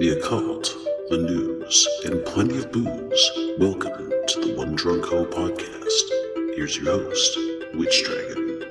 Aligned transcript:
the 0.00 0.18
occult, 0.18 0.74
the 1.10 1.18
news, 1.18 1.86
and 2.06 2.24
plenty 2.24 2.56
of 2.56 2.72
booze. 2.72 3.30
Welcome 3.58 4.10
to 4.28 4.40
the 4.40 4.54
One 4.56 4.74
Drunk 4.74 5.04
Ho 5.04 5.26
podcast. 5.26 6.56
Here's 6.56 6.78
your 6.78 6.86
host, 6.86 7.38
Witch 7.74 8.02
Dragon. 8.06 8.62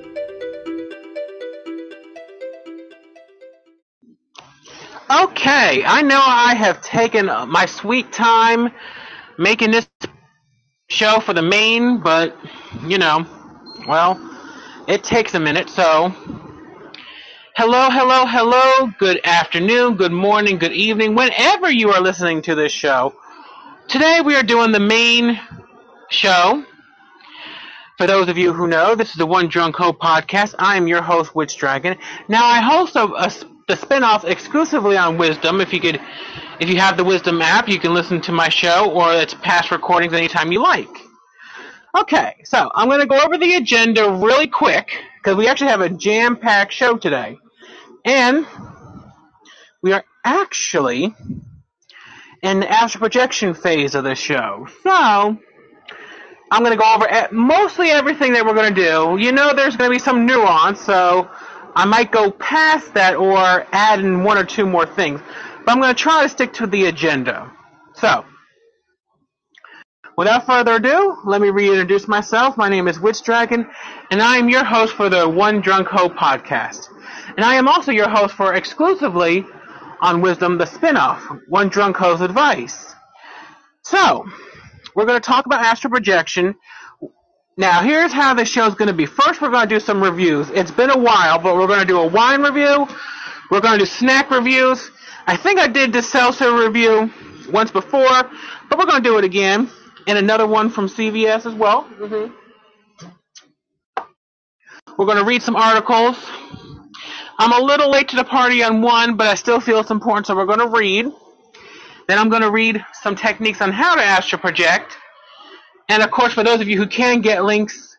Okay, 5.08 5.84
I 5.84 6.02
know 6.02 6.20
I 6.20 6.56
have 6.56 6.82
taken 6.82 7.28
uh, 7.28 7.46
my 7.46 7.64
sweet 7.64 8.12
time 8.12 8.72
making 9.38 9.70
this 9.70 9.88
show 10.88 11.20
for 11.20 11.32
the 11.32 11.42
main, 11.42 12.00
but 12.00 12.36
you 12.88 12.98
know, 12.98 13.24
well, 13.86 14.18
it 14.88 15.04
takes 15.04 15.34
a 15.34 15.40
minute, 15.40 15.70
so 15.70 16.12
hello, 17.60 17.90
hello, 17.90 18.24
hello, 18.24 18.90
good 18.98 19.20
afternoon, 19.22 19.94
good 19.94 20.12
morning, 20.12 20.56
good 20.56 20.72
evening, 20.72 21.14
whenever 21.14 21.70
you 21.70 21.90
are 21.90 22.00
listening 22.00 22.40
to 22.40 22.54
this 22.54 22.72
show. 22.72 23.14
Today 23.86 24.22
we 24.24 24.34
are 24.34 24.42
doing 24.42 24.72
the 24.72 24.80
main 24.80 25.38
show. 26.08 26.64
For 27.98 28.06
those 28.06 28.30
of 28.30 28.38
you 28.38 28.54
who 28.54 28.66
know, 28.66 28.94
this 28.94 29.10
is 29.10 29.16
the 29.16 29.26
One 29.26 29.46
Drunk 29.46 29.76
Ho 29.76 29.92
podcast. 29.92 30.54
I 30.58 30.78
am 30.78 30.88
your 30.88 31.02
host, 31.02 31.34
Witch 31.34 31.54
Dragon. 31.58 31.98
Now, 32.28 32.46
I 32.46 32.62
host 32.62 32.96
a, 32.96 33.02
a 33.02 33.30
the 33.68 33.74
spinoff 33.74 34.24
exclusively 34.24 34.96
on 34.96 35.18
Wisdom. 35.18 35.60
If 35.60 35.74
you 35.74 35.80
could, 35.80 36.00
if 36.60 36.70
you 36.70 36.80
have 36.80 36.96
the 36.96 37.04
Wisdom 37.04 37.42
app, 37.42 37.68
you 37.68 37.78
can 37.78 37.92
listen 37.92 38.22
to 38.22 38.32
my 38.32 38.48
show 38.48 38.90
or 38.90 39.12
its 39.12 39.34
past 39.34 39.70
recordings 39.70 40.14
anytime 40.14 40.50
you 40.50 40.62
like. 40.62 40.88
Okay, 41.94 42.36
so 42.44 42.70
I'm 42.74 42.88
going 42.88 43.00
to 43.00 43.06
go 43.06 43.20
over 43.20 43.36
the 43.36 43.56
agenda 43.56 44.10
really 44.10 44.46
quick 44.46 44.92
because 45.22 45.36
we 45.36 45.46
actually 45.46 45.68
have 45.68 45.82
a 45.82 45.90
jam-packed 45.90 46.72
show 46.72 46.96
today, 46.96 47.36
and 48.04 48.46
we 49.82 49.92
are 49.92 50.04
actually 50.24 51.14
in 52.42 52.60
the 52.60 52.70
astral 52.70 53.00
projection 53.00 53.54
phase 53.54 53.94
of 53.94 54.04
the 54.04 54.14
show. 54.14 54.66
So 54.82 55.38
I'm 56.50 56.64
going 56.64 56.72
to 56.72 56.76
go 56.76 56.94
over 56.94 57.28
mostly 57.32 57.90
everything 57.90 58.32
that 58.32 58.44
we're 58.44 58.54
going 58.54 58.74
to 58.74 58.84
do. 58.84 59.16
You 59.22 59.32
know, 59.32 59.54
there's 59.54 59.76
going 59.76 59.90
to 59.90 59.94
be 59.94 60.00
some 60.00 60.26
nuance, 60.26 60.80
so 60.80 61.28
I 61.74 61.84
might 61.84 62.10
go 62.10 62.30
past 62.30 62.94
that 62.94 63.16
or 63.16 63.66
add 63.72 64.00
in 64.00 64.24
one 64.24 64.36
or 64.36 64.44
two 64.44 64.66
more 64.66 64.86
things. 64.86 65.20
But 65.64 65.72
I'm 65.72 65.80
going 65.80 65.94
to 65.94 66.02
try 66.02 66.22
to 66.22 66.28
stick 66.28 66.52
to 66.54 66.66
the 66.66 66.86
agenda. 66.86 67.52
So, 67.94 68.24
without 70.16 70.46
further 70.46 70.74
ado, 70.74 71.18
let 71.24 71.40
me 71.40 71.50
reintroduce 71.50 72.08
myself. 72.08 72.56
My 72.56 72.68
name 72.68 72.88
is 72.88 72.98
Witch 72.98 73.22
Dragon, 73.22 73.68
and 74.10 74.20
I 74.20 74.36
am 74.38 74.48
your 74.48 74.64
host 74.64 74.94
for 74.94 75.08
the 75.08 75.28
One 75.28 75.60
Drunk 75.60 75.88
Ho 75.88 76.08
podcast. 76.08 76.88
And 77.36 77.44
I 77.44 77.54
am 77.54 77.68
also 77.68 77.92
your 77.92 78.08
host 78.08 78.34
for 78.34 78.54
exclusively 78.54 79.44
on 80.00 80.20
Wisdom, 80.20 80.58
the 80.58 80.66
spin-off, 80.66 81.22
One 81.48 81.68
Drunk 81.68 81.96
Ho's 81.96 82.20
Advice. 82.20 82.94
So, 83.82 84.26
we're 84.94 85.06
going 85.06 85.20
to 85.20 85.26
talk 85.26 85.46
about 85.46 85.60
astral 85.64 85.90
projection. 85.90 86.54
Now, 87.56 87.82
here's 87.82 88.12
how 88.12 88.34
the 88.34 88.44
show's 88.44 88.74
going 88.74 88.88
to 88.88 88.94
be. 88.94 89.06
First, 89.06 89.40
we're 89.40 89.50
going 89.50 89.68
to 89.68 89.74
do 89.74 89.80
some 89.80 90.02
reviews. 90.02 90.48
It's 90.50 90.70
been 90.70 90.90
a 90.90 90.98
while, 90.98 91.38
but 91.38 91.56
we're 91.56 91.66
going 91.66 91.80
to 91.80 91.86
do 91.86 91.98
a 91.98 92.06
wine 92.06 92.42
review. 92.42 92.86
We're 93.50 93.60
going 93.60 93.78
to 93.78 93.84
do 93.84 93.86
snack 93.86 94.30
reviews. 94.30 94.90
I 95.26 95.36
think 95.36 95.58
I 95.58 95.66
did 95.66 95.92
the 95.92 96.02
seltzer 96.02 96.56
review 96.56 97.10
once 97.50 97.70
before, 97.70 98.30
but 98.68 98.78
we're 98.78 98.86
going 98.86 99.02
to 99.02 99.08
do 99.08 99.18
it 99.18 99.24
again. 99.24 99.70
And 100.06 100.16
another 100.16 100.46
one 100.46 100.70
from 100.70 100.88
CVS 100.88 101.46
as 101.46 101.54
well. 101.54 101.84
Mm-hmm. 101.84 102.34
We're 104.96 105.06
going 105.06 105.18
to 105.18 105.24
read 105.24 105.42
some 105.42 105.56
articles. 105.56 106.16
I'm 107.40 107.52
a 107.52 107.64
little 107.64 107.90
late 107.90 108.08
to 108.08 108.16
the 108.16 108.24
party 108.24 108.62
on 108.62 108.82
one, 108.82 109.16
but 109.16 109.26
I 109.26 109.34
still 109.34 109.60
feel 109.60 109.80
it's 109.80 109.90
important, 109.90 110.26
so 110.26 110.36
we're 110.36 110.44
going 110.44 110.58
to 110.58 110.68
read. 110.68 111.06
Then 112.06 112.18
I'm 112.18 112.28
going 112.28 112.42
to 112.42 112.50
read 112.50 112.84
some 113.00 113.16
techniques 113.16 113.62
on 113.62 113.72
how 113.72 113.94
to 113.94 114.02
astral 114.02 114.42
project. 114.42 114.94
And 115.88 116.02
of 116.02 116.10
course, 116.10 116.34
for 116.34 116.44
those 116.44 116.60
of 116.60 116.68
you 116.68 116.76
who 116.76 116.86
can 116.86 117.22
get 117.22 117.42
links 117.42 117.96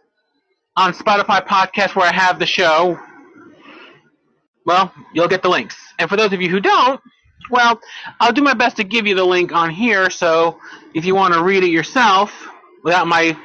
on 0.78 0.94
Spotify 0.94 1.44
podcast 1.44 1.96
where 1.96 2.08
I 2.08 2.14
have 2.14 2.38
the 2.38 2.46
show, 2.46 3.00
well, 4.68 4.94
you'll 5.12 5.28
get 5.28 5.42
the 5.42 5.50
links. 5.50 5.76
And 5.98 6.08
for 6.08 6.18
those 6.18 6.34
of 6.34 6.40
you 6.40 6.50
who 6.50 6.60
don't, 6.60 7.02
well, 7.50 7.82
I'll 8.20 8.34
do 8.34 8.44
my 8.44 8.54
best 8.54 8.78
to 8.78 8.84
give 8.84 9.08
you 9.08 9.16
the 9.16 9.26
link 9.26 9.54
on 9.54 9.72
here. 9.72 10.12
So 10.12 10.60
if 10.94 11.04
you 11.04 11.16
want 11.16 11.34
to 11.34 11.42
read 11.42 11.64
it 11.64 11.72
yourself 11.72 12.48
without 12.84 13.08
my 13.08 13.36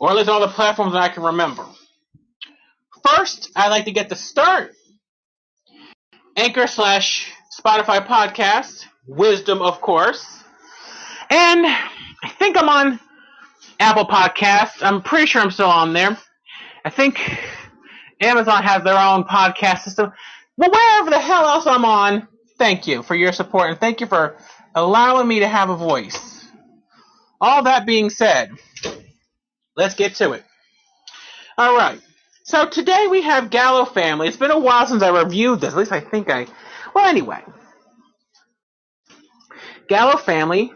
or 0.00 0.08
at 0.08 0.16
least 0.16 0.30
all 0.30 0.40
the 0.40 0.48
platforms 0.48 0.94
that 0.94 1.02
I 1.02 1.10
can 1.10 1.22
remember. 1.22 1.66
First, 3.06 3.50
I'd 3.54 3.68
like 3.68 3.84
to 3.84 3.92
get 3.92 4.08
the 4.08 4.16
start. 4.16 4.72
Anchor 6.34 6.66
slash 6.66 7.30
Spotify 7.60 8.06
podcast, 8.06 8.86
Wisdom, 9.06 9.60
of 9.60 9.80
course. 9.82 10.42
And 11.28 11.66
I 11.66 12.28
think 12.38 12.56
I'm 12.56 12.68
on 12.68 12.98
Apple 13.78 14.06
Podcasts. 14.06 14.82
I'm 14.82 15.02
pretty 15.02 15.26
sure 15.26 15.42
I'm 15.42 15.50
still 15.50 15.68
on 15.68 15.92
there. 15.92 16.16
I 16.84 16.90
think 16.90 17.20
Amazon 18.20 18.62
has 18.62 18.82
their 18.82 18.96
own 18.96 19.24
podcast 19.24 19.80
system. 19.80 20.12
But 20.56 20.72
wherever 20.72 21.10
the 21.10 21.20
hell 21.20 21.46
else 21.46 21.66
I'm 21.66 21.84
on, 21.84 22.28
thank 22.58 22.86
you 22.86 23.02
for 23.02 23.14
your 23.14 23.32
support 23.32 23.70
and 23.70 23.78
thank 23.78 24.00
you 24.00 24.06
for 24.06 24.36
allowing 24.74 25.28
me 25.28 25.40
to 25.40 25.48
have 25.48 25.68
a 25.68 25.76
voice. 25.76 26.46
All 27.42 27.64
that 27.64 27.86
being 27.86 28.08
said, 28.08 28.52
let's 29.76 29.94
get 29.94 30.14
to 30.16 30.32
it. 30.32 30.44
All 31.58 31.76
right. 31.76 32.00
So 32.44 32.66
today 32.66 33.06
we 33.10 33.20
have 33.22 33.50
Gallo 33.50 33.84
Family. 33.84 34.28
It's 34.28 34.36
been 34.36 34.50
a 34.50 34.58
while 34.58 34.86
since 34.86 35.02
I 35.02 35.10
reviewed 35.10 35.60
this. 35.60 35.72
At 35.72 35.78
least 35.78 35.92
I 35.92 36.00
think 36.00 36.30
I. 36.30 36.46
Well, 36.94 37.06
anyway. 37.06 37.42
Gallo 39.88 40.16
Family. 40.16 40.72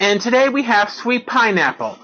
And 0.00 0.20
today 0.20 0.48
we 0.48 0.64
have 0.64 0.90
sweet 0.90 1.26
pineapple. 1.26 1.98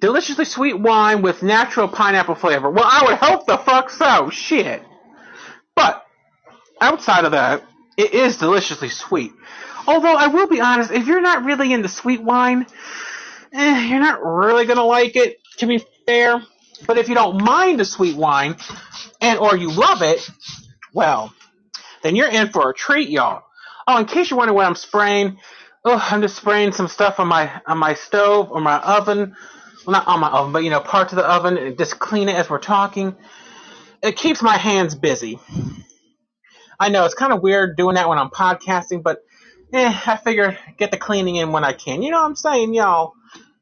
Deliciously 0.00 0.44
sweet 0.44 0.78
wine 0.78 1.22
with 1.22 1.42
natural 1.42 1.86
pineapple 1.86 2.34
flavor. 2.34 2.70
Well, 2.70 2.86
I 2.86 3.04
would 3.06 3.18
hope 3.18 3.46
the 3.46 3.58
fuck 3.58 3.90
so. 3.90 4.30
Shit. 4.30 4.82
But, 5.76 6.04
outside 6.80 7.24
of 7.24 7.32
that, 7.32 7.62
it 7.96 8.12
is 8.12 8.38
deliciously 8.38 8.88
sweet. 8.88 9.32
Although, 9.86 10.14
I 10.14 10.28
will 10.28 10.48
be 10.48 10.60
honest, 10.60 10.90
if 10.90 11.06
you're 11.06 11.20
not 11.20 11.44
really 11.44 11.72
into 11.72 11.88
sweet 11.88 12.22
wine, 12.22 12.66
eh, 13.52 13.86
you're 13.86 14.00
not 14.00 14.24
really 14.24 14.66
gonna 14.66 14.84
like 14.84 15.14
it, 15.16 15.38
to 15.58 15.66
be 15.66 15.84
fair. 16.06 16.42
But 16.86 16.98
if 16.98 17.08
you 17.08 17.14
don't 17.14 17.42
mind 17.42 17.80
a 17.80 17.84
sweet 17.84 18.16
wine, 18.16 18.56
and 19.20 19.38
or 19.38 19.56
you 19.56 19.70
love 19.70 20.02
it, 20.02 20.28
well, 20.92 21.32
then 22.02 22.16
you're 22.16 22.30
in 22.30 22.50
for 22.50 22.70
a 22.70 22.74
treat, 22.74 23.08
y'all. 23.08 23.42
Oh, 23.86 23.98
in 23.98 24.06
case 24.06 24.30
you're 24.30 24.38
wondering 24.38 24.56
what 24.56 24.66
I'm 24.66 24.74
spraying, 24.74 25.38
oh, 25.84 26.06
I'm 26.10 26.22
just 26.22 26.36
spraying 26.36 26.72
some 26.72 26.88
stuff 26.88 27.18
on 27.18 27.28
my 27.28 27.60
on 27.66 27.78
my 27.78 27.94
stove 27.94 28.50
or 28.50 28.60
my 28.60 28.78
oven 28.78 29.34
well, 29.86 29.92
not 29.94 30.06
on 30.06 30.20
my 30.20 30.30
oven, 30.30 30.52
but 30.52 30.64
you 30.64 30.70
know, 30.70 30.80
parts 30.80 31.12
of 31.12 31.16
the 31.16 31.24
oven, 31.24 31.58
and 31.58 31.76
just 31.78 31.98
clean 31.98 32.28
it 32.28 32.36
as 32.36 32.48
we're 32.48 32.58
talking. 32.58 33.16
It 34.02 34.16
keeps 34.16 34.42
my 34.42 34.56
hands 34.56 34.94
busy. 34.94 35.38
I 36.78 36.88
know 36.88 37.04
it's 37.04 37.14
kind 37.14 37.32
of 37.32 37.42
weird 37.42 37.76
doing 37.76 37.94
that 37.94 38.08
when 38.08 38.18
I'm 38.18 38.30
podcasting, 38.30 39.02
but 39.02 39.18
eh, 39.72 40.00
I 40.06 40.16
figure 40.16 40.56
get 40.78 40.90
the 40.90 40.96
cleaning 40.96 41.36
in 41.36 41.52
when 41.52 41.64
I 41.64 41.72
can. 41.72 42.02
You 42.02 42.10
know 42.10 42.20
what 42.20 42.26
I'm 42.26 42.36
saying, 42.36 42.74
y'all? 42.74 43.14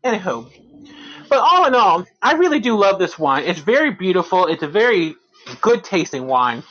Anywho. 0.04 0.50
But 1.28 1.38
all 1.38 1.66
in 1.66 1.74
all, 1.74 2.06
I 2.20 2.34
really 2.34 2.60
do 2.60 2.76
love 2.76 2.98
this 2.98 3.18
wine. 3.18 3.44
It's 3.44 3.60
very 3.60 3.92
beautiful. 3.92 4.46
It's 4.46 4.62
a 4.62 4.68
very 4.68 5.14
good 5.60 5.84
tasting 5.84 6.26
wine. 6.26 6.62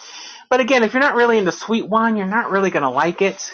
But 0.49 0.59
again, 0.59 0.83
if 0.83 0.93
you're 0.93 1.01
not 1.01 1.15
really 1.15 1.37
into 1.37 1.51
sweet 1.51 1.87
wine, 1.87 2.17
you're 2.17 2.25
not 2.25 2.51
really 2.51 2.71
going 2.71 2.83
to 2.83 2.89
like 2.89 3.21
it. 3.21 3.53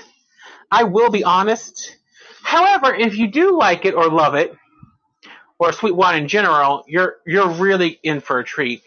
I 0.71 0.83
will 0.83 1.09
be 1.09 1.23
honest. 1.23 1.95
However, 2.41 2.93
if 2.93 3.17
you 3.17 3.27
do 3.27 3.57
like 3.57 3.85
it 3.85 3.93
or 3.93 4.09
love 4.09 4.35
it, 4.35 4.55
or 5.57 5.71
sweet 5.71 5.95
wine 5.95 6.21
in 6.21 6.27
general, 6.27 6.83
you're 6.87 7.17
you're 7.25 7.49
really 7.49 7.99
in 8.03 8.19
for 8.19 8.39
a 8.39 8.43
treat. 8.43 8.81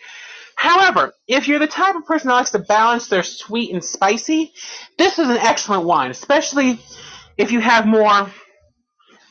However, 0.55 1.13
if 1.27 1.47
you're 1.47 1.61
the 1.61 1.67
type 1.67 1.95
of 1.95 2.05
person 2.05 2.29
that 2.29 2.35
likes 2.35 2.51
to 2.51 2.59
balance 2.59 3.09
their 3.09 3.23
sweet 3.23 3.73
and 3.73 3.85
spicy, 3.85 4.53
this 4.97 5.19
is 5.19 5.29
an 5.29 5.37
excellent 5.37 5.85
wine, 5.85 6.11
especially 6.11 6.81
if 7.37 7.53
you 7.53 7.61
have 7.61 7.87
more. 7.87 8.31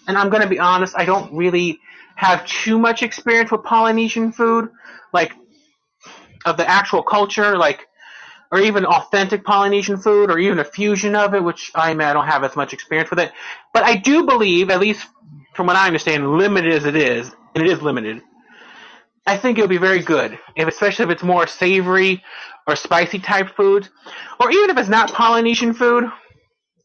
And 0.07 0.17
I'm 0.17 0.29
going 0.29 0.41
to 0.41 0.47
be 0.47 0.59
honest, 0.59 0.95
I 0.97 1.03
don't 1.03 1.35
really 1.35 1.79
have 2.15 2.45
too 2.45 2.79
much 2.79 3.03
experience 3.03 3.51
with 3.51 3.63
Polynesian 3.63 4.31
food, 4.31 4.69
like 5.13 5.33
of 6.45 6.55
the 6.55 6.67
actual 6.67 7.03
culture, 7.03 7.57
like 7.57 7.85
or 8.51 8.59
even 8.59 8.85
authentic 8.85 9.43
Polynesian 9.43 9.97
food, 9.97 10.31
or 10.31 10.39
even 10.39 10.59
a 10.59 10.63
fusion 10.63 11.15
of 11.15 11.33
it, 11.33 11.43
which 11.43 11.71
I 11.75 11.93
mean, 11.93 12.07
I 12.07 12.13
don't 12.13 12.27
have 12.27 12.43
as 12.43 12.55
much 12.55 12.73
experience 12.73 13.09
with 13.09 13.19
it. 13.19 13.31
But 13.73 13.83
I 13.83 13.95
do 13.95 14.25
believe, 14.25 14.69
at 14.69 14.79
least 14.79 15.05
from 15.53 15.67
what 15.67 15.75
I 15.75 15.87
understand, 15.87 16.37
limited 16.37 16.73
as 16.73 16.85
it 16.85 16.95
is, 16.95 17.31
and 17.55 17.65
it 17.65 17.69
is 17.69 17.81
limited, 17.81 18.21
I 19.25 19.37
think 19.37 19.57
it'll 19.57 19.67
be 19.67 19.77
very 19.77 20.01
good, 20.01 20.39
if, 20.55 20.67
especially 20.67 21.05
if 21.05 21.11
it's 21.11 21.23
more 21.23 21.47
savory 21.47 22.23
or 22.65 22.75
spicy 22.75 23.19
type 23.19 23.55
food, 23.55 23.89
or 24.39 24.51
even 24.51 24.69
if 24.69 24.77
it's 24.77 24.89
not 24.89 25.11
Polynesian 25.11 25.73
food, 25.73 26.05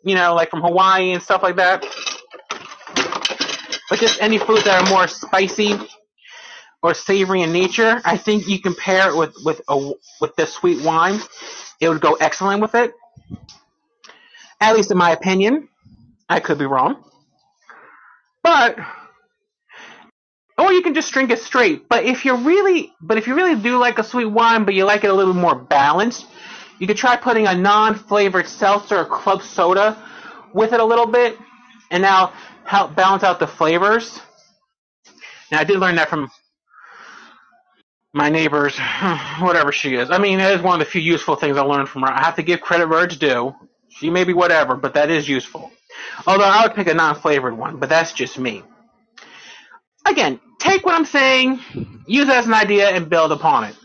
you 0.04 0.16
know, 0.16 0.34
like 0.34 0.50
from 0.50 0.60
Hawaii 0.62 1.12
and 1.12 1.22
stuff 1.22 1.42
like 1.42 1.56
that. 1.56 1.84
But 3.88 4.00
just 4.00 4.20
any 4.20 4.38
foods 4.38 4.64
that 4.64 4.82
are 4.82 4.90
more 4.90 5.06
spicy 5.06 5.78
or 6.82 6.94
savory 6.94 7.42
in 7.42 7.52
nature, 7.52 8.00
I 8.04 8.16
think 8.16 8.48
you 8.48 8.60
can 8.60 8.74
pair 8.74 9.10
it 9.10 9.16
with 9.16 9.34
with 9.44 9.60
a 9.68 9.92
with 10.20 10.34
this 10.36 10.52
sweet 10.52 10.84
wine. 10.84 11.20
It 11.80 11.88
would 11.88 12.00
go 12.00 12.14
excellent 12.14 12.60
with 12.60 12.74
it. 12.74 12.92
At 14.60 14.74
least 14.74 14.90
in 14.90 14.98
my 14.98 15.10
opinion. 15.12 15.68
I 16.28 16.40
could 16.40 16.58
be 16.58 16.66
wrong. 16.66 17.04
But 18.42 18.78
or 20.58 20.72
you 20.72 20.82
can 20.82 20.94
just 20.94 21.12
drink 21.12 21.30
it 21.30 21.40
straight. 21.40 21.88
But 21.88 22.04
if 22.04 22.24
you 22.24 22.36
really 22.36 22.92
but 23.00 23.18
if 23.18 23.26
you 23.26 23.34
really 23.34 23.60
do 23.60 23.78
like 23.78 23.98
a 23.98 24.04
sweet 24.04 24.26
wine 24.26 24.64
but 24.64 24.74
you 24.74 24.84
like 24.84 25.04
it 25.04 25.10
a 25.10 25.14
little 25.14 25.34
more 25.34 25.54
balanced, 25.54 26.26
you 26.78 26.86
could 26.86 26.96
try 26.96 27.16
putting 27.16 27.46
a 27.46 27.54
non-flavored 27.54 28.48
seltzer 28.48 28.98
or 28.98 29.04
club 29.04 29.42
soda 29.42 29.96
with 30.52 30.72
it 30.72 30.80
a 30.80 30.84
little 30.84 31.06
bit 31.06 31.38
and 31.90 32.02
now 32.02 32.32
help 32.64 32.94
balance 32.94 33.22
out 33.22 33.38
the 33.38 33.46
flavors. 33.46 34.20
Now 35.50 35.60
I 35.60 35.64
did 35.64 35.78
learn 35.78 35.96
that 35.96 36.08
from 36.08 36.30
my 38.12 38.28
neighbors, 38.28 38.78
whatever 39.40 39.72
she 39.72 39.94
is. 39.94 40.10
I 40.10 40.18
mean, 40.18 40.38
that 40.38 40.54
is 40.54 40.62
one 40.62 40.80
of 40.80 40.86
the 40.86 40.90
few 40.90 41.00
useful 41.00 41.36
things 41.36 41.56
I 41.56 41.62
learned 41.62 41.88
from 41.88 42.02
her. 42.02 42.12
I 42.12 42.24
have 42.24 42.36
to 42.36 42.42
give 42.42 42.60
credit 42.60 42.88
where 42.88 43.04
it's 43.04 43.16
due. 43.16 43.54
She 43.88 44.10
may 44.10 44.24
be 44.24 44.32
whatever, 44.32 44.76
but 44.76 44.94
that 44.94 45.10
is 45.10 45.28
useful. 45.28 45.70
Although 46.26 46.44
I 46.44 46.66
would 46.66 46.74
pick 46.74 46.88
a 46.88 46.94
non-flavored 46.94 47.56
one, 47.56 47.78
but 47.78 47.88
that's 47.88 48.12
just 48.12 48.38
me. 48.38 48.62
Again, 50.06 50.40
take 50.58 50.84
what 50.84 50.94
I'm 50.94 51.04
saying, 51.04 51.60
use 52.06 52.28
it 52.28 52.34
as 52.34 52.46
an 52.46 52.54
idea, 52.54 52.88
and 52.88 53.08
build 53.08 53.32
upon 53.32 53.64
it. 53.64 53.76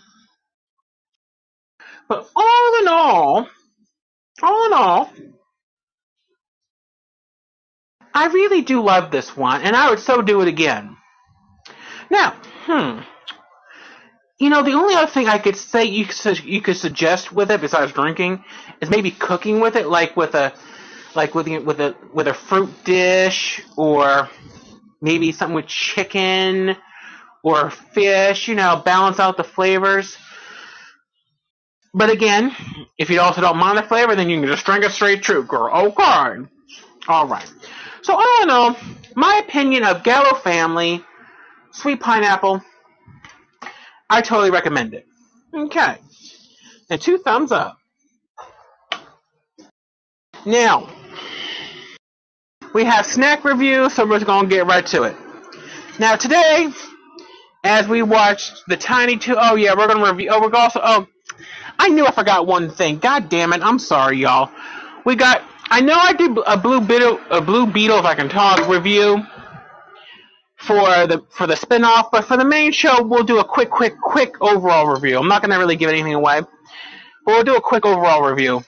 But 2.08 2.30
all 2.36 2.80
in 2.82 2.88
all, 2.88 3.48
all 4.42 4.66
in 4.68 4.74
all, 4.74 5.12
I 8.14 8.28
really 8.28 8.62
do 8.62 8.82
love 8.82 9.12
this 9.12 9.36
one, 9.36 9.62
and 9.62 9.76
I 9.76 9.90
would 9.90 10.00
so 10.00 10.22
do 10.22 10.42
it 10.42 10.48
again. 10.48 10.96
Now, 12.10 12.32
hmm. 12.66 13.02
You 14.40 14.52
know, 14.52 14.62
the 14.62 14.74
only 14.74 14.94
other 14.94 15.12
thing 15.12 15.28
I 15.28 15.40
could 15.40 15.56
say 15.56 15.86
you 15.86 16.06
could, 16.06 16.44
you 16.44 16.62
could 16.62 16.78
suggest 16.78 17.32
with 17.32 17.50
it 17.50 17.60
besides 17.60 17.92
drinking 17.92 18.44
is 18.82 18.90
maybe 18.90 19.10
cooking 19.10 19.60
with 19.60 19.76
it, 19.76 19.88
like 19.88 20.16
with 20.16 20.36
a 20.36 20.54
like 21.16 21.34
with 21.34 21.48
with 21.48 21.80
a 21.80 21.96
with 22.14 22.28
a 22.28 22.34
fruit 22.36 22.72
dish 22.84 23.62
or 23.76 24.30
maybe 25.02 25.32
something 25.32 25.56
with 25.56 25.66
chicken 25.66 26.78
or 27.42 27.72
fish. 27.72 28.48
You 28.48 28.56
know, 28.56 28.82
balance 28.86 29.20
out 29.20 29.38
the 29.38 29.44
flavors. 29.44 30.16
But 31.94 32.12
again, 32.12 32.56
if 33.00 33.10
you 33.10 33.20
also 33.22 33.42
don't 33.42 33.58
mind 33.58 33.80
the 33.80 33.84
flavor, 33.84 34.16
then 34.16 34.30
you 34.30 34.40
can 34.40 34.48
just 34.48 34.66
drink 34.66 34.84
it 34.84 34.92
straight 34.92 35.26
through, 35.26 35.46
girl. 35.46 35.72
Okay. 35.74 36.48
All 37.08 37.28
right. 37.28 37.52
So 38.04 38.14
all 38.14 38.44
in 38.44 38.52
all, 38.52 38.76
my 39.16 39.42
opinion 39.44 39.84
of 39.84 40.04
Gallo 40.04 40.36
Family, 40.36 41.04
Sweet 41.72 42.00
Pineapple, 42.00 42.62
I 44.10 44.22
totally 44.22 44.52
recommend 44.52 44.94
it. 44.94 45.06
Okay. 45.54 45.98
And 46.90 47.02
two 47.02 47.18
thumbs 47.18 47.52
up. 47.52 47.78
Now, 50.46 50.90
we 52.74 52.86
have 52.86 53.06
snack 53.06 53.44
review, 53.44 53.90
so 53.90 54.06
we're 54.08 54.24
going 54.24 54.50
to 54.50 54.56
get 54.56 54.66
right 54.66 54.86
to 54.88 55.04
it. 55.04 55.16
Now, 56.00 56.16
today, 56.16 56.70
as 57.64 57.88
we 57.88 58.02
watched 58.02 58.64
the 58.68 58.78
Tiny 58.78 59.18
Toon, 59.18 59.36
oh 59.40 59.56
yeah, 59.56 59.74
we're 59.76 59.88
going 59.88 60.00
to 60.04 60.10
review, 60.10 60.30
oh, 60.32 60.40
we're 60.42 60.56
also, 60.56 60.80
oh, 60.82 61.08
I 61.80 61.90
knew 61.90 62.06
I 62.06 62.12
forgot 62.12 62.48
one 62.48 62.70
thing. 62.70 63.00
God 63.00 63.30
damn 63.30 63.52
it, 63.52 63.62
I'm 63.62 63.80
sorry, 63.80 64.18
y'all. 64.18 64.52
We 65.06 65.16
got, 65.16 65.44
I 65.70 65.82
know 65.82 65.96
I 65.96 66.14
did 66.14 66.38
a 66.46 66.58
Blue 66.58 66.80
Beetle, 66.80 67.20
a 67.30 67.42
Blue 67.42 67.66
Beetle, 67.68 68.00
if 68.00 68.06
I 68.06 68.16
can 68.16 68.30
talk, 68.30 68.68
review 68.70 69.26
for 70.68 71.08
the 71.08 71.24
for 71.30 71.48
the 71.48 71.56
spin-off, 71.56 72.12
but 72.12 72.26
for 72.26 72.38
the 72.38 72.46
main 72.46 72.72
show, 72.72 73.02
we'll 73.02 73.24
do 73.24 73.40
a 73.40 73.44
quick, 73.44 73.70
quick, 73.70 73.98
quick 74.00 74.36
overall 74.42 74.86
review. 74.86 75.18
I'm 75.18 75.28
not 75.28 75.42
to 75.42 75.56
really 75.56 75.78
give 75.78 75.90
anything 75.90 76.14
away, 76.14 76.42
but 76.42 76.52
we'll 77.26 77.44
do 77.44 77.56
a 77.56 77.62
quick 77.62 77.86
overall 77.86 78.30
review, 78.30 78.64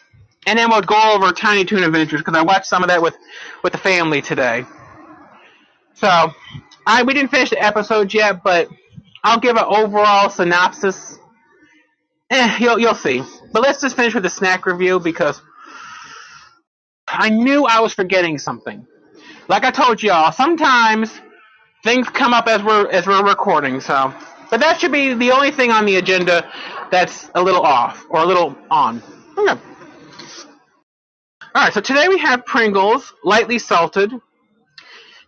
and 0.48 0.58
then 0.58 0.70
we'll 0.70 0.82
go 0.82 1.14
over 1.14 1.32
Tiny 1.34 1.66
Toon 1.66 1.84
Adventures 1.84 2.22
because 2.22 2.36
I 2.36 2.42
watched 2.42 2.68
some 2.68 2.84
of 2.84 2.90
that 2.90 3.02
with 3.02 3.16
with 3.64 3.74
the 3.74 3.78
family 3.78 4.22
today. 4.22 4.66
So, 5.96 6.32
I 6.88 7.04
we 7.04 7.14
didn't 7.14 7.32
finish 7.32 7.50
the 7.50 7.62
episodes 7.62 8.14
yet, 8.14 8.44
but 8.44 8.70
I'll 9.24 9.40
give 9.40 9.58
an 9.58 9.66
overall 9.68 10.30
synopsis. 10.30 11.20
Eh, 12.30 12.58
you'll 12.62 12.80
you'll 12.80 12.96
see. 12.96 13.22
But 13.52 13.62
let's 13.62 13.82
just 13.82 13.98
finish 13.98 14.14
with 14.14 14.24
the 14.24 14.30
snack 14.30 14.66
review 14.66 15.00
because 15.02 15.42
I 17.08 17.30
knew 17.30 17.66
I 17.66 17.82
was 17.82 17.94
forgetting 17.94 18.38
something. 18.38 18.88
Like 19.50 19.66
I 19.66 19.72
told 19.72 20.02
y'all, 20.02 20.32
sometimes 20.32 21.12
things 21.84 22.08
come 22.10 22.34
up 22.34 22.48
as 22.48 22.64
we're 22.64 22.88
as 22.90 23.08
we're 23.08 23.24
recording. 23.26 23.82
So, 23.82 24.14
but 24.50 24.60
that 24.60 24.80
should 24.80 24.92
be 24.92 25.14
the 25.14 25.32
only 25.32 25.52
thing 25.52 25.72
on 25.72 25.86
the 25.86 25.98
agenda 25.98 26.52
that's 26.92 27.30
a 27.36 27.42
little 27.42 27.62
off 27.62 28.06
or 28.10 28.22
a 28.22 28.26
little 28.26 28.56
on. 28.70 29.02
Okay. 29.38 29.60
All 31.56 31.64
right. 31.64 31.74
So 31.74 31.82
today 31.82 32.08
we 32.08 32.18
have 32.20 32.46
Pringles, 32.46 33.14
lightly 33.24 33.60
salted. 33.60 34.12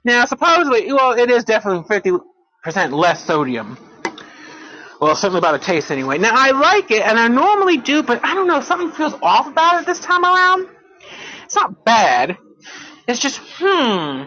Now, 0.04 0.26
supposedly, 0.26 0.92
well, 0.92 1.12
it 1.12 1.30
is 1.30 1.44
definitely 1.44 1.88
fifty 1.88 2.12
percent 2.64 2.94
less 2.94 3.24
sodium. 3.24 3.78
Well, 5.00 5.16
certainly 5.16 5.40
about 5.40 5.54
the 5.54 5.66
taste 5.66 5.90
anyway. 5.90 6.20
Now, 6.20 6.32
I 6.36 6.52
like 6.52 6.92
it, 6.92 7.02
and 7.02 7.18
I 7.18 7.28
normally 7.28 7.78
do, 7.78 8.04
but 8.04 8.24
I 8.24 8.36
don't 8.36 8.46
know, 8.46 8.62
something 8.62 8.92
feels 8.92 9.16
off 9.24 9.48
about 9.48 9.82
it 9.82 9.88
this 9.88 10.00
time 10.00 10.24
around. 10.24 10.70
It's 11.44 11.56
not 11.56 11.84
bad. 11.84 12.38
It's 13.08 13.20
just, 13.20 13.42
hmm. 13.58 14.26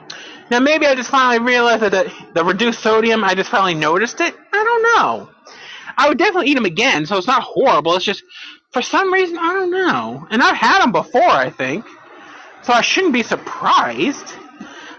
Now 0.50 0.60
maybe 0.60 0.86
I 0.86 0.94
just 0.94 1.10
finally 1.10 1.38
realized 1.38 1.82
that 1.82 1.92
the, 1.92 2.12
the 2.34 2.44
reduced 2.44 2.80
sodium, 2.80 3.24
I 3.24 3.34
just 3.34 3.50
finally 3.50 3.74
noticed 3.74 4.20
it. 4.20 4.34
I 4.52 4.64
don't 4.64 4.82
know. 4.82 5.30
I 5.96 6.08
would 6.08 6.18
definitely 6.18 6.48
eat 6.50 6.54
them 6.54 6.64
again, 6.64 7.06
so 7.06 7.16
it's 7.16 7.26
not 7.26 7.42
horrible. 7.42 7.94
It's 7.96 8.04
just, 8.04 8.22
for 8.70 8.82
some 8.82 9.12
reason, 9.12 9.38
I 9.38 9.52
don't 9.52 9.70
know. 9.70 10.26
And 10.30 10.42
I've 10.42 10.56
had 10.56 10.82
them 10.82 10.92
before, 10.92 11.22
I 11.22 11.50
think. 11.50 11.86
So 12.62 12.72
I 12.72 12.80
shouldn't 12.80 13.12
be 13.12 13.22
surprised. 13.22 14.34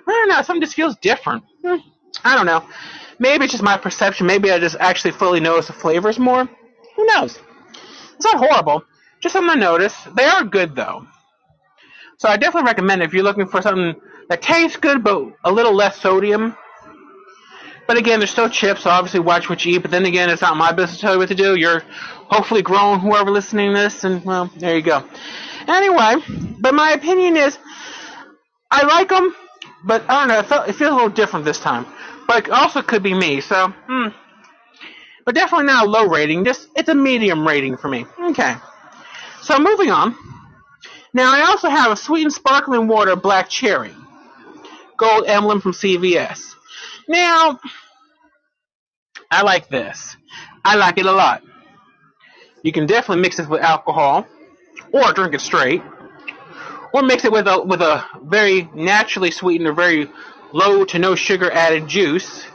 I 0.08 0.12
don't 0.12 0.30
know, 0.30 0.42
something 0.42 0.62
just 0.62 0.76
feels 0.76 0.96
different. 0.98 1.44
Hmm, 1.64 1.78
I 2.24 2.36
don't 2.36 2.46
know. 2.46 2.64
Maybe 3.18 3.46
it's 3.46 3.54
just 3.54 3.64
my 3.64 3.78
perception. 3.78 4.28
Maybe 4.28 4.52
I 4.52 4.60
just 4.60 4.76
actually 4.80 5.12
fully 5.12 5.40
notice 5.40 5.68
the 5.68 5.74
flavors 5.74 6.20
more. 6.20 6.48
Who 6.96 7.06
knows? 7.08 7.40
It's 8.16 8.26
not 8.26 8.38
horrible. 8.38 8.84
Just 9.20 9.34
something 9.34 9.56
to 9.56 9.60
notice. 9.60 9.96
They 10.16 10.26
are 10.26 10.44
good, 10.44 10.76
though. 10.76 11.08
So 12.18 12.30
I 12.30 12.38
definitely 12.38 12.68
recommend 12.68 13.04
if 13.04 13.14
you're 13.14 13.24
looking 13.24 13.48
for 13.48 13.62
something 13.62 14.00
that 14.30 14.42
tastes 14.42 14.78
good, 14.78 15.04
but 15.04 15.34
a 15.44 15.52
little 15.52 15.74
less 15.74 16.00
sodium. 16.00 16.56
But 17.88 17.98
again, 17.98 18.20
they're 18.20 18.28
still 18.28 18.50
chips, 18.50 18.82
so 18.84 18.90
obviously 18.90 19.20
watch 19.20 19.48
what 19.50 19.64
you 19.64 19.76
eat. 19.76 19.82
But 19.84 19.92
then 19.92 20.06
again, 20.06 20.30
it's 20.30 20.42
not 20.42 20.58
my 20.58 20.72
business 20.72 20.98
to 20.98 21.02
tell 21.02 21.14
you 21.14 21.20
what 21.20 21.30
to 21.30 21.36
do. 21.36 21.56
You're 21.56 21.84
hopefully 22.28 22.64
grown, 22.64 23.00
whoever 23.00 23.30
listening 23.30 23.74
to 23.74 23.80
this, 23.80 24.04
and 24.04 24.24
well, 24.26 24.50
there 24.58 24.76
you 24.76 24.82
go. 24.82 25.04
Anyway, 25.68 26.16
but 26.60 26.74
my 26.74 26.92
opinion 26.92 27.38
is, 27.38 27.58
I 28.72 28.86
like 28.88 29.10
them, 29.10 29.36
but 29.84 30.04
I 30.10 30.20
don't 30.20 30.28
know. 30.30 30.40
It, 30.40 30.46
felt, 30.48 30.70
it 30.70 30.74
feels 30.74 30.92
a 30.92 30.96
little 30.96 31.10
different 31.10 31.46
this 31.46 31.60
time. 31.60 31.86
but 32.28 32.50
also 32.50 32.82
could 32.82 33.04
be 33.04 33.14
me. 33.14 33.42
So, 33.42 33.68
hmm. 33.88 34.08
But 35.26 35.36
definitely 35.36 35.68
not 35.68 35.88
a 35.88 35.90
low 35.90 36.08
rating. 36.08 36.46
Just 36.46 36.68
it's 36.76 36.90
a 36.90 36.96
medium 36.96 37.48
rating 37.48 37.78
for 37.78 37.88
me. 37.88 38.06
Okay. 38.20 38.56
So 39.42 39.60
moving 39.60 39.92
on. 39.92 40.16
Now 41.14 41.34
I 41.34 41.42
also 41.48 41.70
have 41.70 41.92
a 41.92 41.96
sweetened 41.96 42.34
sparkling 42.34 42.88
water 42.88 43.16
black 43.16 43.50
cherry, 43.50 43.94
gold 44.98 45.26
emblem 45.28 45.62
from 45.62 45.74
CVS. 45.74 46.54
Now 47.08 47.60
I 49.30 49.44
like 49.44 49.70
this. 49.70 50.16
I 50.64 50.76
like 50.76 50.98
it 50.98 51.06
a 51.06 51.12
lot. 51.12 51.44
You 52.64 52.72
can 52.72 52.86
definitely 52.88 53.22
mix 53.22 53.38
it 53.40 53.48
with 53.48 53.62
alcohol, 53.62 54.26
or 54.92 55.14
drink 55.14 55.36
it 55.36 55.42
straight, 55.42 55.84
or 56.94 57.04
mix 57.04 57.24
it 57.26 57.32
with 57.32 57.48
a 57.48 57.62
with 57.62 57.82
a 57.82 58.04
very 58.24 58.70
naturally 58.74 59.32
sweetened 59.32 59.68
or 59.68 59.74
very 59.74 60.10
low 60.52 60.86
to 60.86 60.98
no 60.98 61.16
sugar 61.16 61.52
added 61.52 61.88
juice, 61.88 62.46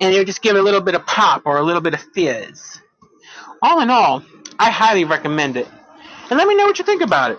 and 0.00 0.12
it'll 0.12 0.24
just 0.24 0.42
give 0.42 0.56
it 0.56 0.60
a 0.60 0.62
little 0.62 0.80
bit 0.80 0.94
of 0.94 1.06
pop 1.06 1.42
or 1.46 1.56
a 1.56 1.62
little 1.62 1.80
bit 1.80 1.94
of 1.94 2.00
fizz. 2.14 2.80
All 3.60 3.80
in 3.80 3.90
all, 3.90 4.22
I 4.58 4.70
highly 4.70 5.04
recommend 5.04 5.56
it. 5.56 5.68
And 6.30 6.38
let 6.38 6.46
me 6.46 6.54
know 6.54 6.66
what 6.66 6.78
you 6.78 6.84
think 6.84 7.02
about 7.02 7.32
it. 7.32 7.38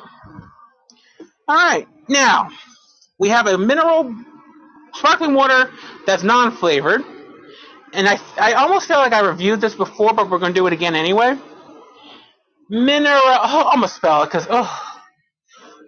Alright, 1.47 1.87
now, 2.07 2.49
we 3.19 3.29
have 3.29 3.47
a 3.47 3.57
mineral 3.57 4.15
sparkling 4.95 5.33
water 5.35 5.69
that's 6.05 6.23
non 6.23 6.51
flavored. 6.51 7.03
And 7.93 8.07
I, 8.07 8.19
I 8.39 8.53
almost 8.53 8.87
feel 8.87 8.97
like 8.97 9.13
I 9.13 9.21
reviewed 9.21 9.61
this 9.61 9.75
before, 9.75 10.13
but 10.13 10.29
we're 10.29 10.39
going 10.39 10.53
to 10.53 10.59
do 10.59 10.67
it 10.67 10.73
again 10.73 10.95
anyway. 10.95 11.37
Mineral. 12.69 13.21
Oh, 13.23 13.69
I'm 13.71 13.79
going 13.79 13.89
to 13.89 13.93
spell 13.93 14.23
it 14.23 14.27
because, 14.27 14.47
oh. 14.49 14.85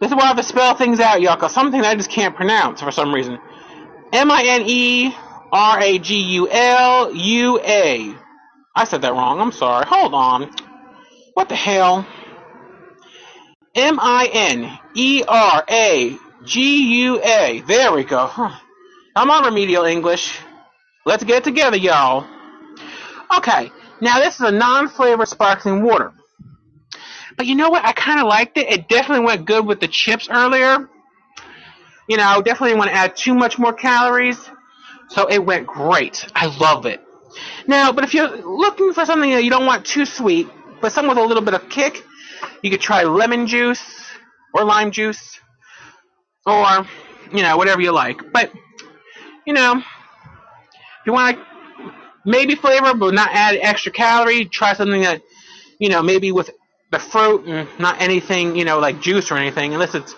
This 0.02 0.10
is 0.10 0.16
why 0.16 0.24
I 0.24 0.28
have 0.28 0.38
to 0.38 0.44
spell 0.44 0.76
things 0.76 1.00
out, 1.00 1.22
y'all, 1.22 1.36
because 1.36 1.54
something 1.54 1.80
I 1.82 1.94
just 1.94 2.10
can't 2.10 2.36
pronounce 2.36 2.82
for 2.82 2.90
some 2.92 3.14
reason. 3.14 3.38
M 4.12 4.32
I 4.32 4.44
N 4.44 4.64
E 4.66 5.16
R 5.52 5.80
A 5.80 6.00
G 6.00 6.20
U 6.20 6.50
L 6.50 7.16
U 7.16 7.60
A. 7.60 8.16
I 8.76 8.84
said 8.86 9.04
that 9.04 9.14
wrong. 9.14 9.40
I'm 9.40 9.52
sorry. 9.52 9.86
Hold 9.88 10.16
on. 10.16 10.52
What 11.36 11.50
the 11.50 11.56
hell? 11.56 12.08
M 13.76 14.00
I 14.02 14.30
N 14.34 14.80
E 14.96 15.24
R 15.28 15.64
A 15.70 16.18
G 16.44 17.04
U 17.04 17.22
A. 17.24 17.62
There 17.68 17.94
we 17.94 18.04
go. 18.04 18.30
I'm 19.16 19.30
on 19.30 19.46
remedial 19.46 19.86
English. 19.86 20.40
Let's 21.06 21.24
get 21.24 21.38
it 21.40 21.44
together, 21.44 21.78
y'all. 21.78 22.26
Okay, 23.38 23.72
now 24.02 24.20
this 24.20 24.36
is 24.36 24.42
a 24.42 24.52
non-flavored 24.52 25.28
sparkling 25.28 25.84
water. 25.84 26.14
But 27.38 27.46
you 27.46 27.56
know 27.56 27.70
what? 27.70 27.86
I 27.86 27.94
kind 27.94 28.20
of 28.20 28.28
liked 28.28 28.58
it. 28.58 28.72
It 28.72 28.88
definitely 28.88 29.26
went 29.26 29.46
good 29.46 29.66
with 29.66 29.80
the 29.80 29.88
chips 29.88 30.28
earlier. 30.30 30.90
You 32.08 32.18
know, 32.18 32.42
definitely 32.42 32.76
want 32.76 32.90
to 32.90 32.96
add 32.96 33.16
too 33.16 33.34
much 33.34 33.58
more 33.58 33.74
calories. 33.74 34.38
So 35.10 35.28
it 35.28 35.44
went 35.44 35.68
great. 35.68 36.26
I 36.36 36.48
love 36.58 36.86
it. 36.86 37.02
Now, 37.68 37.92
but 37.92 38.04
if 38.04 38.14
you're 38.14 38.30
looking 38.30 38.94
for 38.94 39.06
something 39.06 39.32
that 39.32 39.44
you 39.44 39.50
don't 39.50 39.66
want 39.66 39.86
too 39.86 40.06
sweet, 40.06 40.50
but 40.82 40.92
something 40.92 41.10
with 41.10 41.18
a 41.18 41.24
little 41.24 41.44
bit 41.44 41.54
of 41.54 41.70
kick, 41.70 42.04
you 42.62 42.70
could 42.70 42.82
try 42.82 43.04
lemon 43.04 43.48
juice 43.48 43.84
or 44.54 44.64
lime 44.66 44.92
juice 44.92 45.40
or, 46.46 46.88
you 47.32 47.42
know, 47.42 47.58
whatever 47.58 47.82
you 47.82 47.92
like. 47.92 48.32
But, 48.32 48.52
you 49.46 49.54
know, 49.54 49.78
if 49.78 49.86
you 51.06 51.14
want 51.14 51.38
to 51.38 51.46
maybe 52.26 52.56
flavor 52.56 52.94
but 52.94 53.14
not 53.14 53.30
add 53.32 53.58
extra 53.62 53.92
calorie, 53.92 54.46
try 54.46 54.74
something 54.74 55.02
that, 55.02 55.22
you 55.80 55.90
know, 55.90 56.02
maybe 56.02 56.32
with 56.32 56.52
the 56.92 57.00
fruit 57.00 57.46
and 57.48 57.68
not 57.80 58.02
anything, 58.02 58.56
you 58.56 58.66
know, 58.66 58.80
like 58.80 59.02
juice 59.02 59.32
or 59.32 59.38
anything, 59.38 59.74
unless 59.74 59.96
it's 59.96 60.16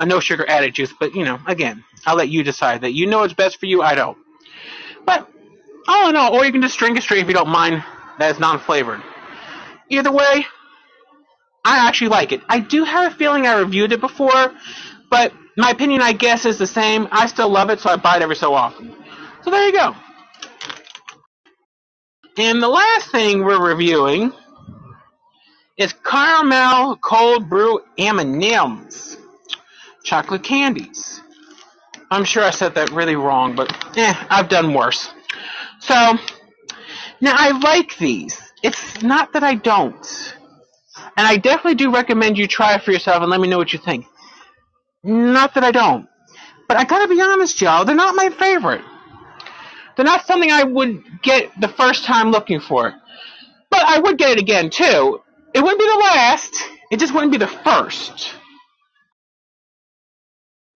a 0.00 0.06
no 0.06 0.20
sugar 0.20 0.44
added 0.48 0.74
juice. 0.74 0.92
But, 0.98 1.14
you 1.14 1.24
know, 1.24 1.38
again, 1.46 1.84
I'll 2.06 2.16
let 2.16 2.28
you 2.28 2.42
decide 2.42 2.82
that. 2.82 2.92
You 2.92 3.06
know 3.06 3.20
what's 3.20 3.34
best 3.34 3.58
for 3.58 3.66
you, 3.66 3.82
I 3.82 3.94
don't. 3.94 4.18
But, 5.06 5.28
in 5.88 6.16
all, 6.16 6.34
or 6.34 6.44
you 6.44 6.52
can 6.52 6.60
just 6.60 6.78
drink 6.78 6.98
it 6.98 7.02
straight 7.02 7.22
if 7.22 7.28
you 7.28 7.34
don't 7.34 7.48
mind 7.48 7.82
that 8.18 8.30
it's 8.30 8.38
non 8.40 8.58
flavored. 8.58 9.00
Either 9.88 10.12
way, 10.12 10.46
I 11.64 11.88
actually 11.88 12.08
like 12.08 12.32
it. 12.32 12.42
I 12.48 12.60
do 12.60 12.84
have 12.84 13.12
a 13.12 13.14
feeling 13.16 13.46
I 13.46 13.58
reviewed 13.58 13.92
it 13.92 14.00
before, 14.00 14.52
but 15.10 15.32
my 15.58 15.70
opinion, 15.70 16.00
I 16.00 16.12
guess, 16.12 16.46
is 16.46 16.56
the 16.56 16.68
same. 16.68 17.08
I 17.10 17.26
still 17.26 17.48
love 17.50 17.68
it, 17.68 17.80
so 17.80 17.90
I 17.90 17.96
buy 17.96 18.16
it 18.16 18.22
every 18.22 18.36
so 18.36 18.54
often. 18.54 18.94
So 19.42 19.50
there 19.50 19.66
you 19.66 19.72
go. 19.72 19.94
And 22.38 22.62
the 22.62 22.68
last 22.68 23.10
thing 23.10 23.44
we're 23.44 23.60
reviewing 23.60 24.32
is 25.76 25.92
caramel 26.04 26.96
cold 26.96 27.50
brew 27.50 27.80
M&Ms, 27.98 29.18
chocolate 30.04 30.44
candies. 30.44 31.20
I'm 32.10 32.24
sure 32.24 32.44
I 32.44 32.50
said 32.50 32.76
that 32.76 32.90
really 32.92 33.16
wrong, 33.16 33.56
but 33.56 33.70
eh, 33.98 34.14
I've 34.30 34.48
done 34.48 34.72
worse. 34.72 35.12
So 35.80 35.94
now 37.20 37.34
I 37.36 37.50
like 37.58 37.98
these. 37.98 38.40
It's 38.62 39.02
not 39.02 39.32
that 39.32 39.42
I 39.42 39.56
don't. 39.56 40.34
And 41.16 41.26
I 41.26 41.36
definitely 41.36 41.74
do 41.74 41.92
recommend 41.92 42.38
you 42.38 42.46
try 42.46 42.76
it 42.76 42.82
for 42.82 42.92
yourself 42.92 43.22
and 43.22 43.30
let 43.30 43.40
me 43.40 43.48
know 43.48 43.58
what 43.58 43.72
you 43.72 43.80
think. 43.80 44.06
Not 45.04 45.54
that 45.54 45.64
I 45.64 45.70
don't. 45.70 46.08
But 46.68 46.76
I 46.76 46.84
gotta 46.84 47.08
be 47.08 47.20
honest, 47.20 47.60
y'all, 47.60 47.84
they're 47.84 47.94
not 47.94 48.14
my 48.14 48.30
favorite. 48.30 48.84
They're 49.96 50.04
not 50.04 50.26
something 50.26 50.50
I 50.50 50.64
would 50.64 51.02
get 51.22 51.50
the 51.60 51.68
first 51.68 52.04
time 52.04 52.30
looking 52.30 52.60
for. 52.60 52.94
But 53.70 53.82
I 53.84 53.98
would 53.98 54.18
get 54.18 54.32
it 54.32 54.38
again, 54.38 54.70
too. 54.70 55.20
It 55.54 55.60
wouldn't 55.62 55.80
be 55.80 55.86
the 55.86 55.98
last, 55.98 56.54
it 56.90 57.00
just 57.00 57.12
wouldn't 57.14 57.32
be 57.32 57.38
the 57.38 57.48
first. 57.48 58.34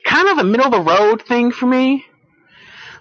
Kind 0.05 0.29
of 0.29 0.39
a 0.39 0.45
middle 0.45 0.67
of 0.67 0.73
the 0.73 0.81
road 0.81 1.23
thing 1.23 1.53
for 1.53 1.67
me. 1.67 2.05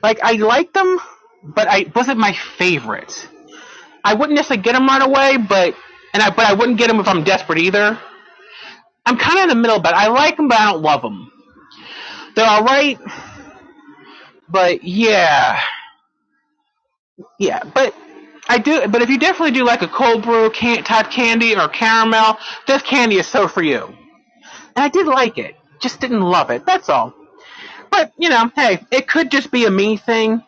Like, 0.03 0.19
I 0.21 0.33
like 0.33 0.73
them, 0.73 0.99
but 1.43 1.67
I 1.67 1.91
wasn't 1.95 2.19
my 2.19 2.33
favorite. 2.33 3.27
I 4.03 4.13
wouldn't 4.13 4.35
necessarily 4.35 4.63
get 4.63 4.73
them 4.73 4.87
right 4.87 5.01
away, 5.01 5.37
but 5.37 5.75
and 6.13 6.21
I 6.21 6.29
but 6.29 6.45
I 6.45 6.53
wouldn't 6.53 6.77
get 6.77 6.87
them 6.87 6.99
if 6.99 7.07
I'm 7.07 7.23
desperate 7.23 7.59
either. 7.59 7.99
I'm 9.05 9.17
kind 9.17 9.37
of 9.39 9.43
in 9.43 9.49
the 9.49 9.55
middle, 9.55 9.81
but 9.81 9.93
I 9.95 10.07
like 10.09 10.37
them, 10.37 10.47
but 10.49 10.59
I 10.59 10.71
don't 10.71 10.81
love 10.83 11.01
them. 11.01 11.31
They're 12.35 12.47
all 12.47 12.63
right, 12.63 12.99
but 14.49 14.83
yeah, 14.83 15.61
yeah, 17.39 17.63
but 17.63 17.95
I 18.49 18.59
do. 18.59 18.87
But 18.87 19.01
if 19.03 19.09
you 19.09 19.19
definitely 19.19 19.51
do 19.51 19.65
like 19.65 19.81
a 19.83 19.87
cold 19.89 20.23
brew 20.23 20.49
can- 20.51 20.83
type 20.83 21.11
candy 21.11 21.55
or 21.55 21.69
caramel, 21.69 22.37
this 22.67 22.81
candy 22.83 23.17
is 23.17 23.27
so 23.27 23.47
for 23.47 23.63
you. 23.63 23.85
And 24.63 24.85
I 24.85 24.89
did 24.89 25.07
like 25.07 25.37
it, 25.37 25.55
just 25.81 26.01
didn't 26.01 26.21
love 26.21 26.51
it. 26.51 26.65
That's 26.65 26.89
all. 26.89 27.13
But 27.91 28.13
you 28.17 28.29
know, 28.29 28.51
hey, 28.55 28.85
it 28.91 29.07
could 29.07 29.31
just 29.31 29.51
be 29.51 29.65
a 29.65 29.71
me 29.71 29.97
thing. 29.97 30.43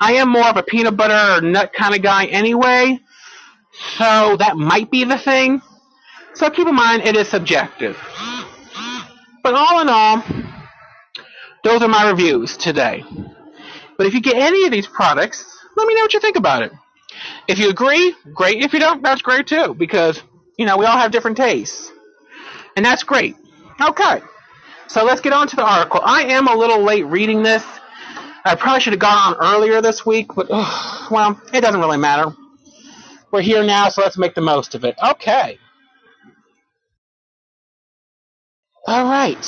I 0.00 0.14
am 0.14 0.30
more 0.30 0.46
of 0.48 0.56
a 0.58 0.64
peanut 0.64 0.96
butter 0.96 1.38
or 1.38 1.42
nut 1.42 1.72
kind 1.74 1.94
of 1.94 2.02
guy 2.02 2.26
anyway, 2.26 3.00
so 3.98 4.36
that 4.38 4.56
might 4.56 4.90
be 4.90 5.04
the 5.04 5.18
thing. 5.18 5.62
So 6.36 6.50
keep 6.50 6.68
in 6.68 6.74
mind, 6.74 7.02
it 7.02 7.16
is 7.16 7.28
subjective. 7.28 7.96
But 9.42 9.54
all 9.54 9.80
in 9.80 9.88
all, 9.88 10.22
those 11.64 11.82
are 11.82 11.88
my 11.88 12.10
reviews 12.10 12.58
today. 12.58 13.04
But 13.96 14.06
if 14.06 14.12
you 14.12 14.20
get 14.20 14.36
any 14.36 14.66
of 14.66 14.70
these 14.70 14.86
products, 14.86 15.44
let 15.76 15.88
me 15.88 15.94
know 15.94 16.02
what 16.02 16.12
you 16.12 16.20
think 16.20 16.36
about 16.36 16.62
it. 16.62 16.72
If 17.48 17.58
you 17.58 17.70
agree, 17.70 18.14
great. 18.34 18.62
If 18.62 18.74
you 18.74 18.78
don't, 18.80 19.02
that's 19.02 19.22
great 19.22 19.46
too, 19.46 19.74
because, 19.78 20.22
you 20.58 20.66
know, 20.66 20.76
we 20.76 20.84
all 20.84 20.98
have 20.98 21.10
different 21.10 21.38
tastes. 21.38 21.90
And 22.76 22.84
that's 22.84 23.02
great. 23.02 23.34
Okay. 23.80 24.20
So 24.88 25.04
let's 25.04 25.22
get 25.22 25.32
on 25.32 25.48
to 25.48 25.56
the 25.56 25.64
article. 25.64 26.00
I 26.04 26.24
am 26.24 26.48
a 26.48 26.54
little 26.54 26.82
late 26.82 27.06
reading 27.06 27.42
this. 27.42 27.64
I 28.44 28.54
probably 28.56 28.80
should 28.80 28.92
have 28.92 29.00
gone 29.00 29.34
on 29.34 29.54
earlier 29.54 29.80
this 29.80 30.04
week, 30.04 30.34
but, 30.36 30.48
ugh, 30.50 31.10
well, 31.10 31.40
it 31.54 31.62
doesn't 31.62 31.80
really 31.80 31.96
matter. 31.96 32.30
We're 33.32 33.40
here 33.40 33.64
now, 33.64 33.88
so 33.88 34.02
let's 34.02 34.18
make 34.18 34.34
the 34.34 34.42
most 34.42 34.74
of 34.74 34.84
it. 34.84 34.96
Okay. 35.02 35.58
Alright, 38.88 39.38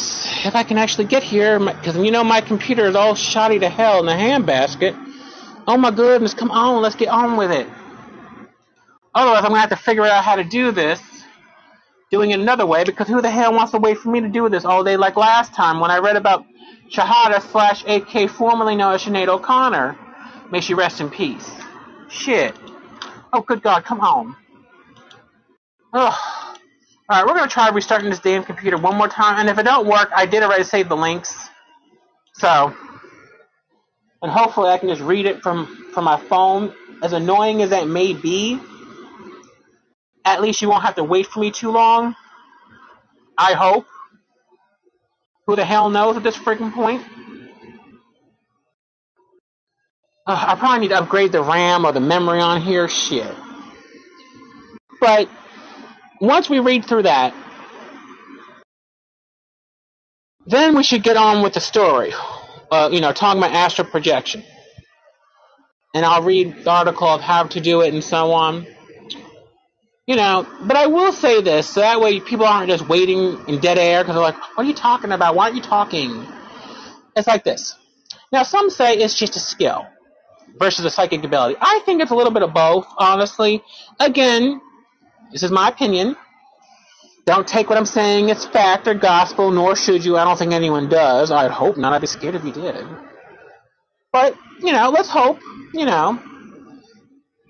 if 0.46 0.56
I 0.56 0.64
can 0.64 0.78
actually 0.78 1.04
get 1.04 1.22
here, 1.22 1.60
because 1.60 1.96
you 1.96 2.10
know 2.10 2.24
my 2.24 2.40
computer 2.40 2.86
is 2.86 2.96
all 2.96 3.14
shoddy 3.14 3.60
to 3.60 3.68
hell 3.68 4.00
in 4.00 4.06
the 4.06 4.12
handbasket. 4.12 4.96
Oh 5.68 5.76
my 5.76 5.92
goodness, 5.92 6.34
come 6.34 6.50
on, 6.50 6.82
let's 6.82 6.96
get 6.96 7.08
on 7.08 7.36
with 7.36 7.52
it. 7.52 7.68
Otherwise, 9.14 9.44
I'm 9.44 9.52
to 9.52 9.58
have 9.58 9.70
to 9.70 9.76
figure 9.76 10.04
out 10.04 10.24
how 10.24 10.36
to 10.36 10.44
do 10.44 10.72
this, 10.72 11.00
doing 12.10 12.32
it 12.32 12.40
another 12.40 12.66
way, 12.66 12.84
because 12.84 13.06
who 13.08 13.22
the 13.22 13.30
hell 13.30 13.52
wants 13.54 13.72
to 13.72 13.78
wait 13.78 13.98
for 13.98 14.10
me 14.10 14.20
to 14.22 14.28
do 14.28 14.48
this 14.48 14.64
all 14.64 14.82
day 14.82 14.96
like 14.96 15.16
last 15.16 15.54
time 15.54 15.80
when 15.80 15.90
I 15.90 15.98
read 15.98 16.16
about 16.16 16.44
Shahada 16.90 17.40
slash 17.52 17.84
AK, 17.86 18.30
formerly 18.30 18.76
known 18.76 18.94
as 18.94 19.04
Sinead 19.04 19.28
O'Connor. 19.28 19.96
May 20.50 20.60
she 20.60 20.74
rest 20.74 21.00
in 21.00 21.10
peace. 21.10 21.48
Shit. 22.08 22.56
Oh, 23.32 23.42
good 23.42 23.62
God, 23.62 23.84
come 23.84 24.00
on. 24.00 24.36
Ugh. 25.92 26.47
Alright, 27.10 27.26
we're 27.26 27.34
going 27.34 27.48
to 27.48 27.52
try 27.52 27.70
restarting 27.70 28.10
this 28.10 28.18
damn 28.18 28.44
computer 28.44 28.76
one 28.76 28.96
more 28.96 29.08
time, 29.08 29.38
and 29.38 29.48
if 29.48 29.58
it 29.58 29.62
don't 29.62 29.86
work, 29.86 30.10
I 30.14 30.26
did 30.26 30.42
already 30.42 30.64
save 30.64 30.90
the 30.90 30.96
links. 30.96 31.48
So, 32.34 32.76
and 34.20 34.30
hopefully 34.30 34.68
I 34.68 34.76
can 34.76 34.90
just 34.90 35.00
read 35.00 35.24
it 35.24 35.40
from, 35.40 35.90
from 35.94 36.04
my 36.04 36.20
phone. 36.20 36.74
As 37.02 37.14
annoying 37.14 37.62
as 37.62 37.70
that 37.70 37.88
may 37.88 38.12
be, 38.12 38.60
at 40.26 40.42
least 40.42 40.60
you 40.60 40.68
won't 40.68 40.82
have 40.84 40.96
to 40.96 41.04
wait 41.04 41.26
for 41.26 41.40
me 41.40 41.50
too 41.50 41.70
long. 41.70 42.14
I 43.38 43.54
hope. 43.54 43.86
Who 45.46 45.56
the 45.56 45.64
hell 45.64 45.88
knows 45.88 46.18
at 46.18 46.22
this 46.22 46.36
freaking 46.36 46.74
point? 46.74 47.02
Uh, 50.26 50.44
I 50.48 50.56
probably 50.56 50.80
need 50.80 50.88
to 50.88 50.98
upgrade 50.98 51.32
the 51.32 51.42
RAM 51.42 51.86
or 51.86 51.92
the 51.92 52.00
memory 52.00 52.40
on 52.40 52.60
here. 52.60 52.86
Shit. 52.86 53.34
But 55.00 55.30
once 56.20 56.48
we 56.48 56.58
read 56.58 56.84
through 56.84 57.04
that, 57.04 57.34
then 60.46 60.76
we 60.76 60.82
should 60.82 61.02
get 61.02 61.16
on 61.16 61.42
with 61.42 61.54
the 61.54 61.60
story. 61.60 62.12
Uh, 62.70 62.88
you 62.92 63.00
know, 63.00 63.12
talking 63.12 63.40
about 63.40 63.52
astral 63.52 63.88
projection. 63.88 64.42
And 65.94 66.04
I'll 66.04 66.22
read 66.22 66.64
the 66.64 66.70
article 66.70 67.08
of 67.08 67.20
how 67.20 67.44
to 67.44 67.60
do 67.60 67.80
it 67.80 67.94
and 67.94 68.04
so 68.04 68.32
on. 68.32 68.66
You 70.06 70.16
know, 70.16 70.46
but 70.62 70.76
I 70.76 70.86
will 70.86 71.12
say 71.12 71.42
this, 71.42 71.68
so 71.68 71.80
that 71.80 72.00
way 72.00 72.20
people 72.20 72.46
aren't 72.46 72.70
just 72.70 72.88
waiting 72.88 73.38
in 73.46 73.60
dead 73.60 73.78
air 73.78 74.02
because 74.02 74.14
they're 74.14 74.22
like, 74.22 74.36
what 74.56 74.64
are 74.64 74.68
you 74.68 74.74
talking 74.74 75.12
about? 75.12 75.34
Why 75.34 75.44
aren't 75.44 75.56
you 75.56 75.62
talking? 75.62 76.26
It's 77.14 77.26
like 77.26 77.44
this. 77.44 77.74
Now, 78.32 78.42
some 78.42 78.70
say 78.70 78.94
it's 78.96 79.14
just 79.14 79.36
a 79.36 79.40
skill 79.40 79.86
versus 80.58 80.84
a 80.84 80.90
psychic 80.90 81.24
ability. 81.24 81.56
I 81.60 81.80
think 81.84 82.00
it's 82.00 82.10
a 82.10 82.14
little 82.14 82.32
bit 82.32 82.42
of 82.42 82.54
both, 82.54 82.86
honestly. 82.96 83.62
Again, 84.00 84.60
this 85.32 85.42
is 85.42 85.50
my 85.50 85.68
opinion. 85.68 86.16
Don't 87.26 87.46
take 87.46 87.68
what 87.68 87.76
I'm 87.76 87.86
saying 87.86 88.30
as 88.30 88.46
fact 88.46 88.88
or 88.88 88.94
gospel, 88.94 89.50
nor 89.50 89.76
should 89.76 90.04
you. 90.04 90.16
I 90.16 90.24
don't 90.24 90.38
think 90.38 90.52
anyone 90.52 90.88
does. 90.88 91.30
I'd 91.30 91.50
hope 91.50 91.76
not. 91.76 91.92
I'd 91.92 92.00
be 92.00 92.06
scared 92.06 92.34
if 92.34 92.44
you 92.44 92.52
did. 92.52 92.86
But, 94.12 94.34
you 94.60 94.72
know, 94.72 94.88
let's 94.88 95.10
hope, 95.10 95.38
you 95.74 95.84
know, 95.84 96.18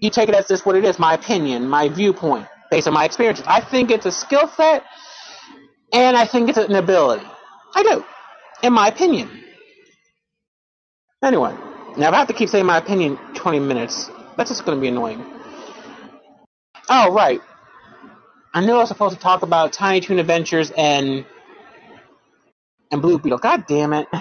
you 0.01 0.11
take 0.11 0.29
it 0.29 0.35
as 0.35 0.49
just 0.49 0.67
what 0.67 0.75
it 0.77 0.85
is, 0.85 0.99
my 0.99 1.15
opinion, 1.15 1.69
my 1.69 1.89
viewpoint, 1.89 2.47
based 2.71 2.89
on 2.89 2.95
my 2.95 3.05
experiences. 3.05 3.45
I 3.47 3.61
think 3.61 3.91
it's 3.91 4.07
a 4.07 4.13
skill 4.13 4.49
set, 4.57 4.83
and 5.93 6.17
I 6.17 6.27
think 6.27 6.49
it's 6.49 6.59
an 6.59 6.75
ability. 6.75 7.25
I 7.75 7.83
do, 7.83 8.05
in 8.63 8.73
my 8.73 8.89
opinion. 8.89 9.31
Anyway, 11.23 11.55
now 11.97 12.09
if 12.09 12.15
I 12.15 12.19
have 12.19 12.29
to 12.29 12.35
keep 12.35 12.49
saying 12.49 12.67
my 12.67 12.79
opinion 12.79 13.19
20 13.35 13.61
minutes, 13.61 14.11
that's 14.37 14.51
just 14.51 14.65
going 14.65 14.77
to 14.77 14.81
be 14.83 14.89
annoying. 14.89 15.25
Oh, 16.89 17.13
right. 17.13 17.41
I 18.55 18.61
knew 18.65 18.75
I 18.75 18.79
was 18.79 18.89
supposed 18.89 19.15
to 19.17 19.21
talk 19.21 19.43
about 19.43 19.73
Tiny 19.73 20.01
Toon 20.01 20.19
Adventures 20.19 20.73
and 20.77 21.25
and 22.93 23.03
Blue 23.03 23.19
Beetle. 23.19 23.39
God 23.39 23.67
damn 23.69 23.93
it. 23.95 24.09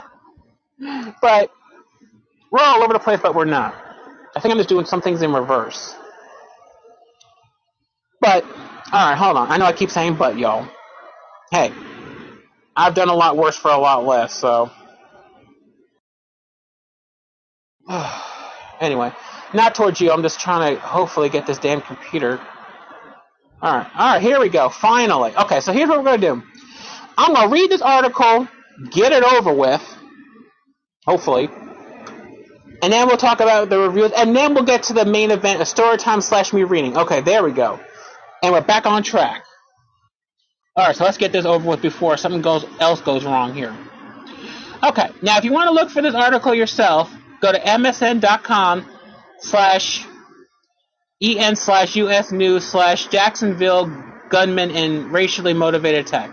But 1.21 1.51
we're 2.51 2.61
all 2.61 2.83
over 2.83 2.93
the 2.93 2.99
place, 2.99 3.19
but 3.21 3.35
we're 3.35 3.45
not. 3.45 3.75
I 4.35 4.39
think 4.39 4.51
I'm 4.53 4.57
just 4.59 4.69
doing 4.69 4.85
some 4.85 5.01
things 5.01 5.21
in 5.21 5.33
reverse. 5.33 5.95
But, 8.21 8.43
alright, 8.93 9.17
hold 9.17 9.37
on. 9.37 9.51
I 9.51 9.57
know 9.57 9.65
I 9.65 9.73
keep 9.73 9.91
saying 9.91 10.15
but, 10.15 10.37
y'all. 10.37 10.67
Hey, 11.51 11.73
I've 12.75 12.95
done 12.95 13.09
a 13.09 13.15
lot 13.15 13.37
worse 13.37 13.57
for 13.57 13.71
a 13.71 13.77
lot 13.77 14.05
less, 14.05 14.33
so. 14.33 14.71
anyway, 18.81 19.11
not 19.53 19.75
towards 19.75 20.01
you. 20.01 20.11
I'm 20.11 20.23
just 20.23 20.39
trying 20.39 20.75
to 20.75 20.81
hopefully 20.81 21.29
get 21.29 21.47
this 21.47 21.59
damn 21.59 21.81
computer. 21.81 22.41
Alright, 23.61 23.87
alright, 23.95 24.21
here 24.21 24.39
we 24.39 24.49
go. 24.49 24.69
Finally. 24.69 25.35
Okay, 25.35 25.61
so 25.61 25.73
here's 25.73 25.89
what 25.89 25.97
we're 25.97 26.05
going 26.05 26.21
to 26.21 26.27
do. 26.27 26.43
I'm 27.17 27.33
going 27.33 27.47
to 27.47 27.53
read 27.53 27.71
this 27.71 27.81
article, 27.81 28.47
get 28.91 29.11
it 29.11 29.23
over 29.23 29.51
with, 29.51 29.81
hopefully, 31.05 31.49
and 32.83 32.93
then 32.93 33.07
we'll 33.07 33.17
talk 33.17 33.39
about 33.39 33.69
the 33.69 33.79
reviews, 33.79 34.11
and 34.11 34.35
then 34.35 34.53
we'll 34.53 34.65
get 34.65 34.83
to 34.83 34.93
the 34.93 35.05
main 35.05 35.31
event, 35.31 35.61
a 35.61 35.65
story 35.65 35.97
time 35.97 36.21
slash 36.21 36.53
me 36.53 36.63
reading. 36.63 36.95
Okay, 36.95 37.21
there 37.21 37.43
we 37.43 37.51
go. 37.51 37.79
And 38.43 38.53
we're 38.53 38.61
back 38.61 38.85
on 38.85 39.01
track. 39.01 39.43
Alright, 40.77 40.95
so 40.95 41.05
let's 41.05 41.17
get 41.17 41.31
this 41.31 41.45
over 41.45 41.67
with 41.67 41.81
before 41.81 42.17
something 42.17 42.43
goes 42.43 42.63
else 42.79 43.01
goes 43.01 43.25
wrong 43.25 43.55
here. 43.55 43.75
Okay, 44.83 45.09
now 45.23 45.37
if 45.39 45.43
you 45.43 45.51
want 45.51 45.67
to 45.69 45.73
look 45.73 45.89
for 45.89 46.03
this 46.03 46.13
article 46.13 46.53
yourself, 46.53 47.11
go 47.41 47.51
to 47.51 47.59
msn.com 47.59 48.85
slash 49.39 50.05
en 51.21 51.55
slash 51.55 51.95
us 51.97 52.31
news 52.31 52.65
slash 52.65 53.07
Jacksonville 53.07 53.91
gunman 54.29 54.71
and 54.71 55.11
racially 55.11 55.53
motivated 55.53 56.05
attack. 56.05 56.29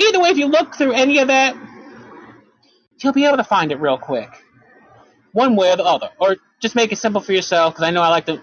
Either 0.00 0.20
way, 0.20 0.30
if 0.30 0.38
you 0.38 0.46
look 0.46 0.74
through 0.74 0.92
any 0.92 1.18
of 1.18 1.28
that, 1.28 1.56
you'll 3.02 3.12
be 3.12 3.26
able 3.26 3.36
to 3.36 3.44
find 3.44 3.72
it 3.72 3.80
real 3.80 3.98
quick 3.98 4.28
one 5.32 5.54
way 5.54 5.70
or 5.70 5.76
the 5.76 5.84
other. 5.84 6.10
Or 6.18 6.36
just 6.60 6.74
make 6.74 6.92
it 6.92 6.96
simple 6.96 7.20
for 7.20 7.32
yourself, 7.32 7.74
because 7.74 7.86
I 7.86 7.90
know 7.90 8.00
I 8.00 8.08
like 8.08 8.26
to 8.26 8.42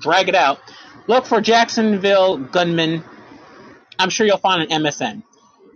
drag 0.00 0.28
it 0.28 0.34
out. 0.34 0.60
Look 1.06 1.24
for 1.24 1.40
Jacksonville 1.40 2.36
gunman. 2.36 3.02
I'm 3.98 4.10
sure 4.10 4.26
you'll 4.26 4.36
find 4.36 4.70
an 4.70 4.82
MSN. 4.82 5.22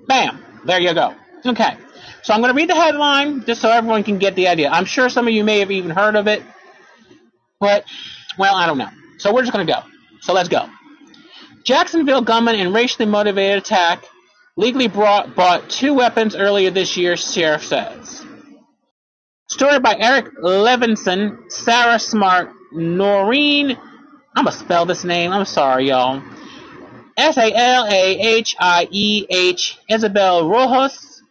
Bam! 0.06 0.44
There 0.66 0.78
you 0.78 0.92
go. 0.94 1.14
Okay. 1.44 1.74
So 2.22 2.34
I'm 2.34 2.40
going 2.40 2.52
to 2.52 2.56
read 2.56 2.68
the 2.68 2.74
headline 2.74 3.44
just 3.46 3.62
so 3.62 3.70
everyone 3.70 4.04
can 4.04 4.18
get 4.18 4.36
the 4.36 4.48
idea. 4.48 4.68
I'm 4.68 4.84
sure 4.84 5.08
some 5.08 5.26
of 5.26 5.32
you 5.32 5.42
may 5.42 5.60
have 5.60 5.70
even 5.70 5.90
heard 5.90 6.16
of 6.16 6.28
it, 6.28 6.42
but, 7.58 7.84
well, 8.38 8.54
I 8.54 8.66
don't 8.66 8.78
know. 8.78 8.90
So 9.22 9.32
we're 9.32 9.42
just 9.42 9.52
going 9.52 9.64
to 9.64 9.72
go. 9.72 9.78
So 10.20 10.32
let's 10.32 10.48
go. 10.48 10.68
Jacksonville 11.62 12.22
gunman 12.22 12.56
in 12.56 12.72
racially 12.72 13.06
motivated 13.06 13.58
attack 13.58 14.04
legally 14.56 14.88
brought, 14.88 15.36
bought 15.36 15.70
two 15.70 15.94
weapons 15.94 16.34
earlier 16.34 16.70
this 16.70 16.96
year, 16.96 17.16
sheriff 17.16 17.64
says. 17.64 18.26
Story 19.48 19.78
by 19.78 19.94
Eric 19.96 20.34
Levenson, 20.42 21.52
Sara 21.52 22.00
Smart, 22.00 22.50
Noreen. 22.72 23.78
I'm 24.34 24.44
gonna 24.44 24.50
spell 24.56 24.86
this 24.86 25.04
name. 25.04 25.30
I'm 25.30 25.44
sorry, 25.44 25.90
y'all. 25.90 26.20
S 27.16 27.36
A 27.36 27.52
L 27.54 27.86
A 27.86 28.18
H 28.38 28.56
I 28.58 28.88
E 28.90 29.26
H 29.30 29.78
Isabel 29.88 30.48
Rojas, 30.48 31.22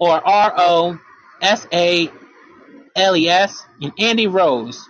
or 0.00 0.26
R 0.26 0.52
O 0.56 0.98
S 1.40 1.64
A 1.72 2.10
L 2.96 3.16
E 3.16 3.28
S, 3.28 3.64
and 3.80 3.92
Andy 4.00 4.26
Rose. 4.26 4.84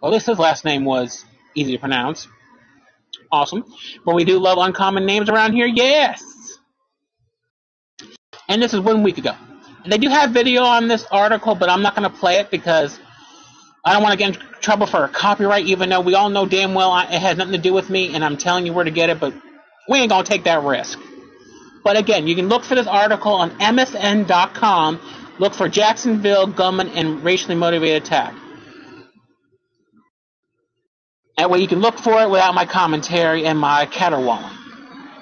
Well, 0.00 0.10
at 0.10 0.14
least 0.14 0.26
his 0.26 0.40
last 0.40 0.64
name 0.64 0.84
was 0.84 1.24
easy 1.54 1.72
to 1.72 1.78
pronounce. 1.78 2.28
Awesome. 3.30 3.64
But 4.04 4.14
we 4.14 4.24
do 4.24 4.38
love 4.38 4.58
uncommon 4.58 5.06
names 5.06 5.28
around 5.28 5.52
here, 5.54 5.66
yes. 5.66 6.22
And 8.48 8.62
this 8.62 8.74
is 8.74 8.80
one 8.80 9.02
week 9.02 9.18
ago. 9.18 9.32
They 9.86 9.98
do 9.98 10.08
have 10.08 10.30
video 10.30 10.62
on 10.62 10.88
this 10.88 11.04
article, 11.10 11.54
but 11.54 11.68
I'm 11.68 11.82
not 11.82 11.96
going 11.96 12.08
to 12.10 12.16
play 12.16 12.38
it 12.38 12.50
because 12.50 12.98
I 13.84 13.92
don't 13.92 14.02
want 14.02 14.12
to 14.12 14.18
get 14.18 14.36
in 14.36 14.42
trouble 14.60 14.86
for 14.86 15.04
a 15.04 15.08
copyright, 15.08 15.66
even 15.66 15.88
though 15.88 16.00
we 16.00 16.14
all 16.14 16.28
know 16.28 16.46
damn 16.46 16.74
well 16.74 16.96
it 16.98 17.08
has 17.08 17.36
nothing 17.36 17.52
to 17.52 17.58
do 17.58 17.72
with 17.72 17.90
me, 17.90 18.14
and 18.14 18.24
I'm 18.24 18.36
telling 18.36 18.66
you 18.66 18.72
where 18.72 18.84
to 18.84 18.90
get 18.90 19.10
it, 19.10 19.18
but 19.18 19.34
we 19.88 19.98
ain't 19.98 20.10
going 20.10 20.24
to 20.24 20.28
take 20.28 20.44
that 20.44 20.62
risk. 20.62 20.98
But 21.82 21.96
again, 21.96 22.28
you 22.28 22.36
can 22.36 22.48
look 22.48 22.62
for 22.62 22.76
this 22.76 22.86
article 22.86 23.32
on 23.32 23.50
MSN.com. 23.58 25.00
Look 25.38 25.54
for 25.54 25.68
Jacksonville 25.68 26.46
gunman 26.46 26.88
and 26.90 27.24
racially 27.24 27.56
motivated 27.56 28.04
attack. 28.04 28.34
That 31.36 31.50
way 31.50 31.58
you 31.58 31.68
can 31.68 31.80
look 31.80 31.98
for 31.98 32.22
it 32.22 32.30
without 32.30 32.54
my 32.54 32.66
commentary 32.66 33.46
and 33.46 33.58
my 33.58 33.86
caterwauling. 33.86 34.56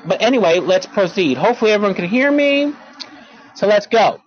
But 0.06 0.22
anyway, 0.22 0.58
let's 0.58 0.86
proceed. 0.86 1.36
Hopefully 1.36 1.72
everyone 1.72 1.94
can 1.94 2.08
hear 2.08 2.30
me. 2.30 2.72
So 3.54 3.66
let's 3.66 3.86
go. 3.86 4.20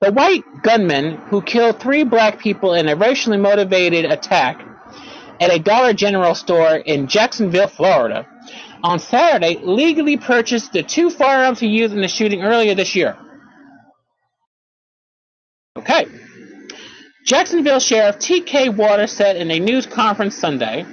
The 0.00 0.12
white 0.12 0.44
gunman 0.62 1.16
who 1.28 1.42
killed 1.42 1.80
three 1.80 2.04
black 2.04 2.38
people 2.38 2.74
in 2.74 2.88
a 2.88 2.96
racially 2.96 3.38
motivated 3.38 4.04
attack 4.04 4.60
at 5.40 5.52
a 5.52 5.58
Dollar 5.58 5.92
General 5.92 6.34
store 6.34 6.76
in 6.76 7.06
Jacksonville, 7.06 7.68
Florida, 7.68 8.26
on 8.82 8.98
Saturday 8.98 9.58
legally 9.62 10.16
purchased 10.16 10.72
the 10.72 10.82
two 10.82 11.08
firearms 11.08 11.60
he 11.60 11.68
used 11.68 11.94
in 11.94 12.00
the 12.00 12.08
shooting 12.08 12.42
earlier 12.42 12.74
this 12.74 12.94
year. 12.94 13.16
Okay. 15.76 16.06
Jacksonville 17.24 17.78
Sheriff 17.78 18.18
T.K. 18.18 18.70
Waters 18.70 19.12
said 19.12 19.36
in 19.36 19.50
a 19.50 19.60
news 19.60 19.86
conference 19.86 20.36
Sunday, 20.36 20.84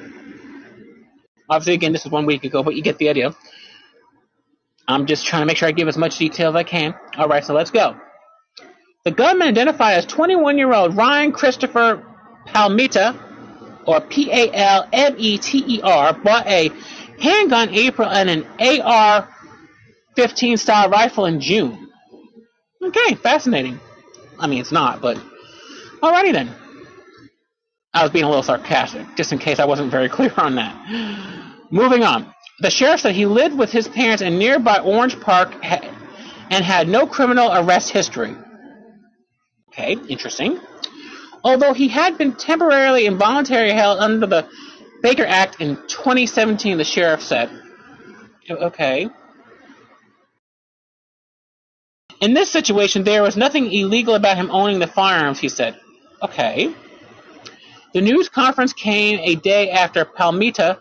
obviously, 1.50 1.74
again, 1.74 1.92
this 1.92 2.06
is 2.06 2.12
one 2.12 2.26
week 2.26 2.44
ago, 2.44 2.63
but 2.63 2.76
you 2.76 2.84
get 2.84 2.98
the 2.98 3.10
idea. 3.10 3.36
I'm 4.88 5.06
just 5.06 5.26
trying 5.26 5.42
to 5.42 5.46
make 5.46 5.58
sure 5.58 5.68
I 5.68 5.72
give 5.72 5.88
as 5.88 5.98
much 5.98 6.18
detail 6.18 6.50
as 6.50 6.56
I 6.56 6.63
can. 6.63 6.96
All 7.18 7.28
right, 7.28 7.44
so 7.44 7.54
let's 7.54 7.72
go. 7.72 7.96
The 9.06 9.12
gunman 9.12 9.48
identified 9.48 9.98
as 9.98 10.06
21-year-old 10.06 10.96
Ryan 10.96 11.32
Christopher 11.32 12.06
Palmeta, 12.48 13.26
or 13.86 14.02
P-A-L-M-E-T-E-R, 14.02 16.13
bought 16.13 16.48
a 16.48 16.72
handgun 17.20 17.70
April 17.70 18.10
and 18.10 18.30
an 18.30 18.46
AR-15 18.60 20.60
style 20.60 20.89
rifle 20.89 21.26
in 21.26 21.42
June. 21.42 21.89
Okay, 22.82 23.15
fascinating. 23.15 23.80
I 24.38 24.48
mean, 24.48 24.62
it's 24.62 24.72
not, 24.72 25.02
but 25.02 25.20
alrighty 26.02 26.34
then. 26.34 26.54
I 27.94 28.04
was 28.04 28.12
being 28.12 28.26
a 28.26 28.28
little 28.28 28.44
sarcastic, 28.44 29.16
just 29.16 29.32
in 29.32 29.40
case 29.40 29.60
I 29.60 29.66
wasn't 29.66 29.92
very 29.92 30.10
clear 30.18 30.34
on 30.38 30.56
that. 30.56 30.76
Moving 31.72 32.04
on. 32.04 32.34
The 32.60 32.70
sheriff 32.70 33.02
said 33.02 33.16
he 33.16 33.26
lived 33.26 33.58
with 33.58 33.72
his 33.72 33.88
parents 33.88 34.22
in 34.22 34.38
nearby 34.38 34.80
Orange 34.80 35.20
Park 35.20 35.54
and 35.64 36.66
had 36.66 36.88
no 36.90 37.08
criminal 37.08 37.50
arrest 37.52 37.90
history. 37.90 38.36
Okay, 39.70 39.96
interesting. 40.10 40.60
Although 41.44 41.74
he 41.74 41.88
had 41.88 42.18
been 42.18 42.34
temporarily 42.34 43.06
involuntarily 43.06 43.74
held 43.74 44.00
under 44.00 44.28
the 44.28 44.48
Baker 45.02 45.26
Act 45.26 45.62
in 45.62 45.78
2017, 45.88 46.78
the 46.78 46.84
sheriff 46.84 47.22
said. 47.22 47.50
Okay. 48.50 49.10
In 52.20 52.34
this 52.34 52.52
situation, 52.52 53.04
there 53.06 53.24
was 53.24 53.38
nothing 53.38 53.72
illegal 53.72 54.16
about 54.16 54.36
him 54.36 54.52
owning 54.52 54.80
the 54.80 54.88
firearms, 54.88 55.40
he 55.40 55.48
said. 55.48 55.80
Okay. 56.21 56.73
The 57.93 58.01
news 58.01 58.29
conference 58.29 58.73
came 58.73 59.19
a 59.21 59.36
day 59.36 59.71
after 59.71 60.05
Palmita 60.05 60.79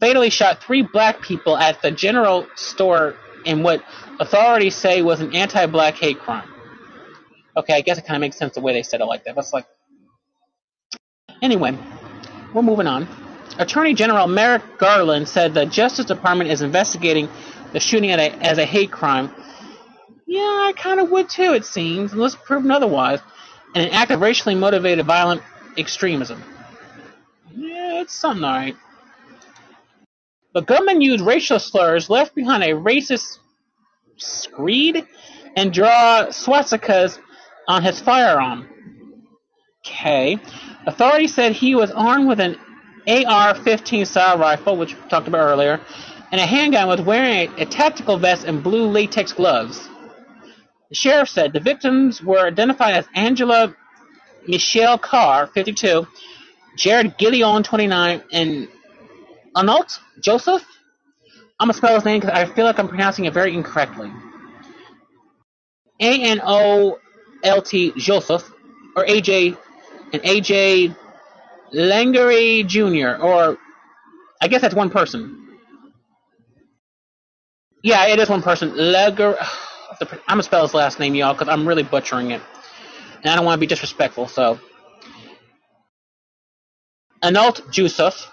fatally 0.00 0.30
shot 0.30 0.62
three 0.62 0.82
black 0.82 1.20
people 1.20 1.56
at 1.56 1.82
the 1.82 1.90
general 1.90 2.46
store 2.56 3.14
in 3.44 3.62
what 3.62 3.84
authorities 4.18 4.74
say 4.74 5.02
was 5.02 5.20
an 5.20 5.34
anti-black 5.34 5.94
hate 5.94 6.18
crime. 6.18 6.48
Okay, 7.56 7.74
I 7.74 7.80
guess 7.80 7.98
it 7.98 8.06
kind 8.06 8.16
of 8.16 8.20
makes 8.20 8.36
sense 8.36 8.54
the 8.54 8.60
way 8.60 8.72
they 8.72 8.82
said 8.82 9.00
it 9.00 9.04
like 9.06 9.24
that. 9.24 9.36
It's 9.36 9.52
like, 9.52 9.66
anyway, 11.42 11.76
we're 12.54 12.62
moving 12.62 12.86
on. 12.86 13.06
Attorney 13.58 13.94
General 13.94 14.26
Merrick 14.26 14.78
Garland 14.78 15.28
said 15.28 15.52
the 15.52 15.66
Justice 15.66 16.06
Department 16.06 16.50
is 16.50 16.62
investigating 16.62 17.28
the 17.72 17.80
shooting 17.80 18.10
as 18.10 18.58
a 18.58 18.64
hate 18.64 18.90
crime. 18.90 19.30
Yeah, 20.26 20.40
I 20.40 20.72
kind 20.76 21.00
of 21.00 21.10
would 21.10 21.28
too, 21.28 21.52
it 21.52 21.64
seems, 21.64 22.12
unless 22.12 22.36
proven 22.36 22.70
otherwise, 22.70 23.20
and 23.74 23.86
an 23.86 23.92
act 23.92 24.10
of 24.10 24.20
racially 24.20 24.54
motivated 24.54 25.06
violent 25.06 25.42
extremism. 25.76 26.42
Yeah, 27.54 28.00
it's 28.00 28.14
something 28.14 28.44
alright. 28.44 28.76
The 30.52 30.62
gunman 30.62 31.00
used 31.00 31.24
racial 31.24 31.58
slurs, 31.60 32.10
left 32.10 32.34
behind 32.34 32.64
a 32.64 32.70
racist 32.70 33.38
screed, 34.16 35.06
and 35.56 35.72
draw 35.72 36.26
swastikas 36.26 37.18
on 37.68 37.82
his 37.82 38.00
firearm. 38.00 38.68
Okay. 39.86 40.38
Authorities 40.86 41.34
said 41.34 41.52
he 41.52 41.74
was 41.74 41.90
armed 41.92 42.28
with 42.28 42.40
an 42.40 42.56
AR-15 43.06 44.06
style 44.06 44.38
rifle, 44.38 44.76
which 44.76 44.94
we 44.94 45.08
talked 45.08 45.28
about 45.28 45.40
earlier, 45.40 45.80
and 46.32 46.40
a 46.40 46.46
handgun 46.46 46.88
was 46.88 47.00
wearing 47.00 47.50
a, 47.58 47.62
a 47.62 47.66
tactical 47.66 48.16
vest 48.18 48.44
and 48.44 48.62
blue 48.62 48.86
latex 48.88 49.32
gloves. 49.32 49.88
The 50.90 50.96
sheriff 50.96 51.28
said 51.28 51.52
the 51.52 51.60
victims 51.60 52.22
were 52.22 52.46
identified 52.46 52.94
as 52.94 53.06
Angela 53.14 53.74
Michelle 54.46 54.98
Carr, 54.98 55.46
52, 55.46 56.06
Jared 56.76 57.16
Gillion, 57.16 57.62
29, 57.62 58.22
and 58.32 58.68
Anolt 59.54 60.00
Joseph. 60.20 60.64
I'm 61.60 61.68
gonna 61.68 61.74
spell 61.74 61.94
his 61.94 62.04
name 62.04 62.20
because 62.20 62.36
I 62.36 62.46
feel 62.46 62.64
like 62.64 62.78
I'm 62.78 62.88
pronouncing 62.88 63.26
it 63.26 63.34
very 63.34 63.54
incorrectly. 63.54 64.10
A 66.00 66.22
N 66.22 66.40
O 66.42 66.98
L 67.44 67.62
T 67.62 67.92
Joseph, 67.96 68.50
or 68.96 69.04
AJ, 69.04 69.56
and 70.12 70.22
AJ 70.22 70.96
Langery 71.74 72.66
Jr., 72.66 73.22
or 73.22 73.58
I 74.40 74.48
guess 74.48 74.62
that's 74.62 74.74
one 74.74 74.90
person. 74.90 75.36
Yeah, 77.82 78.06
it 78.08 78.18
is 78.18 78.28
one 78.28 78.42
person. 78.42 78.74
Lager. 78.76 79.36
I'm 80.00 80.08
gonna 80.28 80.42
spell 80.42 80.62
his 80.62 80.74
last 80.74 80.98
name, 80.98 81.14
y'all, 81.14 81.34
because 81.34 81.48
I'm 81.48 81.66
really 81.68 81.82
butchering 81.82 82.30
it, 82.30 82.40
and 83.22 83.30
I 83.30 83.36
don't 83.36 83.44
want 83.44 83.56
to 83.56 83.60
be 83.60 83.66
disrespectful. 83.66 84.28
So, 84.28 84.58
Anolt 87.22 87.70
Joseph, 87.70 88.30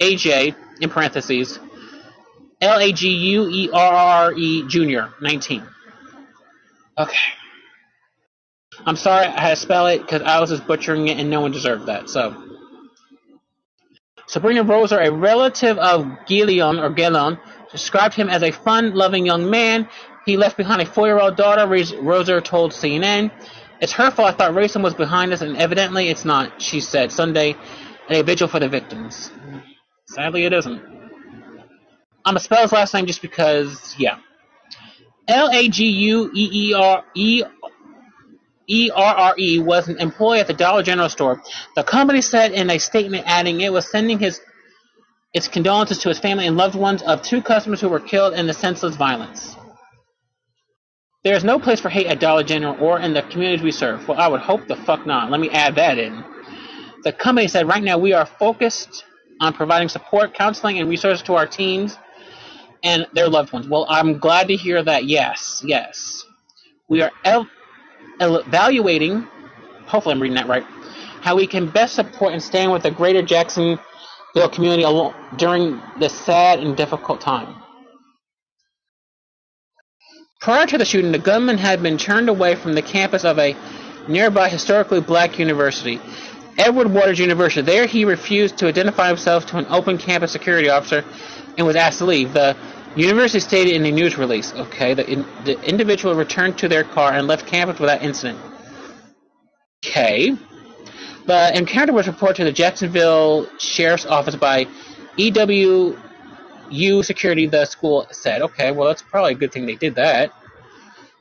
AJ 0.00 0.54
in 0.80 0.90
parentheses, 0.90 1.58
L 2.60 2.78
A 2.78 2.92
G 2.92 3.10
U 3.10 3.48
E 3.48 3.70
R 3.72 3.92
R 3.92 4.32
E 4.32 4.66
Jr. 4.66 5.12
19. 5.20 5.62
Okay. 6.98 7.16
I'm 8.86 8.96
sorry 8.96 9.26
I 9.26 9.40
had 9.40 9.50
to 9.50 9.56
spell 9.56 9.86
it 9.88 10.00
because 10.00 10.22
I 10.22 10.40
was 10.40 10.50
just 10.50 10.66
butchering 10.66 11.08
it 11.08 11.18
and 11.18 11.28
no 11.28 11.40
one 11.42 11.52
deserved 11.52 11.86
that. 11.86 12.08
So, 12.08 12.34
Sabrina 14.26 14.64
Roser, 14.64 15.04
a 15.04 15.12
relative 15.12 15.76
of 15.78 16.06
Gillion 16.26 16.82
or 16.82 16.90
Gellon, 16.94 17.38
described 17.70 18.14
him 18.14 18.30
as 18.30 18.42
a 18.42 18.50
fun-loving 18.50 19.26
young 19.26 19.50
man. 19.50 19.88
He 20.24 20.36
left 20.36 20.56
behind 20.56 20.82
a 20.82 20.86
four-year-old 20.86 21.36
daughter. 21.36 21.62
Roser 21.66 22.42
told 22.42 22.72
CNN, 22.72 23.30
"It's 23.80 23.92
her 23.92 24.10
fault. 24.10 24.28
I 24.28 24.32
thought 24.32 24.52
racism 24.52 24.82
was 24.82 24.94
behind 24.94 25.32
us, 25.32 25.40
and 25.40 25.56
evidently 25.56 26.08
it's 26.08 26.24
not." 26.24 26.62
She 26.62 26.80
said 26.80 27.12
Sunday 27.12 27.56
at 28.08 28.16
a 28.16 28.22
vigil 28.22 28.48
for 28.48 28.60
the 28.60 28.68
victims. 28.68 29.30
Sadly, 30.06 30.44
it 30.44 30.52
isn't. 30.52 30.80
I'm 32.24 32.34
gonna 32.34 32.40
spell 32.40 32.62
his 32.62 32.72
last 32.72 32.94
name 32.94 33.06
just 33.06 33.22
because, 33.22 33.94
yeah. 33.98 34.16
L 35.26 35.50
A 35.50 35.68
G 35.68 35.86
U 35.86 36.30
E 36.34 36.50
E 36.52 36.74
R 36.74 37.04
E 37.14 37.42
ERRE 38.68 39.60
was 39.62 39.88
an 39.88 39.98
employee 40.00 40.40
at 40.40 40.46
the 40.46 40.54
Dollar 40.54 40.82
General 40.82 41.08
store. 41.08 41.42
The 41.74 41.82
company 41.82 42.22
said 42.22 42.52
in 42.52 42.70
a 42.70 42.78
statement, 42.78 43.24
adding 43.26 43.60
it 43.60 43.72
was 43.72 43.90
sending 43.90 44.18
his 44.18 44.40
its 45.34 45.48
condolences 45.48 45.98
to 45.98 46.10
his 46.10 46.18
family 46.18 46.46
and 46.46 46.56
loved 46.56 46.74
ones 46.74 47.02
of 47.02 47.22
two 47.22 47.42
customers 47.42 47.80
who 47.80 47.88
were 47.88 48.00
killed 48.00 48.34
in 48.34 48.46
the 48.46 48.52
senseless 48.52 48.96
violence. 48.96 49.56
There 51.24 51.36
is 51.36 51.44
no 51.44 51.60
place 51.60 51.80
for 51.80 51.88
hate 51.88 52.06
at 52.08 52.18
Dollar 52.18 52.42
General 52.42 52.76
or 52.80 52.98
in 52.98 53.14
the 53.14 53.22
communities 53.22 53.62
we 53.62 53.70
serve. 53.70 54.08
Well, 54.08 54.18
I 54.18 54.26
would 54.26 54.40
hope 54.40 54.66
the 54.66 54.74
fuck 54.76 55.06
not. 55.06 55.30
Let 55.30 55.40
me 55.40 55.50
add 55.50 55.76
that 55.76 55.98
in. 55.98 56.24
The 57.04 57.12
company 57.12 57.46
said 57.48 57.68
right 57.68 57.82
now 57.82 57.96
we 57.98 58.12
are 58.12 58.26
focused 58.26 59.04
on 59.40 59.52
providing 59.52 59.88
support, 59.88 60.34
counseling, 60.34 60.78
and 60.80 60.88
resources 60.90 61.22
to 61.24 61.34
our 61.34 61.46
teens 61.46 61.96
and 62.82 63.06
their 63.12 63.28
loved 63.28 63.52
ones. 63.52 63.68
Well, 63.68 63.86
I'm 63.88 64.18
glad 64.18 64.48
to 64.48 64.56
hear 64.56 64.82
that. 64.82 65.04
Yes, 65.04 65.62
yes. 65.64 66.24
We 66.88 67.02
are 67.02 67.12
el- 67.24 67.48
evaluating, 68.20 69.26
hopefully 69.86 70.14
I'm 70.14 70.22
reading 70.22 70.36
that 70.36 70.48
right, 70.48 70.64
how 71.20 71.36
we 71.36 71.46
can 71.46 71.70
best 71.70 71.94
support 71.94 72.32
and 72.32 72.42
stand 72.42 72.72
with 72.72 72.82
the 72.82 72.90
greater 72.90 73.22
Jacksonville 73.22 73.78
community 74.52 74.84
during 75.36 75.80
this 76.00 76.12
sad 76.12 76.58
and 76.58 76.76
difficult 76.76 77.20
time. 77.20 77.61
Prior 80.42 80.66
to 80.66 80.76
the 80.76 80.84
shooting, 80.84 81.12
the 81.12 81.20
gunman 81.20 81.56
had 81.56 81.84
been 81.84 81.96
turned 81.96 82.28
away 82.28 82.56
from 82.56 82.72
the 82.72 82.82
campus 82.82 83.24
of 83.24 83.38
a 83.38 83.54
nearby 84.08 84.48
historically 84.48 85.00
black 85.00 85.38
university, 85.38 86.00
Edward 86.58 86.92
Waters 86.92 87.20
University. 87.20 87.62
There, 87.62 87.86
he 87.86 88.04
refused 88.04 88.58
to 88.58 88.66
identify 88.66 89.06
himself 89.06 89.46
to 89.46 89.58
an 89.58 89.66
open 89.70 89.98
campus 89.98 90.32
security 90.32 90.68
officer 90.68 91.04
and 91.56 91.64
was 91.64 91.76
asked 91.76 91.98
to 91.98 92.06
leave. 92.06 92.32
The 92.32 92.56
University 92.96 93.38
stated 93.38 93.74
in 93.74 93.86
a 93.86 93.92
news 93.92 94.18
release, 94.18 94.52
okay, 94.54 94.94
that 94.94 95.08
in, 95.08 95.24
the 95.44 95.62
individual 95.62 96.16
returned 96.16 96.58
to 96.58 96.66
their 96.66 96.82
car 96.82 97.12
and 97.12 97.28
left 97.28 97.46
campus 97.46 97.78
without 97.78 98.02
incident. 98.02 98.40
Okay. 99.86 100.36
The 101.24 101.56
encounter 101.56 101.92
was 101.92 102.08
reported 102.08 102.38
to 102.38 102.44
the 102.44 102.52
Jacksonville 102.52 103.48
Sheriff's 103.60 104.06
Office 104.06 104.34
by 104.34 104.66
EWU 106.72 107.04
Security, 107.04 107.46
the 107.46 107.64
school 107.64 108.06
said. 108.10 108.42
Okay, 108.42 108.72
well, 108.72 108.88
that's 108.88 109.02
probably 109.02 109.32
a 109.32 109.36
good 109.36 109.52
thing 109.52 109.66
they 109.66 109.76
did 109.76 109.94
that. 109.96 110.32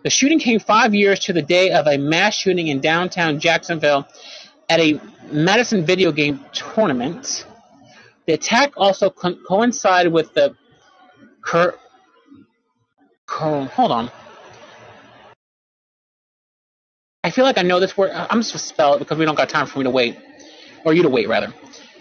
The 0.04 0.10
shooting 0.10 0.40
came 0.40 0.60
five 0.60 0.96
years 0.96 1.20
to 1.22 1.34
the 1.34 1.42
day 1.42 1.72
of 1.72 1.86
a 1.88 1.98
mass 1.98 2.34
shooting 2.36 2.68
in 2.68 2.82
downtown 2.82 3.40
Jacksonville 3.40 4.08
at 4.70 4.80
a 4.80 5.00
Madden 5.32 5.86
video 5.86 6.12
game 6.12 6.44
tournament. 6.54 7.46
The 8.26 8.34
attack 8.34 8.74
also 8.78 9.10
co- 9.10 9.36
coincided 9.48 10.12
with 10.12 10.34
the 10.34 10.56
Cur- 11.42 11.78
Cur- 13.28 13.66
hold 13.66 13.92
on. 13.92 14.12
I 17.24 17.30
feel 17.30 17.46
like 17.46 17.58
I 17.60 17.62
know 17.62 17.80
this 17.80 17.96
word. 17.96 18.12
I'm 18.12 18.40
just 18.40 18.54
gonna 18.54 18.60
spell 18.60 18.96
it 18.96 19.00
because 19.00 19.18
we 19.18 19.26
don't 19.26 19.36
got 19.36 19.50
time 19.50 19.68
for 19.68 19.80
me 19.80 19.84
to 19.84 19.92
wait, 19.92 20.18
or 20.86 20.94
you 20.94 21.04
to 21.04 21.10
wait 21.10 21.28
rather. 21.28 21.54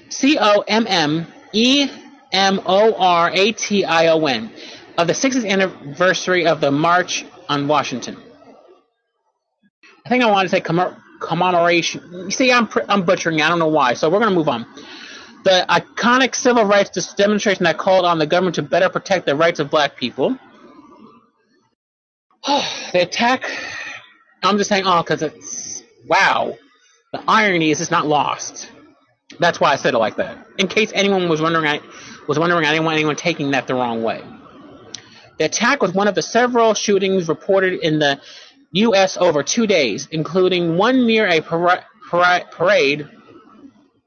C 0.09 0.39
O 0.41 0.65
M 0.67 0.87
M 0.89 1.27
E 1.53 1.91
M 2.33 2.61
O 2.67 2.95
R 2.95 3.31
A 3.33 3.53
T 3.53 3.85
I 3.85 4.09
O 4.09 4.27
N 4.27 4.51
of 4.97 5.07
the 5.07 5.13
60th 5.13 5.49
anniversary 5.49 6.47
of 6.47 6.61
the 6.61 6.71
March 6.71 7.25
on 7.49 7.67
Washington. 7.69 8.17
I 10.05 10.09
think 10.09 10.23
I 10.23 10.31
want 10.31 10.49
to 10.49 10.55
say 10.55 10.61
commemoration. 10.61 12.03
You 12.13 12.31
see, 12.31 12.53
I'm 12.53 12.69
I'm 12.89 13.05
butchering. 13.05 13.41
I 13.41 13.49
don't 13.49 13.59
know 13.59 13.69
why. 13.69 13.95
So 13.95 14.11
we're 14.11 14.21
gonna 14.21 14.35
move 14.35 14.49
on. 14.49 14.67
The 15.45 15.65
iconic 15.69 16.35
civil 16.35 16.65
rights 16.65 17.15
demonstration 17.15 17.65
that 17.65 17.79
called 17.79 18.05
on 18.05 18.19
the 18.19 18.27
government 18.27 18.57
to 18.57 18.63
better 18.63 18.89
protect 18.89 19.27
the 19.27 19.35
rights 19.35 19.59
of 19.59 19.71
black 19.71 19.97
people. 19.97 20.37
the 22.47 23.03
attack. 23.03 23.45
I'm 24.43 24.57
just 24.59 24.69
saying, 24.69 24.85
oh, 24.87 25.03
because 25.03 25.23
it's 25.23 25.83
wow. 26.07 26.57
The 27.13 27.23
irony 27.27 27.71
is 27.71 27.81
it's 27.81 27.91
not 27.91 28.07
lost. 28.07 28.71
That's 29.39 29.61
why 29.61 29.73
I 29.73 29.77
said 29.77 29.95
it 29.95 29.99
like 29.99 30.17
that. 30.17 30.47
In 30.59 30.69
case 30.69 30.91
anyone 30.95 31.29
was 31.29 31.41
wondering, 31.41 31.67
I 31.67 31.81
was 32.31 32.39
wondering, 32.39 32.65
I 32.65 32.71
didn't 32.71 32.85
want 32.85 32.95
anyone 32.95 33.17
taking 33.17 33.51
that 33.51 33.67
the 33.67 33.75
wrong 33.75 34.05
way. 34.05 34.23
The 35.39 35.47
attack 35.47 35.83
was 35.83 35.93
one 35.93 36.07
of 36.07 36.15
the 36.15 36.23
several 36.23 36.75
shootings 36.75 37.29
reported 37.29 37.81
in 37.81 37.99
the 37.99 38.21
U.S. 38.73 39.17
over 39.17 39.43
two 39.43 39.67
days, 39.67 40.07
including 40.13 40.77
one 40.77 41.07
near 41.09 41.27
a 41.27 41.41
para- 41.41 41.85
para- 42.09 42.47
parade 42.53 43.09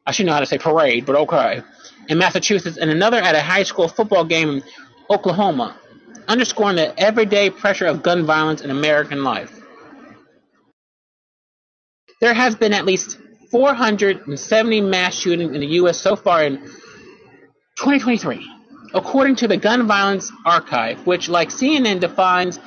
I 0.06 0.12
should 0.12 0.26
know 0.26 0.34
how 0.34 0.40
to 0.40 0.46
say 0.46 0.58
parade, 0.58 1.06
but 1.06 1.16
okay. 1.16 1.62
In 2.10 2.18
Massachusetts, 2.18 2.78
and 2.78 2.90
another 2.90 3.18
at 3.18 3.36
a 3.36 3.42
high 3.42 3.64
school 3.64 3.90
football 3.90 4.26
game 4.26 4.50
in 4.50 4.64
Oklahoma, 5.10 5.76
underscoring 6.28 6.78
the 6.78 6.98
everyday 7.00 7.50
pressure 7.50 7.86
of 7.86 8.04
gun 8.04 8.26
violence 8.26 8.62
in 8.62 8.70
American 8.70 9.24
life. 9.24 9.60
There 12.22 12.34
has 12.34 12.56
been 12.56 12.74
at 12.74 12.86
least 12.86 13.18
470 13.52 14.82
mass 14.82 15.14
shootings 15.14 15.54
in 15.54 15.62
the 15.62 15.68
U.S. 15.68 16.00
so 16.00 16.16
far 16.16 16.44
in 16.44 16.70
2023, 17.78 18.50
according 18.94 19.36
to 19.38 19.48
the 19.48 19.58
Gun 19.58 19.88
Violence 19.88 20.32
Archive, 20.46 21.06
which, 21.08 21.30
like 21.30 21.50
CNN, 21.50 22.00
defines 22.00 22.60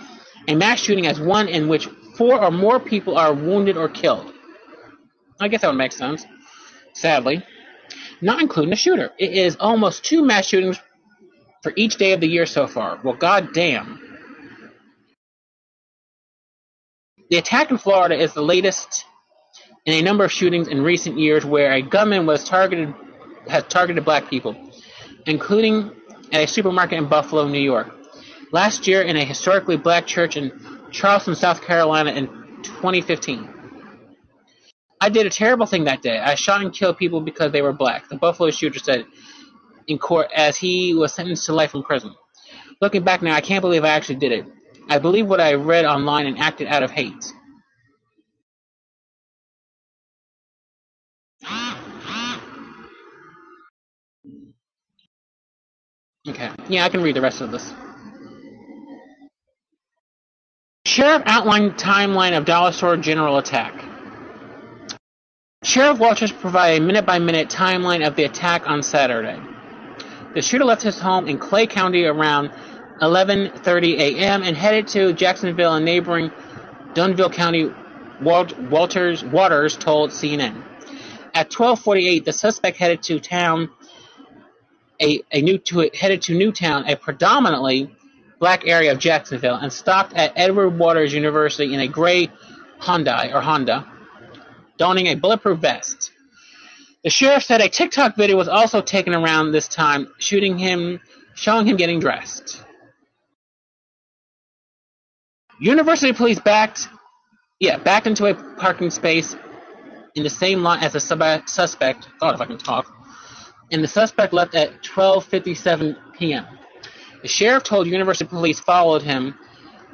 a 0.48 0.54
mass 0.54 0.80
shooting 0.80 1.06
as 1.06 1.20
one 1.20 1.48
in 1.48 1.68
which 1.68 1.86
four 2.16 2.42
or 2.42 2.50
more 2.50 2.80
people 2.80 3.16
are 3.16 3.32
wounded 3.34 3.76
or 3.76 3.88
killed. 3.88 4.32
I 5.40 5.48
guess 5.48 5.60
that 5.62 5.68
would 5.68 5.76
make 5.76 5.92
sense. 5.92 6.24
sadly, 6.94 7.44
not 8.20 8.40
including 8.40 8.70
the 8.70 8.76
shooter. 8.76 9.12
It 9.18 9.32
is 9.32 9.56
almost 9.60 10.04
two 10.04 10.24
mass 10.24 10.46
shootings 10.46 10.80
for 11.62 11.72
each 11.76 11.96
day 11.96 12.12
of 12.12 12.20
the 12.20 12.28
year 12.28 12.46
so 12.46 12.66
far. 12.66 12.98
Well, 13.04 13.14
goddamn. 13.14 14.00
The 17.30 17.38
attack 17.38 17.70
in 17.70 17.78
Florida 17.78 18.16
is 18.20 18.32
the 18.34 18.42
latest 18.42 19.04
in 19.84 19.94
a 19.94 20.02
number 20.02 20.24
of 20.24 20.32
shootings 20.32 20.68
in 20.68 20.82
recent 20.82 21.18
years 21.18 21.44
where 21.44 21.72
a 21.72 21.82
gunman 21.82 22.26
was 22.26 22.44
targeted 22.44 22.94
has 23.48 23.64
targeted 23.64 24.04
black 24.04 24.28
people, 24.28 24.56
including 25.26 25.92
at 26.32 26.42
a 26.42 26.46
supermarket 26.46 26.98
in 26.98 27.08
Buffalo, 27.08 27.46
New 27.46 27.60
York. 27.60 27.94
Last 28.52 28.86
year 28.86 29.02
in 29.02 29.16
a 29.16 29.24
historically 29.24 29.76
black 29.76 30.06
church 30.06 30.36
in 30.36 30.52
Charleston, 30.90 31.34
South 31.34 31.62
Carolina 31.62 32.12
in 32.12 32.26
2015. 32.62 33.48
I 35.00 35.08
did 35.08 35.26
a 35.26 35.30
terrible 35.30 35.66
thing 35.66 35.84
that 35.84 36.00
day. 36.00 36.18
I 36.18 36.36
shot 36.36 36.62
and 36.62 36.72
killed 36.72 36.96
people 36.96 37.20
because 37.20 37.52
they 37.52 37.60
were 37.60 37.72
black, 37.72 38.08
the 38.08 38.16
Buffalo 38.16 38.50
shooter 38.50 38.78
said 38.78 39.04
in 39.86 39.98
court 39.98 40.28
as 40.34 40.56
he 40.56 40.94
was 40.94 41.12
sentenced 41.12 41.46
to 41.46 41.52
life 41.52 41.74
in 41.74 41.82
prison. 41.82 42.14
Looking 42.80 43.04
back 43.04 43.22
now, 43.22 43.34
I 43.34 43.40
can't 43.40 43.62
believe 43.62 43.84
I 43.84 43.90
actually 43.90 44.16
did 44.16 44.32
it. 44.32 44.46
I 44.88 44.98
believe 44.98 45.26
what 45.26 45.40
I 45.40 45.54
read 45.54 45.84
online 45.84 46.26
and 46.26 46.38
acted 46.38 46.68
out 46.68 46.82
of 46.82 46.90
hate. 46.90 47.32
Okay. 56.28 56.50
Yeah, 56.68 56.84
I 56.84 56.88
can 56.88 57.02
read 57.02 57.14
the 57.14 57.20
rest 57.20 57.40
of 57.40 57.52
this. 57.52 57.72
Sheriff 60.84 61.22
outlined 61.26 61.74
timeline 61.74 62.36
of 62.36 62.44
Dollar 62.44 62.72
Store 62.72 62.96
General 62.96 63.38
attack. 63.38 63.84
Sheriff 65.62 65.98
Walters 65.98 66.32
provided 66.32 66.82
a 66.82 66.84
minute-by-minute 66.84 67.48
timeline 67.48 68.06
of 68.06 68.16
the 68.16 68.24
attack 68.24 68.68
on 68.68 68.82
Saturday. 68.82 69.38
The 70.34 70.42
shooter 70.42 70.64
left 70.64 70.82
his 70.82 70.98
home 70.98 71.28
in 71.28 71.38
Clay 71.38 71.66
County 71.66 72.04
around 72.04 72.50
11:30 73.00 73.98
a.m. 73.98 74.42
and 74.42 74.56
headed 74.56 74.88
to 74.88 75.12
Jacksonville 75.12 75.74
and 75.74 75.84
neighboring 75.84 76.30
Duval 76.94 77.30
County. 77.30 77.70
Walters 78.20 79.22
Waters 79.22 79.76
told 79.76 80.10
CNN. 80.10 80.62
At 81.34 81.50
12:48, 81.50 82.24
the 82.24 82.32
suspect 82.32 82.78
headed 82.78 83.02
to 83.04 83.20
town 83.20 83.70
a, 85.00 85.22
a 85.32 85.42
new 85.42 85.58
to 85.58 85.90
headed 85.94 86.22
to 86.22 86.34
Newtown, 86.36 86.88
a 86.88 86.96
predominantly 86.96 87.94
black 88.38 88.66
area 88.66 88.92
of 88.92 88.98
Jacksonville, 88.98 89.56
and 89.56 89.72
stopped 89.72 90.14
at 90.14 90.32
Edward 90.36 90.78
Waters 90.78 91.12
University 91.12 91.72
in 91.74 91.80
a 91.80 91.88
gray 91.88 92.30
Hyundai 92.80 93.34
or 93.34 93.40
Honda, 93.40 93.86
donning 94.78 95.06
a 95.06 95.14
bulletproof 95.14 95.58
vest. 95.58 96.12
The 97.04 97.10
sheriff 97.10 97.44
said 97.44 97.60
a 97.60 97.68
TikTok 97.68 98.16
video 98.16 98.36
was 98.36 98.48
also 98.48 98.82
taken 98.82 99.14
around 99.14 99.52
this 99.52 99.68
time, 99.68 100.08
shooting 100.18 100.58
him, 100.58 101.00
showing 101.34 101.66
him 101.66 101.76
getting 101.76 102.00
dressed. 102.00 102.62
University 105.58 106.12
police 106.12 106.38
backed, 106.40 106.88
yeah, 107.60 107.78
backed 107.78 108.06
into 108.06 108.26
a 108.26 108.34
parking 108.34 108.90
space 108.90 109.36
in 110.14 110.22
the 110.22 110.30
same 110.30 110.62
lot 110.62 110.82
as 110.82 110.92
the 110.92 111.42
suspect. 111.46 112.08
God, 112.20 112.34
if 112.34 112.40
I 112.40 112.46
can 112.46 112.58
talk 112.58 112.86
and 113.70 113.82
the 113.82 113.88
suspect 113.88 114.32
left 114.32 114.54
at 114.54 114.82
12:57 114.82 115.96
p.m. 116.18 116.46
The 117.22 117.28
sheriff 117.28 117.64
told 117.64 117.86
University 117.86 118.28
police 118.28 118.60
followed 118.60 119.02
him 119.02 119.34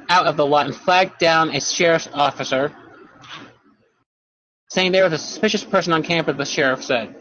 out 0.09 0.27
of 0.27 0.37
the 0.37 0.45
lot 0.45 0.65
and 0.65 0.75
flagged 0.75 1.17
down 1.17 1.55
a 1.55 1.61
sheriff's 1.61 2.09
officer, 2.13 2.71
saying 4.69 4.91
there 4.91 5.03
was 5.03 5.13
a 5.13 5.17
suspicious 5.17 5.63
person 5.63 5.93
on 5.93 6.03
campus. 6.03 6.37
The 6.37 6.45
sheriff 6.45 6.83
said. 6.83 7.15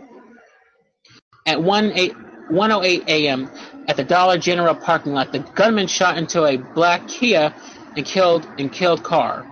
At 1.46 1.58
1:08 1.58 3.08
a.m. 3.08 3.50
at 3.88 3.96
the 3.96 4.04
Dollar 4.04 4.38
General 4.38 4.74
parking 4.74 5.12
lot, 5.12 5.32
the 5.32 5.40
gunman 5.40 5.86
shot 5.86 6.18
into 6.18 6.44
a 6.44 6.56
black 6.56 7.08
Kia 7.08 7.54
and 7.96 8.06
killed 8.06 8.46
and 8.58 8.72
killed 8.72 9.02
Carr. 9.02 9.46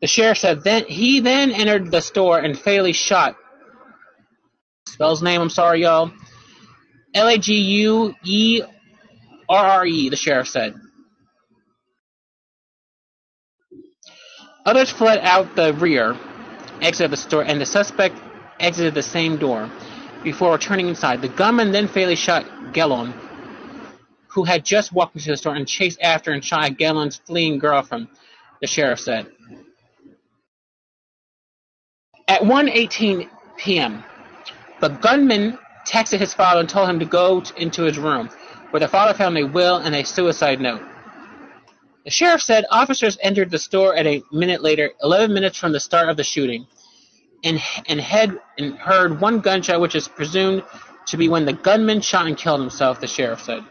The 0.00 0.06
sheriff 0.06 0.38
said 0.38 0.64
then 0.64 0.84
he 0.86 1.20
then 1.20 1.52
entered 1.52 1.90
the 1.90 2.00
store 2.00 2.38
and 2.38 2.58
fatally 2.58 2.92
shot 2.92 3.36
Spell 5.00 5.12
his 5.12 5.22
name, 5.22 5.40
I'm 5.40 5.48
sorry, 5.48 5.80
y'all. 5.80 6.12
L 7.14 7.26
A 7.26 7.38
G 7.38 7.54
U 7.54 8.14
E 8.22 8.60
R 9.48 9.66
R 9.66 9.86
E, 9.86 10.10
the 10.10 10.16
sheriff 10.16 10.46
said. 10.46 10.74
Others 14.66 14.90
fled 14.90 15.20
out 15.22 15.56
the 15.56 15.72
rear 15.72 16.18
exit 16.82 17.06
of 17.06 17.12
the 17.12 17.16
store, 17.16 17.42
and 17.42 17.58
the 17.58 17.64
suspect 17.64 18.14
exited 18.60 18.92
the 18.92 19.02
same 19.02 19.38
door 19.38 19.70
before 20.22 20.52
returning 20.52 20.88
inside. 20.88 21.22
The 21.22 21.28
gunman 21.28 21.72
then 21.72 21.88
fatally 21.88 22.14
shot 22.14 22.44
Gellon, 22.74 23.14
who 24.26 24.44
had 24.44 24.66
just 24.66 24.92
walked 24.92 25.16
into 25.16 25.30
the 25.30 25.38
store, 25.38 25.54
and 25.54 25.66
chased 25.66 26.02
after 26.02 26.30
and 26.30 26.44
shot 26.44 26.72
Gellon's 26.72 27.16
fleeing 27.24 27.58
girlfriend, 27.58 28.08
the 28.60 28.66
sheriff 28.66 29.00
said. 29.00 29.28
At 32.28 32.42
1:18 32.42 33.30
p.m., 33.56 34.04
the 34.80 34.88
gunman 34.88 35.58
texted 35.86 36.18
his 36.18 36.34
father 36.34 36.60
and 36.60 36.68
told 36.68 36.88
him 36.88 36.98
to 36.98 37.04
go 37.04 37.42
into 37.56 37.82
his 37.82 37.98
room, 37.98 38.28
where 38.70 38.80
the 38.80 38.88
father 38.88 39.14
found 39.14 39.36
a 39.38 39.44
will 39.44 39.76
and 39.76 39.94
a 39.94 40.04
suicide 40.04 40.60
note. 40.60 40.82
The 42.04 42.10
sheriff 42.10 42.42
said 42.42 42.64
officers 42.70 43.18
entered 43.22 43.50
the 43.50 43.58
store 43.58 43.94
at 43.94 44.06
a 44.06 44.22
minute 44.32 44.62
later, 44.62 44.90
11 45.02 45.34
minutes 45.34 45.58
from 45.58 45.72
the 45.72 45.80
start 45.80 46.08
of 46.08 46.16
the 46.16 46.24
shooting, 46.24 46.66
and, 47.44 47.60
and, 47.86 48.00
had, 48.00 48.38
and 48.58 48.74
heard 48.76 49.20
one 49.20 49.40
gunshot, 49.40 49.80
which 49.80 49.94
is 49.94 50.08
presumed 50.08 50.62
to 51.06 51.16
be 51.16 51.28
when 51.28 51.44
the 51.44 51.52
gunman 51.52 52.00
shot 52.00 52.26
and 52.26 52.36
killed 52.36 52.60
himself, 52.60 53.00
the 53.00 53.06
sheriff 53.06 53.42
said. 53.42 53.64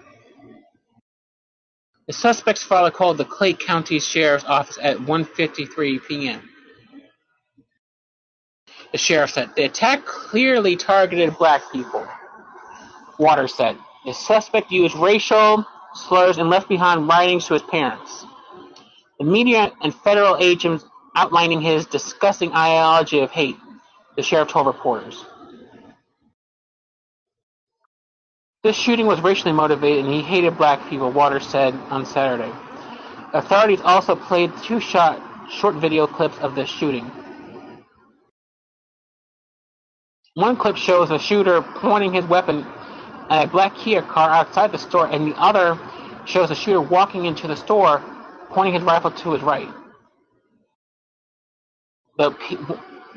The 2.08 2.14
suspect's 2.14 2.64
father 2.64 2.92
called 2.92 3.18
the 3.18 3.26
Clay 3.26 3.54
County 3.54 4.00
Sheriff's 4.00 4.46
Office 4.46 4.80
at 4.82 4.98
1.53 4.98 6.08
p.m. 6.08 6.50
The 8.92 8.98
sheriff 8.98 9.32
said. 9.32 9.50
The 9.56 9.64
attack 9.66 10.06
clearly 10.06 10.76
targeted 10.76 11.38
black 11.38 11.62
people, 11.72 12.08
Waters 13.20 13.54
said. 13.54 13.78
The 14.06 14.14
suspect 14.14 14.72
used 14.72 14.96
racial 14.96 15.66
slurs 15.94 16.38
and 16.38 16.50
left 16.50 16.70
behind 16.70 17.08
writings 17.08 17.46
to 17.48 17.54
his 17.54 17.64
parents. 17.64 18.26
The 19.20 19.26
media 19.26 19.72
and 19.82 19.94
federal 19.94 20.38
agents 20.38 20.86
outlining 21.16 21.62
his 21.62 21.86
disgusting 21.86 22.52
ideology 22.54 23.20
of 23.20 23.32
hate, 23.32 23.58
the 24.16 24.24
sheriff 24.24 24.50
told 24.50 24.68
reporters. 24.68 25.26
This 28.64 28.76
shooting 28.76 29.08
was 29.08 29.22
racially 29.22 29.54
motivated 29.54 30.06
and 30.06 30.14
he 30.14 30.22
hated 30.22 30.58
black 30.58 30.90
people, 30.90 31.12
Waters 31.12 31.48
said 31.48 31.74
on 31.90 32.06
Saturday. 32.06 32.52
Authorities 33.34 33.82
also 33.82 34.16
played 34.16 34.52
two 34.64 34.80
short 34.80 35.76
video 35.76 36.08
clips 36.08 36.38
of 36.40 36.56
the 36.56 36.66
shooting. 36.66 37.10
One 40.40 40.56
clip 40.56 40.78
shows 40.78 41.12
a 41.12 41.20
shooter 41.20 41.62
pointing 41.62 42.14
his 42.14 42.24
weapon 42.24 42.66
at 43.30 43.44
a 43.44 43.48
black 43.50 43.76
Kia 43.76 44.02
car 44.02 44.30
outside 44.30 44.72
the 44.72 44.78
store, 44.78 45.06
and 45.06 45.30
the 45.30 45.36
other 45.38 45.78
shows 46.24 46.50
a 46.50 46.56
shooter 46.56 46.80
walking 46.80 47.26
into 47.26 47.46
the 47.46 47.58
store, 47.58 48.02
pointing 48.50 48.74
his 48.74 48.84
rifle 48.84 49.12
to 49.12 49.34
his 49.34 49.42
right. 49.42 49.68
The 52.18 52.32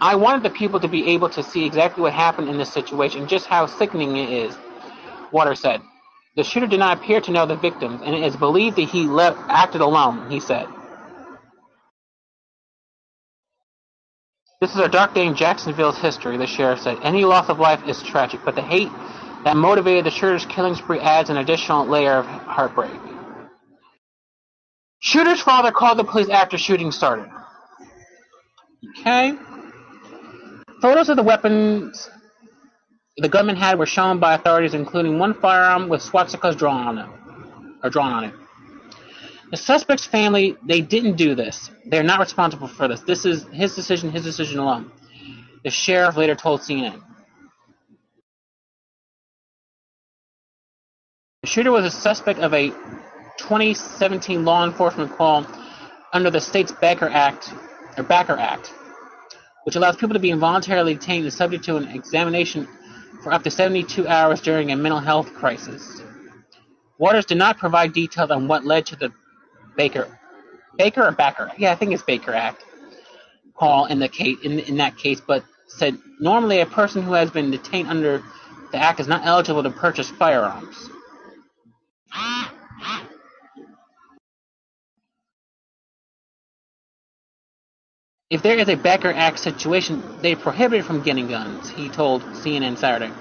I 0.01 0.17
wanted 0.17 0.43
the 0.43 0.51
people 0.51 0.81
to 0.81 0.89
be 0.89 1.11
able 1.11 1.29
to 1.29 1.45
see 1.45 1.65
exactly 1.65 2.03
what 2.03 2.13
happened 2.13 2.49
in 2.49 2.59
this 2.59 2.73
situation, 2.73 3.29
just 3.29 3.47
how 3.47 3.67
sickening 3.67 4.17
it 4.17 4.29
is, 4.29 4.57
Waters 5.31 5.61
said. 5.61 5.81
The 6.35 6.43
shooter 6.43 6.67
did 6.67 6.81
not 6.81 6.99
appear 6.99 7.21
to 7.21 7.31
know 7.31 7.47
the 7.47 7.55
victims, 7.55 8.01
and 8.05 8.17
it 8.17 8.25
is 8.25 8.35
believed 8.35 8.75
that 8.79 8.89
he 8.89 9.07
left, 9.07 9.39
acted 9.49 9.81
alone, 9.81 10.29
he 10.29 10.41
said. 10.41 10.67
This 14.63 14.77
is 14.77 14.79
a 14.79 14.89
dark 14.89 15.13
day 15.13 15.27
in 15.27 15.35
Jacksonville's 15.35 15.99
history, 15.99 16.37
the 16.37 16.47
sheriff 16.47 16.79
said. 16.79 16.97
Any 17.03 17.25
loss 17.25 17.49
of 17.49 17.59
life 17.59 17.83
is 17.89 18.01
tragic, 18.01 18.43
but 18.45 18.55
the 18.55 18.63
hate 18.63 18.91
that 19.43 19.57
motivated 19.57 20.07
the 20.07 20.13
shooter's 20.13 20.47
killing 20.47 20.77
spree 20.77 21.01
adds 21.01 21.31
an 21.31 21.37
additional 21.37 21.85
layer 21.85 22.13
of 22.13 22.27
heartbreak. 22.27 22.93
Shooter's 25.01 25.41
father 25.41 25.73
called 25.73 25.99
the 25.99 26.05
police 26.05 26.29
after 26.29 26.59
shooting 26.59 26.93
started. 26.93 27.29
Okay. 29.01 29.33
Photos 30.81 31.09
of 31.09 31.17
the 31.17 31.25
weapons 31.25 32.09
the 33.17 33.29
gunman 33.29 33.57
had 33.57 33.81
were 33.81 33.87
shown 33.87 34.21
by 34.21 34.35
authorities, 34.35 34.75
including 34.75 35.19
one 35.19 35.35
firearm 35.35 35.89
with 35.89 36.03
swastikas 36.03 36.57
drawn 36.57 36.87
on 36.87 36.99
it, 36.99 37.09
or 37.83 37.91
drawn 37.91 38.13
on 38.13 38.25
it. 38.27 38.35
The 39.53 39.59
suspect's 39.59 40.07
family, 40.07 40.57
they 40.65 40.81
didn't 40.81 41.17
do 41.17 41.35
this. 41.35 41.71
They're 41.85 42.03
not 42.03 42.21
responsible 42.21 42.69
for 42.69 42.89
this. 42.89 43.03
This 43.03 43.27
is 43.27 43.45
his 43.53 43.75
decision, 43.75 44.11
his 44.11 44.25
decision 44.25 44.59
alone. 44.59 44.91
The 45.63 45.69
sheriff 45.69 46.17
later 46.17 46.35
told 46.35 46.63
CNN. 46.63 47.03
The 51.43 51.49
shooter 51.49 51.71
was 51.71 51.85
a 51.85 51.91
suspect 51.91 52.39
of 52.39 52.55
a 52.55 52.71
2017 53.37 54.43
law 54.43 54.65
enforcement 54.65 55.15
call 55.19 55.47
under 56.15 56.31
the 56.31 56.41
state's 56.41 56.73
Baker 56.73 57.11
Act, 57.11 57.53
or 57.99 58.05
Backer 58.05 58.39
Act. 58.39 58.73
which 59.65 59.77
allows 59.77 59.97
people 59.97 60.15
to 60.15 60.21
be 60.21 60.31
involuntarily 60.31 60.95
detained 60.95 61.25
and 61.25 61.33
subject 61.33 61.63
to 61.65 61.77
an 61.77 61.89
examination 61.89 62.67
for 63.23 63.33
up 63.33 63.43
to 63.45 63.51
72 63.51 64.09
hours 64.09 64.41
during 64.41 64.73
a 64.73 64.77
mental 64.77 64.99
health 64.99 65.33
crisis. 65.35 66.03
Waters 66.99 67.27
did 67.27 67.39
not 67.39 67.59
provide 67.59 67.93
details 67.93 68.31
on 68.31 68.49
what 68.49 68.65
led 68.65 68.87
to 68.87 68.97
the 68.97 69.13
Baker, 69.77 70.19
Baker 70.77 71.07
or 71.07 71.13
Backer, 71.13 71.51
yeah, 71.59 71.73
I 71.73 71.75
think 71.75 71.93
it's 71.93 72.03
Baker 72.03 72.33
Act 72.33 72.65
call 73.55 73.87
in 73.87 73.99
the 73.99 74.09
case 74.09 74.39
in, 74.43 74.59
in 74.59 74.77
that 74.79 74.97
case, 74.97 75.21
but 75.21 75.45
said 75.69 75.99
normally 76.21 76.61
a 76.61 76.67
person 76.67 77.03
who 77.03 77.13
has 77.13 77.31
been 77.31 77.51
detained 77.51 77.89
under 77.89 78.23
the 78.73 78.79
act 78.79 79.01
is 79.01 79.07
not 79.07 79.25
eligible 79.25 79.63
to 79.63 79.71
purchase 79.71 80.11
firearms. 80.11 80.89
If 88.31 88.43
there 88.43 88.59
is 88.59 88.69
a 88.71 88.77
Baker 88.77 89.13
Act 89.13 89.39
situation, 89.39 90.03
they 90.23 90.35
prohibited 90.35 90.87
from 90.87 91.03
getting 91.03 91.29
guns, 91.29 91.69
he 91.69 91.91
told 91.91 92.23
CNN 92.23 92.79
Saturday. 92.79 93.13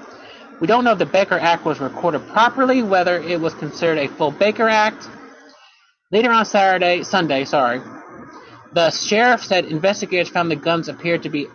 We 0.62 0.68
don't 0.68 0.86
know 0.86 0.94
if 0.94 1.00
the 1.00 1.06
Baker 1.06 1.38
Act 1.38 1.66
was 1.66 1.82
recorded 1.82 2.26
properly, 2.30 2.82
whether 2.82 3.20
it 3.20 3.42
was 3.42 3.54
considered 3.54 3.98
a 3.98 4.08
full 4.08 4.32
Baker 4.32 4.70
Act. 4.70 5.10
Later 6.12 6.32
on 6.32 6.44
Saturday, 6.44 7.04
Sunday, 7.04 7.46
sorry, 7.46 7.82
the 8.74 8.90
sheriff 8.92 9.46
said 9.46 9.64
investigators 9.66 10.28
found 10.28 10.52
the 10.52 10.58
guns 10.58 10.90
appeared 10.90 11.24
to 11.24 11.30
be 11.30 11.48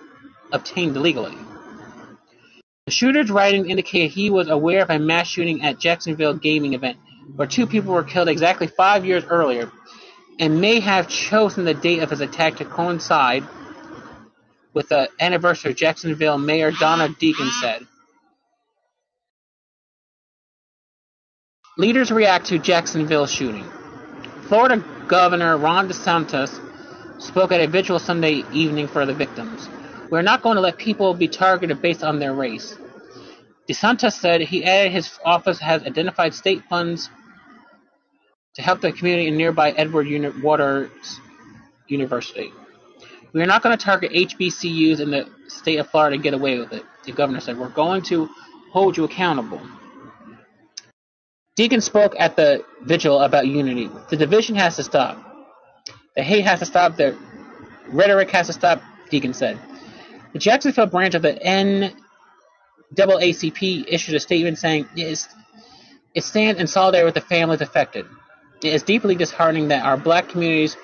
obtained 0.51 0.97
illegally. 0.97 1.37
The 2.87 2.93
shooter's 2.93 3.31
writings 3.31 3.67
indicated 3.69 4.13
he 4.13 4.31
was 4.31 4.49
aware 4.49 4.83
of 4.83 4.89
a 4.89 4.99
mass 4.99 5.27
shooting 5.27 5.63
at 5.63 5.79
Jacksonville 5.79 6.35
gaming 6.35 6.73
event, 6.73 6.97
where 7.35 7.47
two 7.47 7.67
people 7.67 7.93
were 7.93 8.05
killed 8.05 8.29
exactly 8.29 8.67
five 8.67 9.05
years 9.05 9.25
earlier, 9.25 9.71
and 10.39 10.61
may 10.61 10.81
have 10.81 11.09
chosen 11.09 11.65
the 11.67 11.75
date 11.75 12.03
of 12.03 12.09
his 12.09 12.23
attack 12.23 12.57
to 12.57 12.65
coincide 12.65 13.45
with 14.73 14.89
the 14.89 15.11
anniversary, 15.21 15.75
Jacksonville 15.75 16.39
Mayor 16.39 16.71
Donna 16.71 17.09
Deegan 17.09 17.51
said. 17.61 17.87
Leaders 21.77 22.11
react 22.11 22.47
to 22.47 22.59
Jacksonville 22.59 23.27
shooting. 23.27 23.67
Florida 24.49 24.85
Governor 25.09 25.57
Ron 25.57 25.89
DeSantis 25.89 26.61
spoke 27.21 27.51
at 27.51 27.61
a 27.61 27.67
vigil 27.67 27.99
Sunday 27.99 28.45
evening 28.53 28.87
for 28.87 29.05
the 29.05 29.13
victims. 29.13 29.69
We're 30.09 30.23
not 30.23 30.43
going 30.43 30.55
to 30.55 30.61
let 30.61 30.79
people 30.79 31.15
be 31.15 31.27
targeted 31.27 31.83
based 31.83 32.05
on 32.05 32.21
their 32.21 32.33
race. 32.33 32.77
DeSantis 33.69 34.13
said 34.13 34.41
he 34.43 34.65
added 34.65 34.93
his 34.93 35.19
office 35.25 35.59
has 35.59 35.83
identified 35.83 36.33
state 36.33 36.63
funds 36.71 37.11
to 38.55 38.63
help 38.63 38.81
the 38.81 38.93
community 38.93 39.27
in 39.27 39.37
nearby 39.37 39.73
Edward 39.73 40.07
Waters 40.41 41.21
University. 41.89 42.53
We 43.33 43.43
are 43.43 43.47
not 43.47 43.65
going 43.65 43.77
to 43.77 43.85
target 43.85 44.13
HBCUs 44.13 45.01
in 45.01 45.11
the 45.11 45.29
state 45.49 45.79
of 45.79 45.91
Florida 45.91 46.15
and 46.15 46.23
get 46.23 46.35
away 46.35 46.61
with 46.61 46.73
it, 46.73 46.85
the 47.05 47.11
governor 47.11 47.41
said. 47.41 47.59
We're 47.59 47.69
going 47.69 48.03
to 48.03 48.29
hold 48.71 48.97
you 48.97 49.03
accountable. 49.03 49.61
Deegan 51.57 51.83
spoke 51.83 52.15
at 52.19 52.37
the 52.37 52.65
vigil 52.83 53.21
about 53.21 53.47
unity. 53.47 53.89
The 54.11 54.17
division 54.17 54.57
has 54.57 54.77
to 54.77 54.83
stop. 54.83 55.19
The 56.15 56.23
hate 56.23 56.45
has 56.45 56.59
to 56.59 56.67
stop. 56.67 56.97
The 56.97 57.17
rhetoric 57.89 58.31
has 58.31 58.49
to 58.49 58.53
stop, 58.53 58.83
Deegan 59.11 59.35
said. 59.35 59.59
The 60.35 60.39
Jacksonville 60.39 60.87
branch 60.87 61.15
of 61.15 61.23
the 61.23 61.33
NAACP 62.95 63.87
issued 63.89 64.15
a 64.15 64.21
statement 64.21 64.59
saying 64.59 64.87
it, 64.97 65.07
is, 65.07 65.29
it 66.15 66.25
stands 66.25 66.61
in 66.61 66.67
solidarity 66.67 67.07
with 67.07 67.15
the 67.15 67.23
families 67.23 67.63
affected. 67.63 68.05
It 68.63 68.75
is 68.75 68.83
deeply 68.83 69.15
disheartening 69.15 69.69
that 69.69 69.85
our 69.85 69.97
black 69.97 70.29
communities 70.29 70.77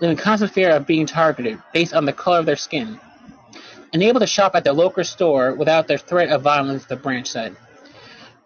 live 0.00 0.10
in 0.10 0.16
constant 0.18 0.52
fear 0.52 0.72
of 0.72 0.86
being 0.86 1.06
targeted 1.06 1.58
based 1.72 1.94
on 1.94 2.04
the 2.04 2.12
color 2.12 2.40
of 2.40 2.46
their 2.46 2.56
skin. 2.56 3.00
Unable 3.94 4.20
to 4.20 4.26
shop 4.26 4.54
at 4.54 4.64
their 4.64 4.72
local 4.74 5.04
store 5.04 5.54
without 5.54 5.88
the 5.88 5.96
threat 5.96 6.28
of 6.28 6.42
violence, 6.42 6.84
the 6.84 6.96
branch 6.96 7.28
said. 7.28 7.56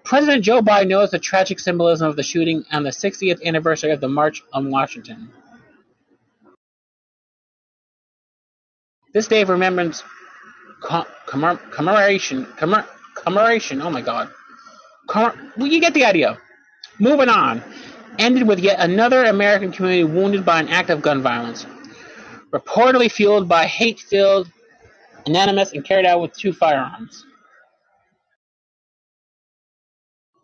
President 0.06 0.44
Joe 0.44 0.62
Biden 0.62 0.86
knows 0.86 1.10
the 1.10 1.18
tragic 1.18 1.58
symbolism 1.58 2.08
of 2.08 2.14
the 2.14 2.22
shooting 2.22 2.64
on 2.70 2.84
the 2.84 2.90
60th 2.90 3.42
anniversary 3.44 3.90
of 3.90 4.00
the 4.00 4.08
March 4.08 4.40
on 4.52 4.70
Washington. 4.70 5.30
This 9.12 9.26
day 9.26 9.42
of 9.42 9.48
remembrance, 9.48 10.04
commemoration, 11.26 12.46
commemoration, 13.16 13.82
oh 13.82 13.90
my 13.90 14.00
god. 14.00 14.30
well, 15.12 15.66
you 15.66 15.80
get 15.80 15.92
the 15.92 16.04
idea. 16.04 16.38
Moving 17.00 17.28
on 17.28 17.60
ended 18.16 18.46
with 18.46 18.60
yet 18.60 18.78
another 18.78 19.24
American 19.24 19.72
community 19.72 20.04
wounded 20.04 20.44
by 20.44 20.60
an 20.60 20.68
act 20.68 20.88
of 20.88 21.02
gun 21.02 21.20
violence, 21.20 21.66
reportedly 22.52 23.10
fueled 23.10 23.48
by 23.48 23.66
hate 23.66 23.98
filled, 23.98 24.48
anonymous, 25.26 25.72
and 25.72 25.84
carried 25.84 26.06
out 26.06 26.20
with 26.20 26.32
two 26.32 26.52
firearms. 26.52 27.25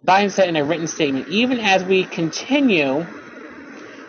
Biden 0.06 0.30
said 0.30 0.48
in 0.48 0.56
a 0.56 0.64
written 0.64 0.86
statement 0.86 1.28
Even 1.28 1.60
as 1.60 1.84
we 1.84 2.04
continue 2.04 3.06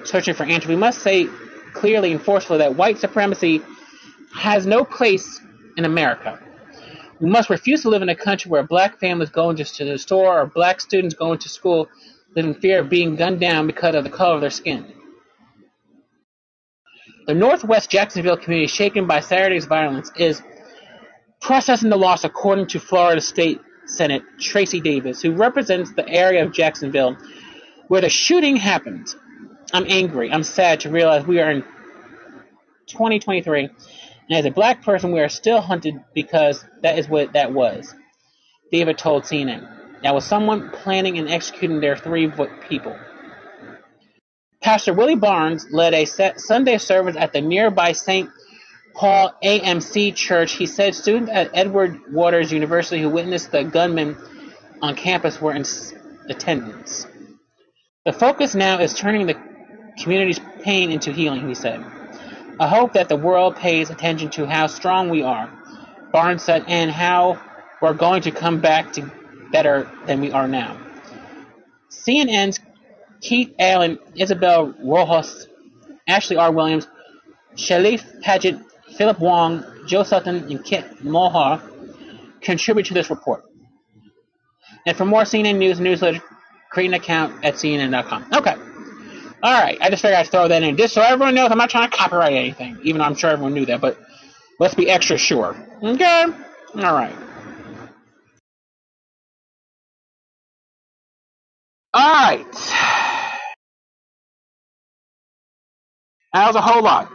searching 0.04 0.34
for 0.34 0.44
answers, 0.44 0.68
we 0.68 0.76
must 0.76 1.02
say 1.02 1.28
clearly 1.74 2.12
and 2.12 2.22
forcefully 2.22 2.60
that 2.60 2.76
white 2.76 2.98
supremacy 2.98 3.62
has 4.34 4.66
no 4.66 4.84
place 4.84 5.40
in 5.78 5.86
America. 5.86 6.40
We 7.20 7.30
must 7.30 7.50
refuse 7.50 7.84
to 7.84 7.90
live 7.90 8.02
in 8.02 8.10
a 8.10 8.16
country 8.16 8.50
where 8.50 8.64
black 8.64 9.00
families 9.00 9.30
going 9.30 9.56
to 9.56 9.86
the 9.86 9.98
store 9.98 10.42
or 10.42 10.46
black 10.46 10.82
students 10.82 11.16
going 11.16 11.40
to 11.40 11.50
school 11.50 11.88
live 12.36 12.46
in 12.46 12.56
fear 12.56 12.80
of 12.80 12.90
being 12.90 13.16
gunned 13.16 13.40
down 13.40 13.68
because 13.68 13.96
of 13.96 14.04
the 14.04 14.10
color 14.10 14.36
of 14.36 14.42
their 14.42 14.50
skin. 14.50 14.92
The 17.28 17.34
Northwest 17.34 17.90
Jacksonville 17.90 18.36
community, 18.36 18.68
shaken 18.68 19.08
by 19.08 19.22
Saturday's 19.22 19.66
violence, 19.66 20.12
is 20.18 20.42
processing 21.40 21.90
the 21.90 21.98
loss, 21.98 22.24
according 22.24 22.68
to 22.68 22.80
Florida 22.80 23.22
State 23.22 23.62
Senate 23.86 24.24
Tracy 24.39 24.80
Davis, 24.80 25.22
who 25.22 25.34
represents 25.34 25.93
the 25.93 26.08
area 26.08 26.43
of 26.46 26.54
Jacksonville 26.54 27.17
where 27.88 28.02
the 28.02 28.10
shooting 28.10 28.56
happened. 28.56 29.08
I'm 29.74 29.86
angry. 29.88 30.32
I'm 30.32 30.43
sad 30.43 30.82
to 30.82 30.89
realize 30.89 31.26
we 31.26 31.39
are 31.39 31.52
in 31.52 31.63
2023, 32.88 33.63
and 33.63 33.72
as 34.32 34.46
a 34.46 34.52
black 34.52 34.84
person, 34.84 35.12
we 35.12 35.19
are 35.19 35.30
still 35.30 35.62
hunted 35.62 35.96
because 36.13 36.63
that 36.82 36.98
is 37.00 37.08
what 37.08 37.34
that 37.34 37.52
was. 37.52 37.93
David 38.72 38.98
told 38.98 39.24
CNN. 39.24 40.02
That 40.02 40.13
was 40.13 40.26
someone 40.26 40.69
planning 40.69 41.17
and 41.17 41.30
executing 41.30 41.80
their 41.80 41.96
three 41.96 42.32
people. 42.67 42.98
Pastor 44.62 44.93
Willie 44.93 45.15
Barnes 45.15 45.67
led 45.72 45.93
a 45.93 46.06
Sunday 46.06 46.78
service 46.78 47.15
at 47.17 47.34
the 47.34 47.41
nearby 47.41 47.91
St. 47.91 48.30
Paul 48.94 49.34
AME 49.42 49.82
Church. 50.14 50.54
He 50.54 50.66
said 50.66 50.96
students 50.96 51.32
at 51.34 51.52
Edward 51.54 52.12
Waters 52.12 52.52
University 52.52 53.02
who 53.02 53.10
witnessed 53.10 53.52
the 53.52 53.64
gunman 53.64 54.18
on 54.82 54.96
campus 54.96 55.42
were 55.42 55.54
in 55.54 55.66
attendance. 56.30 57.08
The 58.06 58.14
focus 58.14 58.54
now 58.54 58.80
is 58.80 58.94
turning 58.94 59.28
the 59.28 59.38
community's 59.98 60.40
pain 60.62 60.92
into 60.92 61.12
healing, 61.12 61.48
he 61.48 61.56
said. 61.56 61.84
I 62.60 62.68
hope 62.68 62.94
that 62.94 63.10
the 63.10 63.16
world 63.16 63.56
pays 63.56 63.90
attention 63.90 64.30
to 64.32 64.46
how 64.46 64.68
strong 64.68 65.10
we 65.10 65.24
are, 65.24 65.50
Barnes 66.12 66.44
said, 66.44 66.66
and 66.68 66.92
how 66.92 67.40
we're 67.82 67.94
going 67.94 68.22
to 68.24 68.32
come 68.32 68.62
back 68.62 68.94
to 68.94 69.12
better 69.52 69.90
than 70.06 70.22
we 70.22 70.32
are 70.32 70.48
now. 70.48 70.78
CNN's 71.90 72.60
Keith 73.22 73.54
Allen, 73.58 74.00
Isabel 74.16 74.74
Rojas, 74.84 75.48
Ashley 76.08 76.36
R. 76.36 76.52
Williams, 76.52 76.88
Sharif 77.56 78.04
Paget, 78.22 78.58
Philip 78.98 79.20
Wong, 79.20 79.66
Joe 79.88 80.04
Sutton, 80.04 80.52
and 80.52 80.64
Kit 80.64 81.04
Mulhall 81.04 81.62
contribute 82.42 82.88
to 82.88 82.94
this 82.94 83.10
report. 83.10 83.44
And 84.86 84.96
for 84.96 85.06
more 85.06 85.24
CNN 85.24 85.58
news 85.58 85.78
and 85.78 85.86
newsletter, 85.86 86.22
create 86.70 86.88
an 86.88 86.94
account 86.94 87.44
at 87.46 87.56
CNN.com. 87.56 88.26
Okay. 88.34 88.56
Alright, 89.44 89.78
I 89.82 89.90
just 89.90 90.02
figured 90.02 90.18
I'd 90.18 90.28
throw 90.28 90.48
that 90.48 90.64
in 90.64 90.78
just 90.78 90.94
so 90.94 91.02
everyone 91.02 91.36
knows 91.36 91.52
I'm 91.52 91.58
not 91.58 91.70
trying 91.70 91.89
to 91.89 91.96
copyright 91.96 92.34
anything, 92.34 92.80
even 92.84 93.00
though 93.00 93.06
I'm 93.06 93.16
sure 93.16 93.30
everyone 93.30 93.54
knew 93.54 93.66
that, 93.66 93.82
but 93.82 94.00
let's 94.60 94.74
be 94.74 94.89
extra 94.89 95.18
sure. 95.18 95.56
Okay? 95.84 96.26
Alright. 96.76 97.16
Alright. 101.96 102.54
That 106.34 106.48
was 106.48 106.56
a 106.56 106.62
whole 106.62 106.82
lot. 106.82 107.12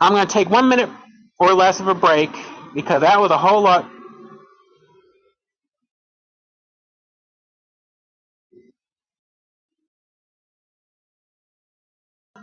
I'm 0.00 0.12
going 0.12 0.26
to 0.26 0.32
take 0.32 0.50
one 0.50 0.68
minute 0.68 0.90
or 1.38 1.54
less 1.54 1.80
of 1.80 1.88
a 1.88 1.94
break 1.94 2.30
because 2.74 3.02
that 3.02 3.20
was 3.20 3.30
a 3.32 3.38
whole 3.38 3.62
lot. 3.62 3.90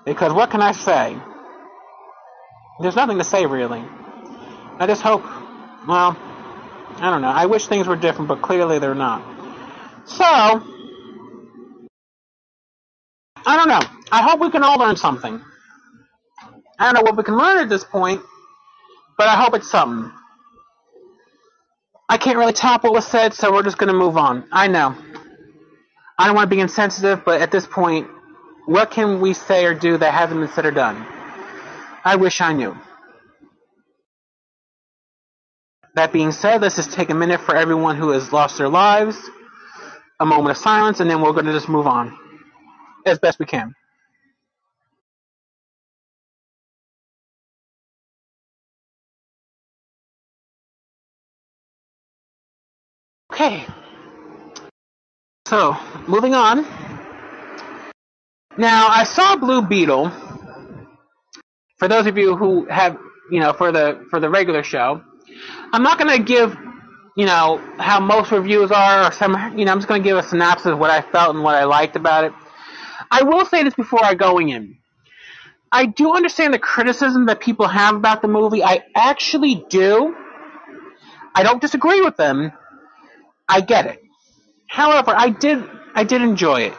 Because 0.05 0.33
what 0.33 0.51
can 0.51 0.61
I 0.61 0.73
say? 0.73 1.17
There's 2.81 2.95
nothing 2.95 3.19
to 3.19 3.25
say 3.25 3.45
really. 3.47 3.83
I 4.79 4.87
just 4.87 5.01
hope, 5.01 5.23
well, 5.87 6.17
I 6.87 7.09
don't 7.11 7.21
know. 7.21 7.29
I 7.29 7.47
wish 7.47 7.67
things 7.67 7.87
were 7.87 7.97
different, 7.97 8.29
but 8.29 8.41
clearly 8.41 8.79
they're 8.79 8.95
not. 8.95 9.23
So, 10.05 10.25
I 10.25 10.83
don't 13.57 13.69
know. 13.69 13.81
I 14.11 14.23
hope 14.23 14.39
we 14.41 14.51
can 14.51 14.63
all 14.63 14.79
learn 14.79 14.97
something. 14.97 15.41
I 16.81 16.85
don't 16.85 16.95
know 16.95 17.03
what 17.03 17.17
we 17.17 17.23
can 17.23 17.37
learn 17.37 17.59
at 17.59 17.69
this 17.69 17.85
point, 17.85 18.21
but 19.17 19.27
I 19.29 19.35
hope 19.35 19.55
it's 19.55 19.71
something. 19.71 20.11
I 22.09 22.17
can't 22.17 22.37
really 22.37 22.53
top 22.53 22.83
what 22.83 22.93
was 22.93 23.07
said, 23.07 23.33
so 23.33 23.53
we're 23.53 23.63
just 23.63 23.77
gonna 23.77 23.93
move 23.93 24.17
on. 24.17 24.45
I 24.51 24.67
know. 24.67 24.95
I 26.19 26.27
don't 26.27 26.35
want 26.35 26.49
to 26.49 26.55
be 26.55 26.61
insensitive, 26.61 27.25
but 27.25 27.41
at 27.41 27.51
this 27.51 27.65
point, 27.67 28.07
what 28.67 28.91
can 28.91 29.21
we 29.21 29.33
say 29.33 29.65
or 29.65 29.73
do 29.73 29.97
that 29.97 30.13
hasn't 30.13 30.39
been 30.39 30.49
said 30.49 30.65
or 30.65 30.71
done? 30.71 31.05
I 32.05 32.15
wish 32.17 32.41
I 32.41 32.53
knew. 32.53 32.77
That 35.95 36.13
being 36.13 36.31
said, 36.31 36.61
let's 36.61 36.77
just 36.77 36.93
take 36.93 37.09
a 37.09 37.15
minute 37.15 37.41
for 37.41 37.55
everyone 37.55 37.97
who 37.97 38.11
has 38.11 38.31
lost 38.31 38.57
their 38.57 38.69
lives, 38.69 39.17
a 40.19 40.25
moment 40.25 40.51
of 40.57 40.63
silence, 40.63 40.99
and 40.99 41.09
then 41.09 41.21
we're 41.21 41.33
going 41.33 41.45
to 41.45 41.53
just 41.53 41.69
move 41.69 41.87
on 41.87 42.17
as 43.05 43.19
best 43.19 43.39
we 43.39 43.45
can. 43.45 43.73
Okay. 53.41 53.65
So, 55.47 55.75
moving 56.07 56.35
on. 56.35 56.63
Now, 58.55 58.87
I 58.87 59.03
saw 59.03 59.35
Blue 59.35 59.63
Beetle. 59.63 60.11
For 61.79 61.87
those 61.87 62.05
of 62.05 62.19
you 62.19 62.37
who 62.37 62.67
have, 62.67 62.99
you 63.31 63.39
know, 63.39 63.51
for 63.53 63.71
the 63.71 64.05
for 64.11 64.19
the 64.19 64.29
regular 64.29 64.61
show, 64.61 65.01
I'm 65.73 65.81
not 65.81 65.97
going 65.97 66.15
to 66.15 66.23
give, 66.23 66.55
you 67.17 67.25
know, 67.25 67.59
how 67.79 67.99
most 67.99 68.31
reviews 68.31 68.69
are, 68.69 69.07
or 69.07 69.11
some, 69.11 69.57
you 69.57 69.65
know, 69.65 69.71
I'm 69.71 69.79
just 69.79 69.87
going 69.87 70.03
to 70.03 70.07
give 70.07 70.17
a 70.19 70.23
synopsis 70.23 70.67
of 70.67 70.77
what 70.77 70.91
I 70.91 71.01
felt 71.01 71.33
and 71.33 71.43
what 71.43 71.55
I 71.55 71.63
liked 71.63 71.95
about 71.95 72.25
it. 72.25 72.33
I 73.09 73.23
will 73.23 73.47
say 73.47 73.63
this 73.63 73.73
before 73.73 74.05
I 74.05 74.13
going 74.13 74.49
in. 74.49 74.77
I 75.71 75.87
do 75.87 76.13
understand 76.13 76.53
the 76.53 76.59
criticism 76.59 77.25
that 77.25 77.39
people 77.39 77.67
have 77.67 77.95
about 77.95 78.21
the 78.21 78.27
movie. 78.27 78.63
I 78.63 78.83
actually 78.93 79.65
do. 79.67 80.15
I 81.33 81.41
don't 81.41 81.59
disagree 81.59 82.01
with 82.01 82.17
them. 82.17 82.51
I 83.51 83.61
get 83.61 83.85
it. 83.85 84.01
However, 84.67 85.13
I 85.15 85.29
did 85.29 85.63
I 85.93 86.05
did 86.05 86.21
enjoy 86.21 86.61
it. 86.61 86.73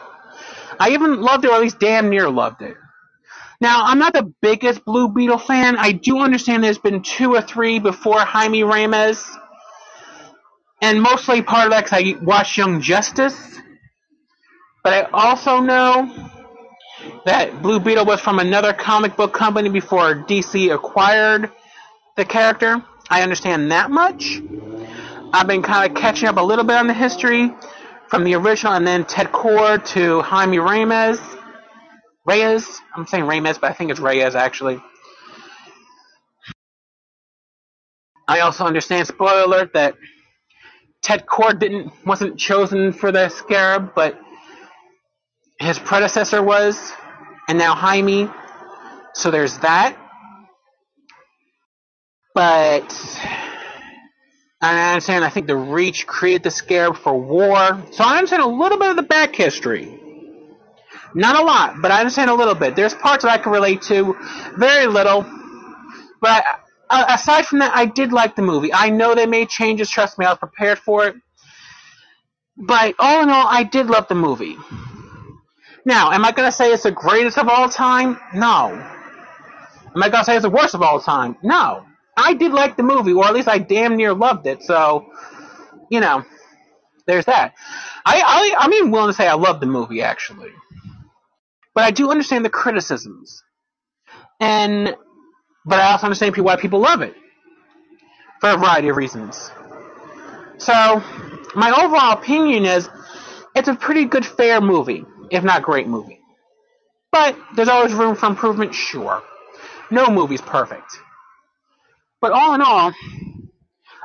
I 0.79 0.89
even 0.89 1.21
loved 1.21 1.45
it, 1.45 1.51
or 1.51 1.53
at 1.53 1.61
least 1.61 1.79
damn 1.79 2.09
near 2.09 2.29
loved 2.29 2.63
it. 2.63 2.75
Now, 3.61 3.83
I'm 3.85 3.99
not 3.99 4.13
the 4.13 4.33
biggest 4.41 4.83
Blue 4.83 5.07
Beetle 5.07 5.37
fan. 5.37 5.77
I 5.77 5.91
do 5.91 6.19
understand 6.19 6.63
there's 6.63 6.79
been 6.79 7.03
two 7.03 7.33
or 7.35 7.41
three 7.41 7.79
before 7.79 8.19
Jaime 8.19 8.63
Reyes. 8.63 9.23
And 10.81 11.01
mostly 11.01 11.43
part 11.43 11.67
of 11.67 11.71
that 11.71 11.85
because 11.85 12.03
I 12.03 12.21
watched 12.23 12.57
Young 12.57 12.81
Justice. 12.81 13.37
But 14.83 14.93
I 14.93 15.01
also 15.13 15.59
know 15.59 16.29
that 17.25 17.61
Blue 17.61 17.79
Beetle 17.79 18.05
was 18.05 18.19
from 18.19 18.39
another 18.39 18.73
comic 18.73 19.15
book 19.15 19.33
company 19.33 19.69
before 19.69 20.15
DC 20.15 20.73
acquired 20.73 21.49
the 22.17 22.25
character. 22.25 22.83
I 23.09 23.21
understand 23.21 23.71
that 23.71 23.91
much. 23.91 24.41
I've 25.33 25.47
been 25.47 25.63
kind 25.63 25.91
of 25.91 25.97
catching 26.01 26.29
up 26.29 26.37
a 26.37 26.43
little 26.43 26.65
bit 26.65 26.77
on 26.77 26.87
the 26.87 26.95
history 26.95 27.51
from 28.09 28.25
the 28.25 28.35
original 28.35 28.73
and 28.73 28.87
then 28.87 29.05
Ted 29.05 29.29
Kord 29.33 29.85
to 29.89 30.21
Jaime 30.23 30.59
Reyes. 30.59 31.19
Reyes. 32.25 32.81
I'm 32.95 33.07
saying 33.07 33.25
Reyes, 33.25 33.57
but 33.59 33.71
I 33.71 33.73
think 33.73 33.91
it's 33.91 33.99
Reyes 33.99 34.35
actually. 34.35 34.81
I 38.27 38.41
also 38.41 38.65
understand, 38.65 39.07
spoiler 39.07 39.43
alert, 39.43 39.73
that 39.73 39.95
Ted 41.03 41.25
Kord 41.27 41.59
didn't 41.59 41.93
wasn't 42.05 42.39
chosen 42.39 42.93
for 42.93 43.11
the 43.11 43.29
Scarab, 43.29 43.93
but 43.95 44.19
his 45.59 45.79
predecessor 45.79 46.43
was, 46.43 46.93
and 47.49 47.57
now 47.57 47.75
Jaime. 47.75 48.29
So 49.15 49.31
there's 49.31 49.57
that. 49.59 49.97
But 52.35 52.87
I 54.63 54.93
understand. 54.93 55.25
I 55.25 55.29
think 55.29 55.47
the 55.47 55.57
Reach 55.57 56.07
created 56.07 56.43
the 56.43 56.51
Scarab 56.51 56.95
for 56.95 57.19
war. 57.19 57.83
So 57.91 58.03
I 58.03 58.17
understand 58.17 58.43
a 58.43 58.47
little 58.47 58.77
bit 58.77 58.91
of 58.91 58.95
the 58.95 59.03
back 59.03 59.35
history. 59.35 59.99
Not 61.13 61.35
a 61.35 61.43
lot, 61.43 61.75
but 61.81 61.91
I 61.91 61.99
understand 61.99 62.29
a 62.29 62.33
little 62.33 62.55
bit. 62.55 62.75
There's 62.75 62.93
parts 62.93 63.23
that 63.23 63.31
I 63.31 63.37
can 63.37 63.51
relate 63.51 63.81
to, 63.83 64.15
very 64.57 64.87
little. 64.87 65.25
But 66.21 66.45
aside 66.89 67.45
from 67.45 67.59
that, 67.59 67.75
I 67.75 67.85
did 67.85 68.13
like 68.13 68.35
the 68.35 68.41
movie. 68.41 68.73
I 68.73 68.89
know 68.89 69.13
they 69.13 69.25
made 69.25 69.49
changes. 69.49 69.89
Trust 69.89 70.17
me, 70.17 70.25
I 70.25 70.29
was 70.29 70.39
prepared 70.39 70.79
for 70.79 71.07
it. 71.07 71.15
But 72.55 72.95
all 72.99 73.21
in 73.21 73.29
all, 73.29 73.47
I 73.47 73.63
did 73.63 73.87
love 73.87 74.07
the 74.07 74.15
movie. 74.15 74.57
Now, 75.85 76.11
am 76.11 76.23
I 76.23 76.31
going 76.31 76.47
to 76.47 76.55
say 76.55 76.71
it's 76.71 76.83
the 76.83 76.91
greatest 76.91 77.37
of 77.37 77.49
all 77.49 77.67
time? 77.67 78.17
No. 78.33 78.69
Am 79.95 80.01
I 80.01 80.09
going 80.09 80.21
to 80.21 80.25
say 80.25 80.35
it's 80.35 80.43
the 80.43 80.49
worst 80.49 80.73
of 80.73 80.81
all 80.81 81.01
time? 81.01 81.35
No. 81.43 81.85
I 82.17 82.33
did 82.33 82.51
like 82.51 82.77
the 82.77 82.83
movie, 82.83 83.13
or 83.13 83.25
at 83.25 83.33
least 83.33 83.47
I 83.47 83.57
damn 83.57 83.95
near 83.97 84.13
loved 84.13 84.45
it. 84.47 84.63
So, 84.63 85.07
you 85.89 85.99
know, 85.99 86.23
there's 87.07 87.25
that. 87.25 87.53
I, 88.05 88.21
I 88.21 88.55
I'm 88.59 88.73
even 88.73 88.91
willing 88.91 89.09
to 89.09 89.13
say 89.13 89.27
I 89.27 89.33
love 89.33 89.59
the 89.59 89.65
movie 89.65 90.01
actually. 90.01 90.51
But 91.73 91.85
I 91.85 91.91
do 91.91 92.11
understand 92.11 92.45
the 92.45 92.49
criticisms. 92.49 93.43
And, 94.39 94.95
but 95.65 95.79
I 95.79 95.91
also 95.91 96.05
understand 96.05 96.35
why 96.37 96.55
people 96.55 96.79
love 96.79 97.01
it. 97.01 97.15
For 98.41 98.49
a 98.49 98.57
variety 98.57 98.89
of 98.89 98.97
reasons. 98.97 99.51
So, 100.57 101.01
my 101.55 101.71
overall 101.71 102.11
opinion 102.11 102.65
is, 102.65 102.89
it's 103.55 103.69
a 103.69 103.75
pretty 103.75 104.05
good, 104.05 104.25
fair 104.25 104.59
movie, 104.61 105.05
if 105.31 105.43
not 105.43 105.63
great 105.63 105.87
movie. 105.87 106.19
But, 107.11 107.37
there's 107.55 107.69
always 107.69 107.93
room 107.93 108.15
for 108.15 108.25
improvement, 108.27 108.73
sure. 108.75 109.23
No 109.89 110.07
movie's 110.07 110.41
perfect. 110.41 110.97
But 112.23 112.31
all 112.31 112.55
in 112.55 112.61
all, 112.61 112.93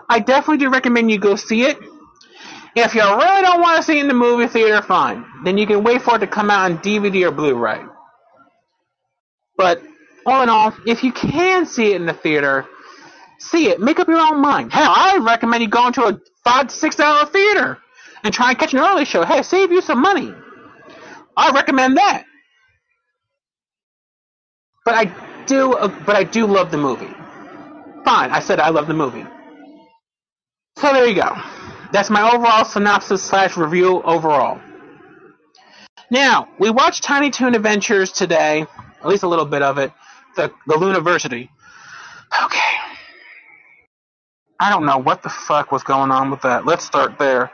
I 0.08 0.18
definitely 0.18 0.56
do 0.56 0.70
recommend 0.70 1.08
you 1.08 1.18
go 1.20 1.36
see 1.36 1.62
it. 1.62 1.78
If 2.74 2.96
you 2.96 3.00
really 3.00 3.42
don't 3.42 3.60
want 3.60 3.76
to 3.76 3.82
see 3.84 3.98
it 3.98 4.02
in 4.02 4.08
the 4.08 4.14
movie 4.14 4.48
theater, 4.48 4.82
fine. 4.82 5.24
Then 5.44 5.56
you 5.56 5.68
can 5.68 5.84
wait 5.84 6.02
for 6.02 6.16
it 6.16 6.18
to 6.18 6.26
come 6.26 6.50
out 6.50 6.68
on 6.68 6.78
DVD 6.78 7.28
or 7.28 7.30
Blu-ray. 7.30 7.78
But 9.56 9.84
all 10.26 10.42
in 10.42 10.48
all, 10.48 10.74
if 10.84 11.04
you 11.04 11.12
can 11.12 11.64
see 11.64 11.92
it 11.92 12.00
in 12.00 12.06
the 12.06 12.12
theater, 12.12 12.66
see 13.38 13.68
it. 13.68 13.78
Make 13.78 14.00
up 14.00 14.08
your 14.08 14.18
own 14.18 14.42
mind. 14.42 14.72
Hell, 14.72 14.92
I 14.92 15.18
recommend 15.18 15.62
you 15.62 15.68
going 15.68 15.92
to 15.92 16.06
a 16.06 16.20
five 16.42 16.66
to 16.66 16.74
six 16.74 16.96
dollar 16.96 17.24
theater 17.26 17.78
and 18.24 18.34
try 18.34 18.50
and 18.50 18.58
catch 18.58 18.74
an 18.74 18.80
early 18.80 19.04
show. 19.04 19.24
Hey, 19.24 19.42
save 19.42 19.70
you 19.70 19.80
some 19.80 20.02
money. 20.02 20.34
I 21.36 21.52
recommend 21.52 21.98
that. 21.98 22.24
But 24.84 24.94
I 24.96 25.44
do, 25.46 25.76
but 26.04 26.16
I 26.16 26.24
do 26.24 26.46
love 26.46 26.72
the 26.72 26.78
movie. 26.78 27.14
Fine, 28.08 28.30
I 28.30 28.40
said 28.40 28.58
I 28.58 28.70
love 28.70 28.86
the 28.86 28.94
movie. 28.94 29.26
So 30.78 30.94
there 30.94 31.06
you 31.06 31.14
go. 31.14 31.36
That's 31.92 32.08
my 32.08 32.32
overall 32.32 32.64
synopsis 32.64 33.22
slash 33.22 33.54
review 33.58 34.00
overall. 34.02 34.62
Now, 36.10 36.48
we 36.58 36.70
watched 36.70 37.02
Tiny 37.02 37.28
Toon 37.28 37.54
Adventures 37.54 38.10
today, 38.10 38.64
at 39.02 39.06
least 39.06 39.24
a 39.24 39.28
little 39.28 39.44
bit 39.44 39.60
of 39.60 39.76
it, 39.76 39.92
the, 40.36 40.50
the 40.66 40.76
Looniversity. 40.76 41.50
Okay. 42.44 42.74
I 44.58 44.70
don't 44.70 44.86
know 44.86 44.96
what 44.96 45.22
the 45.22 45.28
fuck 45.28 45.70
was 45.70 45.82
going 45.82 46.10
on 46.10 46.30
with 46.30 46.40
that. 46.40 46.64
Let's 46.64 46.86
start 46.86 47.18
there. 47.18 47.50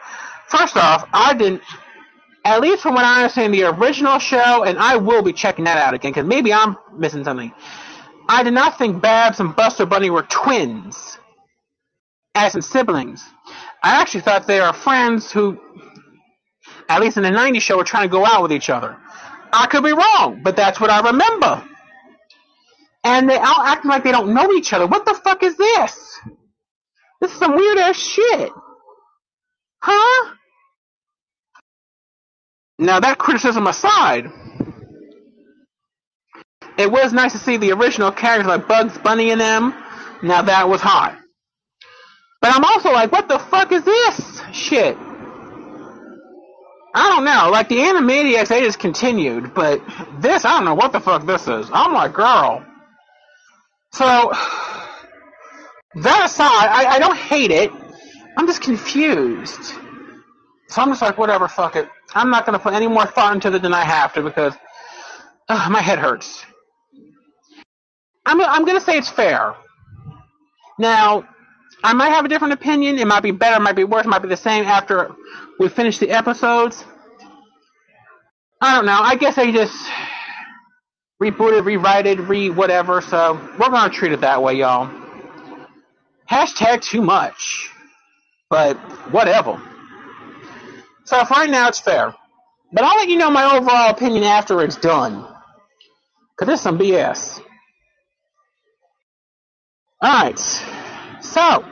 First 0.47 0.77
off, 0.77 1.09
I 1.13 1.35
didn't, 1.35 1.63
at 2.45 2.61
least 2.61 2.81
from 2.81 2.95
what 2.95 3.05
I 3.05 3.23
understand, 3.23 3.55
the 3.55 3.65
original 3.65 4.21
show, 4.21 4.63
and 4.63 4.79
I 4.79 4.99
will 4.99 5.23
be 5.23 5.33
checking 5.33 5.65
that 5.65 5.79
out 5.79 5.95
again, 5.95 6.13
because 6.13 6.29
maybe 6.29 6.53
I'm 6.53 6.77
missing 6.97 7.25
something. 7.25 7.53
I 8.29 8.43
did 8.43 8.55
not 8.55 8.79
think 8.79 9.03
Babs 9.03 9.41
and 9.41 9.55
Buster 9.55 9.87
Bunny 9.87 10.11
were 10.11 10.22
twins, 10.22 11.18
as 12.35 12.55
in 12.55 12.62
siblings. 12.62 13.25
I 13.83 14.01
actually 14.01 14.22
thought 14.22 14.47
they 14.47 14.61
are 14.61 14.72
friends 14.72 15.31
who, 15.31 15.61
at 16.89 17.01
least 17.01 17.16
in 17.16 17.22
the 17.22 17.31
90s 17.31 17.61
show, 17.61 17.77
were 17.77 17.85
trying 17.85 18.09
to 18.09 18.12
go 18.12 18.25
out 18.25 18.43
with 18.43 18.53
each 18.53 18.70
other. 18.70 18.97
I 19.53 19.66
could 19.66 19.85
be 19.85 19.93
wrong, 19.93 20.41
but 20.43 20.57
that's 20.57 20.81
what 20.81 20.91
I 20.91 21.01
remember. 21.01 21.62
And 23.05 23.29
they 23.29 23.37
all 23.37 23.61
acting 23.61 23.91
like 23.91 24.03
they 24.03 24.12
don't 24.12 24.33
know 24.33 24.51
each 24.53 24.72
other. 24.72 24.87
What 24.87 25.05
the 25.05 25.14
fuck 25.14 25.43
is 25.43 25.57
this? 25.57 26.20
This 27.20 27.33
is 27.33 27.39
some 27.39 27.55
weird 27.55 27.79
ass 27.79 27.97
shit. 27.97 28.51
Huh? 29.83 30.35
Now 32.79 33.01
that 33.01 33.18
criticism 33.18 33.66
aside, 33.66 34.33
it 36.79 36.91
was 36.91 37.12
nice 37.12 37.33
to 37.33 37.39
see 37.39 37.57
the 37.57 37.72
original 37.72 38.11
characters 38.11 38.47
like 38.47 38.66
Bugs 38.68 38.99
Bunny 38.99 39.31
and 39.31 39.41
them. 39.41 39.75
Now 40.22 40.43
that 40.43 40.68
was 40.68 40.81
hot. 40.81 41.18
But 42.41 42.55
I'm 42.55 42.64
also 42.64 42.93
like, 42.93 43.11
what 43.12 43.29
the 43.29 43.39
fuck 43.39 43.72
is 43.72 43.85
this 43.85 44.43
shit? 44.53 44.97
I 46.97 47.09
don't 47.09 47.25
know. 47.25 47.51
Like 47.51 47.68
the 47.68 47.77
Animaniacs, 47.77 48.49
they 48.49 48.61
just 48.61 48.79
continued, 48.79 49.55
but 49.55 49.83
this, 50.20 50.45
I 50.45 50.51
don't 50.51 50.64
know 50.64 50.75
what 50.75 50.93
the 50.93 51.01
fuck 51.01 51.27
this 51.27 51.49
is. 51.49 51.68
I'm 51.72 51.93
like, 51.93 52.12
girl. 52.12 52.64
So 53.93 54.31
that 55.97 56.25
aside, 56.27 56.68
I, 56.68 56.97
I 56.97 56.99
don't 56.99 57.16
hate 57.16 57.51
it. 57.51 57.70
I'm 58.37 58.47
just 58.47 58.62
confused. 58.62 59.75
So 60.68 60.83
I'm 60.83 60.89
just 60.89 61.03
like, 61.03 61.18
whatever, 61.18 61.49
fuck 61.49 61.77
it. 61.77 61.89
I'm 62.14 62.31
not 62.31 62.47
gonna 62.47 62.59
put 62.59 62.75
any 62.75 62.87
more 62.89 63.07
thought 63.07 63.35
into 63.35 63.53
it 63.55 63.62
than 63.62 63.75
I 63.75 63.85
have 63.85 64.12
to 64.14 64.22
because 64.22 64.55
ugh, 65.49 65.70
my 65.70 65.81
head 65.81 65.99
hurts. 65.99 66.45
I'm 68.27 68.41
I'm 68.41 68.64
gonna 68.64 68.81
say 68.81 68.97
it's 68.97 69.11
fair. 69.11 69.55
Now, 70.79 71.29
I 71.83 71.93
might 71.93 72.09
have 72.11 72.25
a 72.25 72.29
different 72.29 72.55
opinion. 72.55 72.99
It 72.99 73.07
might 73.07 73.22
be 73.22 73.31
better, 73.31 73.57
it 73.57 73.62
might 73.62 73.77
be 73.77 73.85
worse, 73.85 74.07
it 74.07 74.09
might 74.09 74.22
be 74.22 74.29
the 74.29 74.37
same 74.37 74.64
after 74.64 75.11
we 75.59 75.68
finish 75.68 75.99
the 75.99 76.11
episodes. 76.11 76.85
I 78.61 78.75
don't 78.75 78.87
know. 78.87 78.99
I 78.99 79.16
guess 79.16 79.37
they 79.37 79.53
just 79.53 79.77
rebooted, 81.22 81.64
rewrited, 81.64 82.20
re 82.20 82.51
whatever. 82.51 83.01
So 83.01 83.35
we're 83.59 83.68
gonna 83.70 83.93
treat 83.93 84.12
it 84.12 84.22
that 84.22 84.43
way, 84.43 84.55
y'all. 84.55 84.91
Hashtag 86.31 86.81
too 86.81 87.03
much, 87.03 87.70
but 88.49 88.77
whatever. 89.12 89.61
So 91.05 91.22
for 91.27 91.35
right 91.35 91.51
now, 91.51 91.68
it's 91.68 91.81
fair. 91.81 92.14
But 92.72 92.85
I'll 92.85 92.97
let 92.97 93.09
you 93.09 93.18
know 93.18 93.31
my 93.31 93.57
overall 93.57 93.91
opinion 93.91 94.25
after 94.25 94.62
it's 94.62 94.77
done. 94.77 95.27
Cause 96.37 96.49
is 96.49 96.61
some 96.62 96.79
BS. 96.79 97.44
Alright. 100.05 100.39
So. 101.23 101.65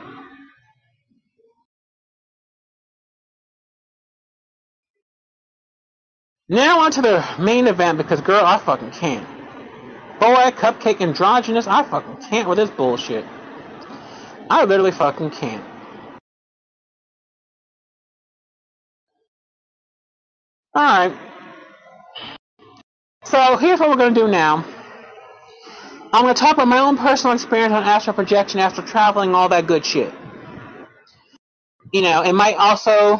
Now 6.49 6.79
on 6.79 6.91
to 6.93 7.01
the 7.03 7.23
main 7.39 7.67
event 7.67 7.99
because 7.99 8.21
girl, 8.21 8.43
I 8.43 8.57
fucking 8.57 8.89
can't. 8.91 9.27
Boy, 10.19 10.49
cupcake 10.51 10.99
androgynous, 10.99 11.67
I 11.67 11.83
fucking 11.83 12.27
can't 12.27 12.49
with 12.49 12.57
this 12.57 12.71
bullshit. 12.71 13.23
I 14.49 14.65
literally 14.65 14.91
fucking 14.91 15.29
can't. 15.29 15.63
Alright. 20.75 21.15
So 23.25 23.57
here's 23.57 23.79
what 23.79 23.89
we're 23.89 23.95
gonna 23.95 24.15
do 24.15 24.27
now. 24.27 24.65
I'm 26.13 26.21
gonna 26.21 26.35
talk 26.35 26.53
about 26.53 26.67
my 26.67 26.77
own 26.77 26.95
personal 26.95 27.33
experience 27.33 27.73
on 27.73 27.83
astral 27.83 28.15
projection 28.15 28.59
after 28.59 28.83
traveling, 28.83 29.33
all 29.33 29.49
that 29.49 29.65
good 29.65 29.83
shit. 29.83 30.13
You 31.91 32.03
know, 32.03 32.21
it 32.21 32.33
might 32.33 32.55
also 32.55 33.19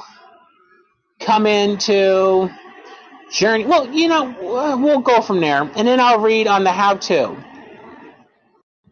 come 1.19 1.47
into 1.47 2.51
journey. 3.31 3.65
Well, 3.65 3.91
you 3.91 4.07
know, 4.07 4.77
we'll 4.77 4.99
go 4.99 5.21
from 5.21 5.41
there, 5.41 5.61
and 5.61 5.87
then 5.87 5.99
I'll 5.99 6.19
read 6.19 6.45
on 6.45 6.63
the 6.63 6.71
how-to. 6.71 7.25
All 7.25 7.35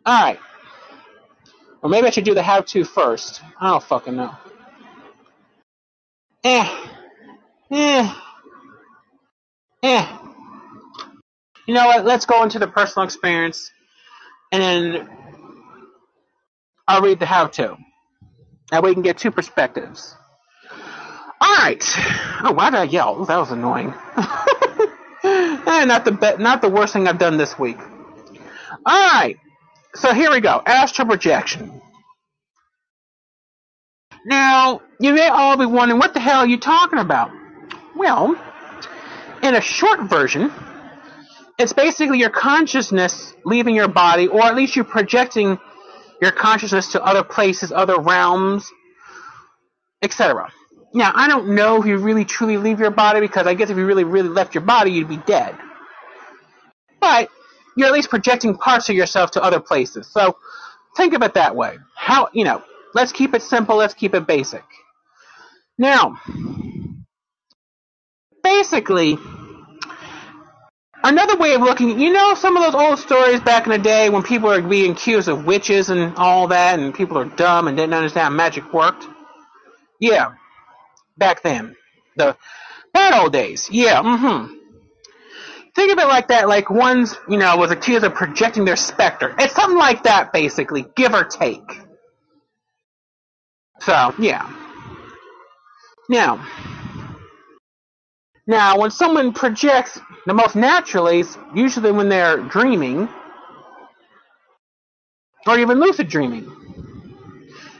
right. 0.05 0.39
Or 1.83 1.89
maybe 1.89 2.07
I 2.07 2.09
should 2.09 2.23
do 2.23 2.33
the 2.33 2.41
how-to 2.43 2.83
first. 2.83 3.41
I 3.59 3.69
don't 3.69 3.83
fucking 3.83 4.15
know. 4.15 4.35
Eh. 6.43 6.87
Eh. 7.71 8.13
Eh. 9.83 10.17
You 11.67 11.75
know 11.75 11.85
what? 11.85 12.03
Let's 12.03 12.25
go 12.25 12.41
into 12.41 12.57
the 12.57 12.67
personal 12.67 13.05
experience, 13.05 13.71
and 14.51 15.07
I'll 16.87 17.01
read 17.01 17.19
the 17.19 17.25
how-to. 17.25 17.77
That 18.71 18.83
way 18.83 18.91
we 18.91 18.95
can 18.95 19.03
get 19.03 19.17
two 19.17 19.31
perspectives. 19.31 20.15
Alright. 21.43 21.83
Oh, 22.43 22.53
why 22.53 22.69
did 22.69 22.79
I 22.79 22.83
yell? 22.83 23.25
That 23.25 23.37
was 23.37 23.51
annoying. 23.51 23.93
eh, 25.23 25.85
not 25.85 26.05
the 26.05 26.11
be- 26.11 26.41
not 26.41 26.61
the 26.61 26.69
worst 26.69 26.93
thing 26.93 27.07
I've 27.07 27.17
done 27.17 27.37
this 27.37 27.57
week. 27.57 27.77
Alright. 28.87 29.37
So 29.95 30.13
here 30.13 30.31
we 30.31 30.39
go. 30.39 30.61
Astral 30.65 31.07
projection. 31.07 31.81
Now, 34.25 34.81
you 34.99 35.13
may 35.13 35.27
all 35.27 35.57
be 35.57 35.65
wondering, 35.65 35.99
what 35.99 36.13
the 36.13 36.19
hell 36.19 36.39
are 36.39 36.47
you 36.47 36.59
talking 36.59 36.99
about? 36.99 37.31
Well, 37.95 38.35
in 39.41 39.55
a 39.55 39.61
short 39.61 40.01
version, 40.01 40.51
it's 41.57 41.73
basically 41.73 42.19
your 42.19 42.29
consciousness 42.29 43.30
leaving 43.45 43.75
your 43.75 43.87
body, 43.87 44.27
or 44.27 44.41
at 44.43 44.55
least 44.55 44.75
you're 44.75 44.85
projecting 44.85 45.59
your 46.21 46.31
consciousness 46.31 46.91
to 46.93 47.03
other 47.03 47.23
places, 47.23 47.71
other 47.71 47.99
realms, 47.99 48.71
etc. 50.01 50.51
Now, 50.93 51.11
I 51.15 51.27
don't 51.27 51.55
know 51.55 51.79
if 51.79 51.85
you 51.85 51.97
really 51.97 52.25
truly 52.25 52.57
leave 52.57 52.79
your 52.79 52.91
body 52.91 53.21
because 53.21 53.47
I 53.47 53.53
guess 53.53 53.69
if 53.69 53.77
you 53.77 53.85
really, 53.85 54.03
really 54.03 54.29
left 54.29 54.53
your 54.53 54.63
body, 54.63 54.91
you'd 54.91 55.07
be 55.07 55.17
dead. 55.17 55.55
But 56.99 57.29
you're 57.75 57.87
at 57.87 57.93
least 57.93 58.09
projecting 58.09 58.57
parts 58.57 58.89
of 58.89 58.95
yourself 58.95 59.31
to 59.31 59.43
other 59.43 59.59
places. 59.59 60.07
So 60.07 60.37
think 60.95 61.13
of 61.13 61.23
it 61.23 61.33
that 61.35 61.55
way. 61.55 61.77
How, 61.95 62.29
you 62.33 62.43
know, 62.43 62.61
let's 62.93 63.11
keep 63.11 63.33
it 63.33 63.41
simple, 63.41 63.77
let's 63.77 63.93
keep 63.93 64.13
it 64.13 64.27
basic. 64.27 64.63
Now, 65.77 66.17
basically, 68.43 69.17
another 71.03 71.37
way 71.37 71.53
of 71.53 71.61
looking, 71.61 71.99
you 71.99 72.11
know, 72.11 72.33
some 72.35 72.57
of 72.57 72.63
those 72.63 72.75
old 72.75 72.99
stories 72.99 73.41
back 73.41 73.65
in 73.65 73.71
the 73.71 73.77
day 73.77 74.09
when 74.09 74.23
people 74.23 74.51
are 74.51 74.61
being 74.61 74.91
accused 74.91 75.27
of 75.27 75.45
witches 75.45 75.89
and 75.89 76.15
all 76.17 76.47
that, 76.47 76.79
and 76.79 76.93
people 76.93 77.17
are 77.17 77.25
dumb 77.25 77.67
and 77.67 77.77
didn't 77.77 77.93
understand 77.93 78.23
how 78.25 78.29
magic 78.29 78.73
worked? 78.73 79.07
Yeah, 79.99 80.33
back 81.17 81.43
then. 81.43 81.75
The 82.15 82.35
bad 82.93 83.19
old 83.19 83.33
days. 83.33 83.69
Yeah, 83.71 84.01
mm-hmm. 84.01 84.55
Think 85.73 85.93
of 85.93 85.99
it 85.99 86.07
like 86.07 86.27
that, 86.27 86.49
like 86.49 86.69
one's, 86.69 87.17
you 87.29 87.37
know, 87.37 87.55
was 87.55 87.71
accused 87.71 88.03
of 88.03 88.13
projecting 88.13 88.65
their 88.65 88.75
specter. 88.75 89.33
It's 89.39 89.55
something 89.55 89.77
like 89.77 90.03
that, 90.03 90.33
basically, 90.33 90.85
give 90.95 91.13
or 91.13 91.23
take. 91.23 91.79
So, 93.79 94.13
yeah. 94.19 94.51
Now, 96.09 96.45
now, 98.45 98.77
when 98.77 98.91
someone 98.91 99.31
projects, 99.31 99.97
the 100.25 100.33
most 100.33 100.55
naturally 100.55 101.19
is 101.21 101.37
usually 101.53 101.91
when 101.91 102.09
they're 102.09 102.37
dreaming, 102.37 103.09
or 105.47 105.57
even 105.57 105.79
lucid 105.79 106.07
dreaming. 106.09 106.49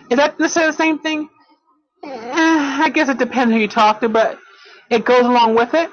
Is 0.10 0.18
that 0.18 0.40
necessarily 0.40 0.72
the 0.72 0.78
same 0.78 1.00
thing? 1.00 1.30
Eh, 2.04 2.10
I 2.84 2.90
guess 2.90 3.10
it 3.10 3.18
depends 3.18 3.54
who 3.54 3.60
you 3.60 3.68
talk 3.68 4.02
to, 4.02 4.10
but 4.10 4.40
it 4.90 5.06
goes 5.06 5.24
along 5.26 5.56
with 5.56 5.74
it. 5.74 5.90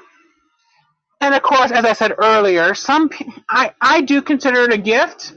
And 1.21 1.35
of 1.35 1.41
course, 1.43 1.71
as 1.71 1.85
I 1.85 1.93
said 1.93 2.13
earlier, 2.17 2.73
some 2.73 3.09
I 3.49 3.73
I 3.81 4.01
do 4.01 4.21
consider 4.21 4.61
it 4.63 4.73
a 4.73 4.77
gift, 4.77 5.33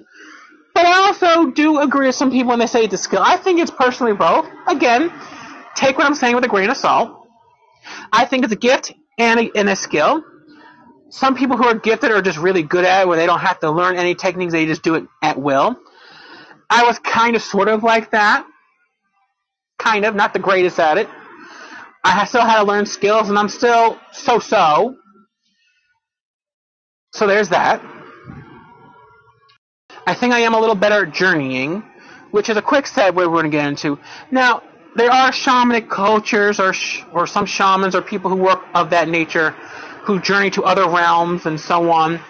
but 0.74 0.86
I 0.86 1.06
also 1.06 1.50
do 1.50 1.80
agree 1.80 2.06
with 2.06 2.14
some 2.14 2.30
people 2.30 2.50
when 2.50 2.60
they 2.60 2.66
say 2.66 2.84
it's 2.84 2.94
a 2.94 2.98
skill. 2.98 3.22
I 3.22 3.36
think 3.36 3.60
it's 3.60 3.70
personally 3.70 4.14
both. 4.14 4.46
Again, 4.66 5.12
take 5.74 5.98
what 5.98 6.06
I'm 6.06 6.14
saying 6.14 6.34
with 6.34 6.44
a 6.44 6.48
grain 6.48 6.70
of 6.70 6.76
salt. 6.76 7.28
I 8.12 8.24
think 8.24 8.44
it's 8.44 8.52
a 8.52 8.56
gift 8.56 8.92
and 9.18 9.40
a, 9.40 9.50
and 9.56 9.68
a 9.68 9.76
skill. 9.76 10.22
Some 11.12 11.36
people 11.36 11.58
who 11.58 11.64
are 11.64 11.74
gifted 11.74 12.10
are 12.10 12.22
just 12.22 12.38
really 12.38 12.62
good 12.62 12.86
at 12.86 13.02
it, 13.02 13.08
where 13.08 13.18
they 13.18 13.26
don't 13.26 13.40
have 13.40 13.60
to 13.60 13.70
learn 13.70 13.96
any 13.96 14.14
techniques; 14.14 14.52
they 14.52 14.64
just 14.64 14.82
do 14.82 14.94
it 14.94 15.04
at 15.22 15.38
will. 15.38 15.76
I 16.70 16.84
was 16.84 16.98
kind 17.00 17.36
of 17.36 17.42
sort 17.42 17.68
of 17.68 17.82
like 17.84 18.12
that 18.12 18.46
kind 19.78 20.06
of, 20.06 20.14
not 20.14 20.32
the 20.32 20.38
greatest 20.38 20.78
at 20.80 20.96
it. 20.96 21.08
I 22.02 22.24
still 22.24 22.40
had 22.42 22.60
to 22.60 22.64
learn 22.64 22.86
skills, 22.86 23.28
and 23.28 23.38
I'm 23.38 23.50
still 23.50 23.98
so-so. 24.12 24.96
So 27.12 27.26
there's 27.26 27.50
that. 27.50 27.82
I 30.06 30.14
think 30.14 30.32
I 30.32 30.40
am 30.40 30.54
a 30.54 30.60
little 30.60 30.74
better 30.74 31.04
at 31.06 31.12
journeying, 31.12 31.82
which 32.30 32.48
is 32.48 32.56
a 32.56 32.62
quick 32.62 32.86
segue 32.86 33.14
we're 33.14 33.26
going 33.26 33.44
to 33.44 33.50
get 33.50 33.66
into. 33.66 33.98
Now, 34.30 34.62
there 34.96 35.10
are 35.10 35.30
shamanic 35.30 35.90
cultures 35.90 36.58
or 36.58 36.72
sh- 36.72 37.02
or 37.12 37.26
some 37.26 37.44
shamans 37.46 37.94
or 37.94 38.02
people 38.02 38.30
who 38.30 38.36
work 38.36 38.62
of 38.74 38.90
that 38.90 39.08
nature 39.08 39.54
who 40.04 40.20
journey 40.20 40.50
to 40.50 40.64
other 40.64 40.88
realms 40.88 41.46
and 41.46 41.58
so 41.60 41.90
on 41.90 42.20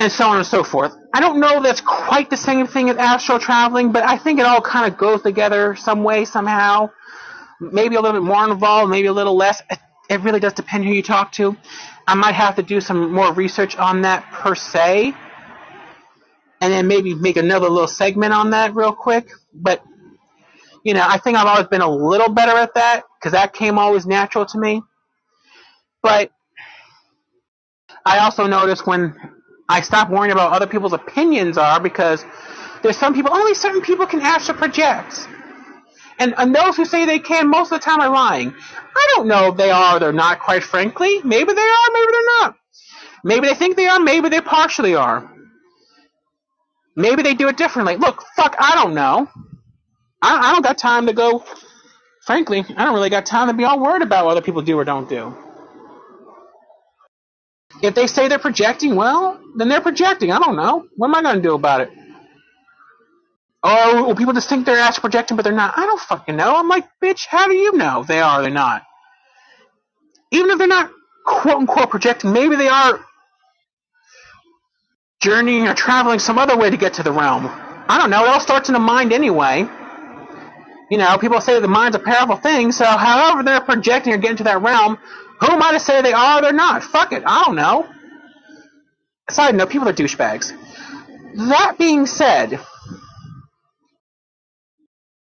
and 0.00 0.10
so 0.10 0.26
on 0.26 0.38
and 0.38 0.46
so 0.46 0.64
forth. 0.64 0.92
I 1.14 1.20
don't 1.20 1.38
know 1.38 1.62
that's 1.62 1.80
quite 1.80 2.28
the 2.28 2.36
same 2.36 2.66
thing 2.66 2.90
as 2.90 2.96
astral 2.96 3.38
traveling, 3.38 3.92
but 3.92 4.02
I 4.02 4.18
think 4.18 4.40
it 4.40 4.46
all 4.46 4.60
kind 4.60 4.92
of 4.92 4.98
goes 4.98 5.22
together 5.22 5.76
some 5.76 6.02
way, 6.02 6.24
somehow. 6.24 6.90
Maybe 7.60 7.94
a 7.94 8.00
little 8.00 8.20
bit 8.20 8.26
more 8.26 8.44
involved, 8.50 8.90
maybe 8.90 9.06
a 9.06 9.12
little 9.12 9.36
less. 9.36 9.62
It 10.10 10.20
really 10.20 10.40
does 10.40 10.52
depend 10.52 10.84
who 10.84 10.92
you 10.92 11.02
talk 11.02 11.32
to. 11.32 11.56
I 12.06 12.14
might 12.14 12.34
have 12.34 12.56
to 12.56 12.62
do 12.62 12.80
some 12.80 13.12
more 13.12 13.32
research 13.32 13.76
on 13.76 14.02
that 14.02 14.30
per 14.32 14.54
se, 14.54 15.14
and 16.60 16.72
then 16.72 16.88
maybe 16.88 17.14
make 17.14 17.36
another 17.36 17.68
little 17.70 17.88
segment 17.88 18.34
on 18.34 18.50
that 18.50 18.74
real 18.74 18.92
quick. 18.92 19.30
But, 19.54 19.82
you 20.82 20.92
know, 20.92 21.06
I 21.06 21.16
think 21.18 21.38
I've 21.38 21.46
always 21.46 21.68
been 21.68 21.80
a 21.80 21.90
little 21.90 22.28
better 22.28 22.56
at 22.58 22.74
that, 22.74 23.04
because 23.18 23.32
that 23.32 23.54
came 23.54 23.78
always 23.78 24.04
natural 24.04 24.44
to 24.46 24.58
me. 24.58 24.82
But 26.04 26.30
I 28.04 28.18
also 28.18 28.46
notice 28.46 28.84
when 28.86 29.16
I 29.70 29.80
stop 29.80 30.10
worrying 30.10 30.32
about 30.32 30.52
other 30.52 30.66
people's 30.66 30.92
opinions 30.92 31.56
are 31.56 31.80
because 31.80 32.22
there's 32.82 32.98
some 32.98 33.14
people, 33.14 33.32
only 33.32 33.54
certain 33.54 33.80
people 33.80 34.06
can 34.06 34.20
astral 34.20 34.58
project. 34.58 35.26
And, 36.18 36.34
and 36.36 36.54
those 36.54 36.76
who 36.76 36.84
say 36.84 37.06
they 37.06 37.20
can, 37.20 37.48
most 37.48 37.72
of 37.72 37.80
the 37.80 37.84
time 37.84 38.00
are 38.00 38.10
lying. 38.10 38.54
I 38.54 39.06
don't 39.16 39.26
know 39.26 39.48
if 39.48 39.56
they 39.56 39.70
are 39.70 39.96
or 39.96 39.98
they're 39.98 40.12
not, 40.12 40.40
quite 40.40 40.62
frankly. 40.62 41.20
Maybe 41.24 41.54
they 41.54 41.62
are, 41.62 41.88
maybe 41.94 42.12
they're 42.12 42.40
not. 42.40 42.56
Maybe 43.24 43.48
they 43.48 43.54
think 43.54 43.76
they 43.76 43.86
are, 43.86 43.98
maybe 43.98 44.28
they 44.28 44.42
partially 44.42 44.94
are. 44.94 45.30
Maybe 46.96 47.22
they 47.22 47.34
do 47.34 47.48
it 47.48 47.56
differently. 47.56 47.96
Look, 47.96 48.22
fuck, 48.36 48.54
I 48.58 48.74
don't 48.74 48.94
know. 48.94 49.26
I, 50.20 50.50
I 50.50 50.52
don't 50.52 50.62
got 50.62 50.76
time 50.76 51.06
to 51.06 51.14
go, 51.14 51.42
frankly, 52.26 52.62
I 52.76 52.84
don't 52.84 52.94
really 52.94 53.10
got 53.10 53.24
time 53.24 53.48
to 53.48 53.54
be 53.54 53.64
all 53.64 53.80
worried 53.80 54.02
about 54.02 54.26
what 54.26 54.32
other 54.32 54.42
people 54.42 54.60
do 54.60 54.78
or 54.78 54.84
don't 54.84 55.08
do. 55.08 55.34
If 57.84 57.94
they 57.94 58.06
say 58.06 58.28
they're 58.28 58.38
projecting, 58.38 58.96
well, 58.96 59.40
then 59.56 59.68
they're 59.68 59.80
projecting. 59.80 60.32
I 60.32 60.38
don't 60.38 60.56
know. 60.56 60.86
What 60.96 61.08
am 61.08 61.14
I 61.14 61.22
going 61.22 61.36
to 61.36 61.42
do 61.42 61.54
about 61.54 61.82
it? 61.82 61.90
oh, 63.64 64.04
well, 64.06 64.14
people 64.14 64.34
just 64.34 64.48
think 64.48 64.66
they're 64.66 64.78
astral 64.78 65.02
projecting, 65.02 65.36
but 65.36 65.42
they're 65.42 65.52
not. 65.52 65.74
I 65.76 65.86
don't 65.86 66.00
fucking 66.00 66.36
know. 66.36 66.54
I'm 66.56 66.68
like, 66.68 66.86
bitch, 67.02 67.26
how 67.26 67.48
do 67.48 67.54
you 67.54 67.72
know 67.76 68.04
they 68.06 68.20
are 68.20 68.40
or 68.40 68.42
they're 68.42 68.50
not? 68.50 68.82
Even 70.30 70.50
if 70.50 70.58
they're 70.58 70.66
not 70.68 70.90
quote 71.26 71.56
unquote 71.56 71.90
projecting, 71.90 72.32
maybe 72.32 72.56
they 72.56 72.68
are 72.68 73.00
journeying 75.20 75.66
or 75.66 75.74
traveling 75.74 76.18
some 76.18 76.38
other 76.38 76.56
way 76.56 76.70
to 76.70 76.76
get 76.76 76.94
to 76.94 77.02
the 77.02 77.12
realm. 77.12 77.46
I 77.88 77.98
don't 77.98 78.10
know. 78.10 78.24
It 78.24 78.28
all 78.28 78.40
starts 78.40 78.68
in 78.68 78.74
the 78.74 78.78
mind 78.78 79.12
anyway. 79.12 79.66
You 80.90 80.98
know, 80.98 81.16
people 81.18 81.40
say 81.40 81.58
the 81.60 81.68
mind's 81.68 81.96
a 81.96 82.00
powerful 82.00 82.36
thing, 82.36 82.70
so 82.70 82.84
however 82.84 83.42
they're 83.42 83.60
projecting 83.62 84.12
or 84.12 84.18
getting 84.18 84.36
to 84.38 84.44
that 84.44 84.60
realm, 84.62 84.98
who 85.40 85.52
am 85.52 85.62
I 85.62 85.72
to 85.72 85.80
say 85.80 86.02
they 86.02 86.12
are 86.12 86.38
or 86.38 86.42
they're 86.42 86.52
not? 86.52 86.82
Fuck 86.82 87.12
it. 87.12 87.22
I 87.26 87.44
don't 87.44 87.56
know. 87.56 87.88
Side 89.30 89.54
note, 89.54 89.70
people 89.70 89.88
are 89.88 89.92
douchebags. 89.92 90.52
That 91.36 91.76
being 91.78 92.06
said, 92.06 92.60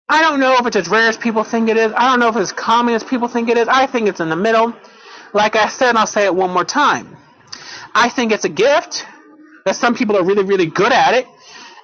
I 0.09 0.21
don't 0.23 0.41
know 0.41 0.57
if 0.59 0.67
it's 0.67 0.77
as 0.77 0.89
rare 0.89 1.09
as 1.09 1.17
people 1.17 1.45
think 1.45 1.69
it 1.69 1.77
is. 1.77 1.93
I 1.97 2.11
don't 2.11 2.21
know 2.21 2.29
if 2.29 2.37
it's 2.37 2.51
as 2.51 2.53
common 2.53 2.95
as 2.95 3.05
people 3.05 3.29
think 3.29 3.49
it 3.49 3.57
is. 3.57 3.69
I 3.69 3.87
think 3.87 4.09
it's 4.09 4.21
in 4.21 4.29
the 4.29 4.37
middle. 4.37 4.75
Like 5.33 5.57
I 5.57 5.69
said, 5.69 5.97
I'll 5.97 6.07
say 6.07 6.25
it 6.25 6.35
one 6.35 6.51
more 6.51 6.65
time. 6.65 7.17
I 7.95 8.09
think 8.09 8.33
it's 8.33 8.45
a 8.45 8.49
gift 8.51 9.07
that 9.65 9.77
some 9.77 9.95
people 9.95 10.17
are 10.17 10.25
really, 10.25 10.45
really 10.45 10.67
good 10.67 10.93
at 10.93 11.15
it, 11.15 11.27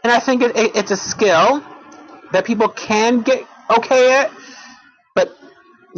and 0.03 0.13
I 0.13 0.19
think 0.21 0.43
it, 0.43 0.57
it, 0.57 0.77
it's 0.77 0.91
a 0.91 0.97
skill 0.97 1.63
that 2.33 2.45
people 2.45 2.69
can 2.69 3.21
get 3.21 3.47
okay 3.71 4.13
at, 4.15 4.31
but 5.15 5.37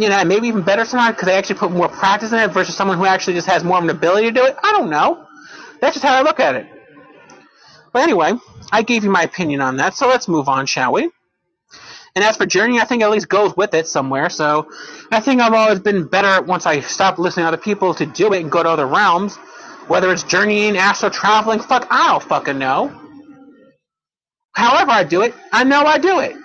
you 0.00 0.08
know, 0.08 0.24
maybe 0.24 0.48
even 0.48 0.62
better 0.62 0.84
sometimes 0.84 1.16
because 1.16 1.26
they 1.26 1.36
actually 1.36 1.58
put 1.58 1.70
more 1.70 1.88
practice 1.88 2.32
in 2.32 2.38
it 2.38 2.52
versus 2.52 2.76
someone 2.76 2.98
who 2.98 3.06
actually 3.06 3.34
just 3.34 3.48
has 3.48 3.64
more 3.64 3.78
of 3.78 3.84
an 3.84 3.90
ability 3.90 4.28
to 4.28 4.32
do 4.32 4.44
it. 4.44 4.56
I 4.62 4.72
don't 4.72 4.90
know. 4.90 5.26
That's 5.80 5.94
just 5.94 6.04
how 6.04 6.14
I 6.14 6.22
look 6.22 6.40
at 6.40 6.54
it. 6.54 6.66
But 7.92 8.02
anyway, 8.02 8.32
I 8.70 8.82
gave 8.82 9.04
you 9.04 9.10
my 9.10 9.22
opinion 9.22 9.60
on 9.60 9.76
that, 9.78 9.94
so 9.94 10.08
let's 10.08 10.28
move 10.28 10.48
on, 10.48 10.66
shall 10.66 10.92
we? 10.92 11.10
And 12.14 12.24
as 12.24 12.36
for 12.36 12.46
Journey, 12.46 12.80
I 12.80 12.84
think 12.84 13.02
at 13.02 13.10
least 13.10 13.28
goes 13.28 13.56
with 13.56 13.74
it 13.74 13.86
somewhere. 13.86 14.30
So 14.30 14.68
I 15.12 15.20
think 15.20 15.40
I've 15.40 15.52
always 15.52 15.80
been 15.80 16.06
better 16.06 16.42
once 16.42 16.66
I 16.66 16.80
stop 16.80 17.18
listening 17.18 17.44
to 17.44 17.48
other 17.48 17.56
people 17.56 17.94
to 17.94 18.06
do 18.06 18.32
it 18.32 18.40
and 18.40 18.50
go 18.50 18.62
to 18.62 18.68
other 18.68 18.86
realms. 18.86 19.36
Whether 19.86 20.12
it's 20.12 20.22
journeying, 20.22 20.76
astral 20.76 21.10
traveling, 21.10 21.60
fuck, 21.60 21.86
I 21.90 22.08
don't 22.08 22.22
fucking 22.22 22.58
know. 22.58 22.96
However 24.52 24.90
I 24.90 25.04
do 25.04 25.22
it, 25.22 25.34
I 25.52 25.64
know 25.64 25.82
I 25.82 25.98
do 25.98 26.20
it. 26.20 26.36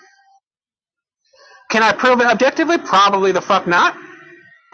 Can 1.70 1.84
I 1.84 1.92
prove 1.94 2.20
it 2.22 2.28
objectively? 2.28 2.78
Probably 2.78 3.32
the 3.32 3.42
fuck 3.42 3.68
not. 3.68 3.96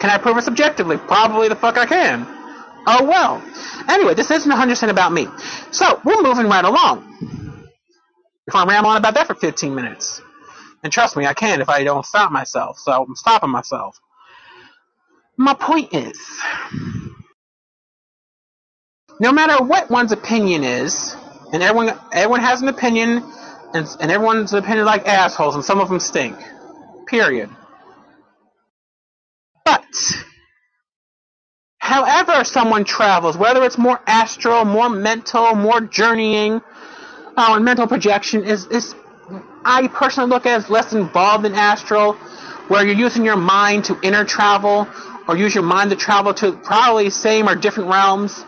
Can 0.00 0.10
I 0.10 0.18
prove 0.18 0.38
it 0.38 0.42
subjectively? 0.44 0.96
Probably 0.98 1.48
the 1.48 1.56
fuck 1.56 1.76
I 1.78 1.86
can. 1.86 2.26
Oh 2.86 3.04
well. 3.04 3.42
Anyway, 3.88 4.14
this 4.14 4.30
isn't 4.30 4.50
100% 4.50 4.88
about 4.88 5.12
me. 5.12 5.28
So, 5.70 6.00
we're 6.04 6.22
moving 6.22 6.46
right 6.46 6.64
along. 6.64 7.08
If 8.46 8.54
I 8.54 8.64
ramble 8.66 8.90
on 8.90 8.96
about 8.96 9.14
that 9.14 9.26
for 9.26 9.34
15 9.34 9.74
minutes. 9.74 10.20
And 10.82 10.92
trust 10.92 11.16
me, 11.16 11.26
I 11.26 11.34
can 11.34 11.60
if 11.60 11.68
I 11.68 11.84
don't 11.84 12.04
stop 12.04 12.32
myself. 12.32 12.78
So, 12.78 13.04
I'm 13.04 13.14
stopping 13.16 13.50
myself. 13.50 14.00
My 15.36 15.54
point 15.54 15.94
is, 15.94 16.18
no 19.20 19.32
matter 19.32 19.62
what 19.64 19.90
one's 19.90 20.12
opinion 20.12 20.64
is, 20.64 21.16
and 21.52 21.62
everyone 21.62 21.98
everyone 22.12 22.40
has 22.40 22.62
an 22.62 22.68
opinion, 22.68 23.22
and, 23.74 23.86
and 24.00 24.10
everyone's 24.10 24.52
opinion 24.52 24.84
like 24.84 25.06
assholes, 25.06 25.54
and 25.54 25.64
some 25.64 25.80
of 25.80 25.88
them 25.88 26.00
stink. 26.00 26.36
Period. 27.12 27.50
But 29.66 29.84
however 31.78 32.44
someone 32.44 32.84
travels, 32.84 33.36
whether 33.38 33.64
it's 33.64 33.78
more 33.78 34.00
astral, 34.08 34.64
more 34.64 34.90
mental, 34.90 35.54
more 35.56 35.82
journeying, 35.82 36.62
oh, 37.38 37.54
and 37.56 37.64
mental 37.64 37.86
projection 37.88 38.44
is 38.44 38.66
is 38.68 38.96
I 39.64 39.88
personally 39.88 40.30
look 40.30 40.46
at 40.46 40.58
as 40.64 40.70
less 40.70 40.94
involved 40.94 41.46
in 41.46 41.54
astral, 41.54 42.14
where 42.68 42.86
you're 42.86 42.96
using 42.96 43.24
your 43.24 43.36
mind 43.36 43.86
to 43.86 44.00
inner 44.02 44.24
travel 44.24 44.88
or 45.28 45.36
use 45.36 45.54
your 45.54 45.64
mind 45.64 45.90
to 45.90 45.96
travel 45.96 46.34
to 46.34 46.52
probably 46.52 47.10
same 47.10 47.48
or 47.48 47.56
different 47.56 47.90
realms 47.90 48.44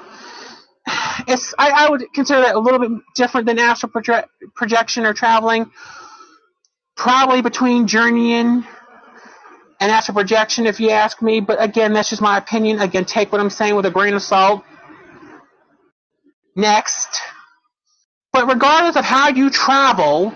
it's 1.28 1.54
I, 1.58 1.86
I 1.86 1.90
would 1.90 2.04
consider 2.14 2.42
that 2.42 2.56
a 2.56 2.60
little 2.60 2.80
bit 2.80 2.90
different 3.16 3.46
than 3.46 3.58
astral 3.60 3.92
proje- 3.92 4.26
projection 4.56 5.06
or 5.06 5.14
traveling. 5.14 5.70
Probably 6.96 7.42
between 7.42 7.86
journeying 7.86 8.64
and 9.80 9.92
astral 9.92 10.14
projection, 10.14 10.66
if 10.66 10.80
you 10.80 10.90
ask 10.90 11.20
me. 11.20 11.40
But 11.40 11.62
again, 11.62 11.92
that's 11.92 12.10
just 12.10 12.22
my 12.22 12.38
opinion. 12.38 12.78
Again, 12.80 13.04
take 13.04 13.32
what 13.32 13.40
I'm 13.40 13.50
saying 13.50 13.74
with 13.74 13.86
a 13.86 13.90
grain 13.90 14.14
of 14.14 14.22
salt. 14.22 14.62
Next. 16.56 17.20
But 18.32 18.48
regardless 18.48 18.96
of 18.96 19.04
how 19.04 19.28
you 19.28 19.50
travel 19.50 20.32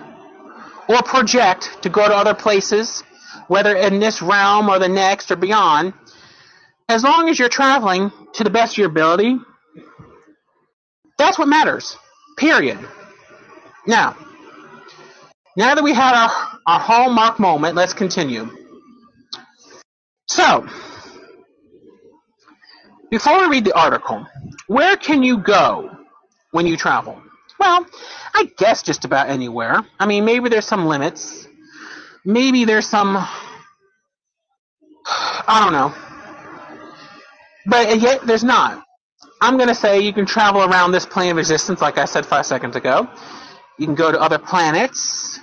or 0.89 1.03
project 1.03 1.83
to 1.83 1.89
go 1.89 2.07
to 2.07 2.15
other 2.15 2.35
places, 2.35 3.03
whether 3.47 3.77
in 3.77 4.01
this 4.01 4.21
realm 4.21 4.69
or 4.69 4.79
the 4.79 4.89
next 4.89 5.31
or 5.31 5.37
beyond, 5.37 5.95
as 6.89 7.05
long 7.05 7.29
as 7.29 7.39
you're 7.39 7.49
traveling 7.49 8.11
to 8.35 8.45
the 8.45 8.51
best 8.51 8.75
of 8.75 8.79
your 8.79 8.89
ability, 8.89 9.39
that's 11.19 11.39
what 11.39 11.49
matters. 11.49 11.97
Period. 12.37 12.79
Now, 13.87 14.17
now 15.59 15.75
that 15.75 15.83
we 15.83 15.93
had 15.93 16.15
our, 16.15 16.31
our 16.67 16.79
hallmark 16.79 17.41
moment, 17.41 17.75
let's 17.75 17.93
continue. 17.93 18.49
So, 20.29 20.65
before 23.11 23.41
we 23.41 23.49
read 23.49 23.65
the 23.65 23.77
article, 23.77 24.25
where 24.69 24.97
can 24.97 25.25
you 25.25 25.39
go 25.39 25.91
when 26.53 26.69
you 26.69 26.77
travel? 26.77 27.21
Well, 27.59 27.85
I 28.35 28.49
guess 28.57 28.85
just 28.85 29.05
about 29.05 29.31
anywhere. 29.31 29.85
I 29.99 30.07
mean, 30.07 30.25
maybe 30.25 30.49
there's 30.49 30.65
some 30.65 30.87
limits. 30.87 31.49
Maybe 32.25 32.65
there's 32.65 32.87
some. 32.87 33.17
I 35.07 35.61
don't 35.65 35.73
know. 35.73 35.93
But 37.67 37.99
yet, 37.99 38.25
there's 38.25 38.45
not. 38.45 38.85
I'm 39.41 39.57
going 39.57 39.69
to 39.69 39.75
say 39.75 40.03
you 40.03 40.13
can 40.13 40.25
travel 40.25 40.63
around 40.63 40.93
this 40.93 41.05
plane 41.05 41.33
of 41.33 41.39
existence, 41.39 41.81
like 41.81 41.99
I 41.99 42.05
said 42.05 42.25
five 42.25 42.47
seconds 42.47 42.77
ago. 42.77 43.09
You 43.77 43.87
can 43.87 43.97
go 43.97 44.13
to 44.13 44.21
other 44.21 44.39
planets. 44.39 45.38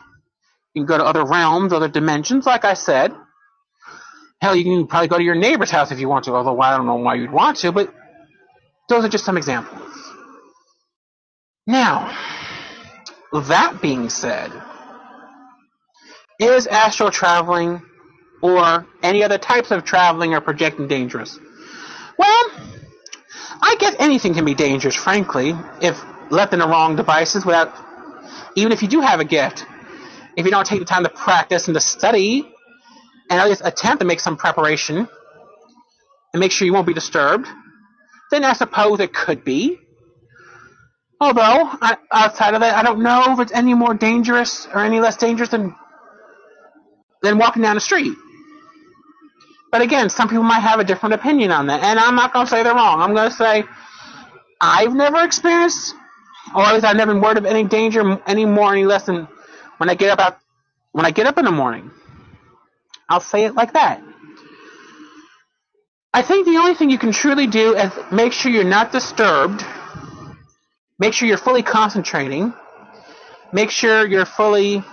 You 0.76 0.82
can 0.82 0.88
go 0.88 0.98
to 0.98 1.06
other 1.06 1.24
realms, 1.24 1.72
other 1.72 1.88
dimensions, 1.88 2.46
like 2.46 2.66
I 2.66 2.74
said. 2.74 3.14
Hell, 4.42 4.56
you 4.56 4.66
can 4.66 4.88
probably 4.88 5.08
go 5.08 5.18
to 5.18 5.24
your 5.24 5.36
neighbor's 5.36 5.72
house 5.72 5.92
if 5.92 6.00
you 6.00 6.10
want 6.10 6.26
to, 6.26 6.36
although 6.36 6.60
I 6.60 6.76
don't 6.76 6.86
know 6.86 6.96
why 6.96 7.16
you'd 7.16 7.32
want 7.32 7.58
to, 7.60 7.72
but 7.72 7.94
those 8.90 9.06
are 9.06 9.10
just 9.10 9.24
some 9.24 9.38
examples. 9.38 9.82
Now, 11.66 12.14
that 13.34 13.82
being 13.82 14.10
said, 14.10 14.52
is 16.40 16.68
astral 16.68 17.10
traveling 17.10 17.82
or 18.42 18.86
any 19.02 19.24
other 19.24 19.38
types 19.38 19.72
of 19.72 19.86
traveling 19.86 20.34
or 20.34 20.42
projecting 20.42 20.90
dangerous? 20.90 21.40
Well, 22.18 22.52
I 23.62 23.78
guess 23.80 23.96
anything 23.98 24.34
can 24.34 24.44
be 24.44 24.54
dangerous, 24.54 24.96
frankly, 24.96 25.56
if 25.82 26.04
left 26.30 26.52
in 26.52 26.60
the 26.60 26.68
wrong 26.68 26.98
devices 26.98 27.46
without, 27.46 27.74
even 28.56 28.74
if 28.74 28.82
you 28.82 28.90
do 28.90 29.00
have 29.00 29.22
a 29.22 29.26
gift, 29.26 29.66
if 30.38 30.46
you 30.46 30.52
don't 30.52 30.66
take 30.66 30.80
the 30.80 30.86
time 30.86 31.04
to 31.04 31.10
practice 31.10 31.68
and 31.68 31.76
to 31.76 31.82
study, 31.82 32.48
and 33.30 33.40
at 33.40 33.48
least 33.48 33.62
attempt 33.64 34.02
to 34.02 34.06
make 34.06 34.20
some 34.20 34.38
preparation, 34.38 35.08
and 36.34 36.40
make 36.40 36.52
sure 36.52 36.66
you 36.66 36.74
won't 36.74 36.88
be 36.88 36.94
disturbed, 36.94 37.48
then 38.32 38.44
I 38.44 38.54
suppose 38.54 39.00
it 39.00 39.14
could 39.14 39.44
be. 39.46 39.78
Although, 41.22 41.70
I, 41.82 41.98
outside 42.12 42.54
of 42.54 42.62
that, 42.62 42.76
I 42.76 42.84
don't 42.84 43.02
know 43.02 43.34
if 43.34 43.40
it's 43.40 43.54
any 43.54 43.74
more 43.74 43.94
dangerous 43.94 44.68
or 44.74 44.84
any 44.84 45.00
less 45.00 45.18
dangerous 45.18 45.50
than 45.50 45.76
than 47.22 47.38
walking 47.38 47.62
down 47.64 47.76
the 47.76 47.82
street. 47.82 48.16
But 49.72 49.82
again, 49.82 50.10
some 50.10 50.28
people 50.28 50.44
might 50.44 50.60
have 50.60 50.80
a 50.80 50.84
different 50.84 51.16
opinion 51.16 51.52
on 51.52 51.68
that, 51.68 51.84
and 51.84 52.00
I'm 52.00 52.16
not 52.16 52.34
going 52.34 52.46
to 52.46 52.50
say 52.50 52.64
they're 52.64 52.76
wrong. 52.76 53.02
I'm 53.02 53.14
going 53.14 53.30
to 53.30 53.36
say 53.36 53.64
I've 54.62 54.94
never 54.94 55.24
experienced, 55.24 55.96
or 56.54 56.64
at 56.64 56.74
least 56.74 56.86
I've 56.86 56.98
never 56.98 57.14
been 57.14 57.22
word 57.22 57.38
of 57.38 57.46
any 57.46 57.64
danger 57.64 58.22
any 58.28 58.46
more, 58.46 58.74
any 58.74 58.86
less 58.86 59.04
than 59.04 59.28
when 59.78 59.90
I 59.90 59.96
get 59.96 60.12
up 60.12 60.20
out, 60.20 60.40
when 60.94 61.06
I 61.06 61.12
get 61.12 61.28
up 61.28 61.38
in 61.38 61.46
the 61.46 61.52
morning. 61.52 61.92
I'll 63.10 63.22
say 63.22 63.46
it 63.46 63.56
like 63.56 63.74
that. 63.74 64.04
I 66.14 66.22
think 66.24 66.46
the 66.48 66.58
only 66.58 66.76
thing 66.76 66.90
you 66.90 66.98
can 67.00 67.12
truly 67.14 67.48
do 67.48 67.76
is 67.76 67.92
make 68.12 68.34
sure 68.34 68.52
you're 68.52 68.64
not 68.66 68.92
disturbed. 68.92 69.64
Make 71.00 71.14
sure 71.14 71.28
you're 71.28 71.38
fully 71.38 71.64
concentrating. 71.64 72.54
Make 73.54 73.72
sure 73.72 74.08
you're 74.08 74.26
fully 74.26 74.84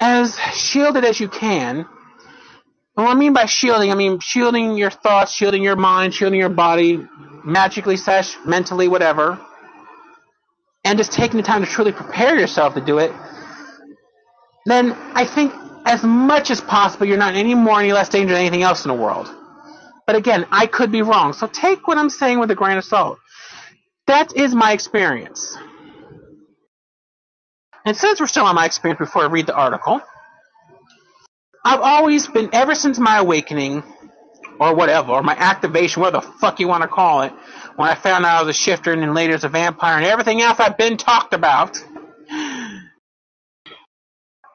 as 0.00 0.38
shielded 0.54 1.04
as 1.04 1.20
you 1.20 1.28
can 1.28 1.86
And 2.96 3.06
what 3.06 3.16
I 3.16 3.18
mean 3.18 3.32
by 3.34 3.46
shielding, 3.46 3.90
I 3.92 3.96
mean 3.96 4.20
shielding 4.20 4.76
your 4.78 4.90
thoughts, 4.90 5.32
shielding 5.32 5.64
your 5.64 5.76
mind, 5.76 6.14
shielding 6.14 6.40
your 6.40 6.50
body, 6.50 7.04
magically, 7.44 7.96
slash, 7.96 8.36
mentally, 8.46 8.88
whatever, 8.88 9.40
and 10.86 10.96
just 10.96 11.10
taking 11.10 11.36
the 11.36 11.42
time 11.42 11.64
to 11.64 11.70
truly 11.70 11.90
prepare 11.90 12.38
yourself 12.38 12.74
to 12.74 12.80
do 12.80 12.98
it, 12.98 13.12
then 14.66 14.92
I 14.92 15.24
think 15.24 15.52
as 15.84 16.04
much 16.04 16.50
as 16.50 16.60
possible 16.60 17.06
you're 17.06 17.18
not 17.18 17.34
any 17.34 17.54
more 17.54 17.80
any 17.80 17.92
less 17.92 18.08
dangerous 18.08 18.36
than 18.36 18.46
anything 18.46 18.62
else 18.62 18.84
in 18.84 18.88
the 18.88 18.94
world. 18.94 19.28
But 20.06 20.14
again, 20.14 20.46
I 20.52 20.68
could 20.68 20.92
be 20.92 21.02
wrong, 21.02 21.32
so 21.32 21.48
take 21.48 21.88
what 21.88 21.98
I'm 21.98 22.08
saying 22.08 22.38
with 22.38 22.52
a 22.52 22.54
grain 22.54 22.78
of 22.78 22.84
salt. 22.84 23.18
That 24.06 24.36
is 24.36 24.54
my 24.54 24.72
experience. 24.72 25.56
And 27.84 27.96
since 27.96 28.20
we're 28.20 28.28
still 28.28 28.44
on 28.44 28.54
my 28.54 28.64
experience 28.66 29.00
before 29.00 29.22
I 29.22 29.26
read 29.26 29.46
the 29.46 29.54
article, 29.54 30.00
I've 31.64 31.80
always 31.80 32.28
been, 32.28 32.50
ever 32.52 32.76
since 32.76 33.00
my 33.00 33.18
awakening, 33.18 33.82
or 34.60 34.74
whatever, 34.74 35.12
or 35.12 35.22
my 35.22 35.34
activation, 35.36 36.00
whatever 36.02 36.24
the 36.24 36.32
fuck 36.38 36.60
you 36.60 36.68
want 36.68 36.82
to 36.82 36.88
call 36.88 37.22
it, 37.22 37.32
when 37.76 37.88
I 37.88 37.94
found 37.94 38.24
out 38.24 38.38
I 38.38 38.42
was 38.42 38.56
a 38.56 38.58
shifter 38.58 38.92
and 38.92 39.02
then 39.02 39.14
later 39.14 39.34
as 39.34 39.44
a 39.44 39.48
vampire 39.48 39.96
and 39.96 40.06
everything 40.06 40.40
else 40.42 40.58
I've 40.58 40.78
been 40.78 40.96
talked 40.96 41.34
about, 41.34 41.82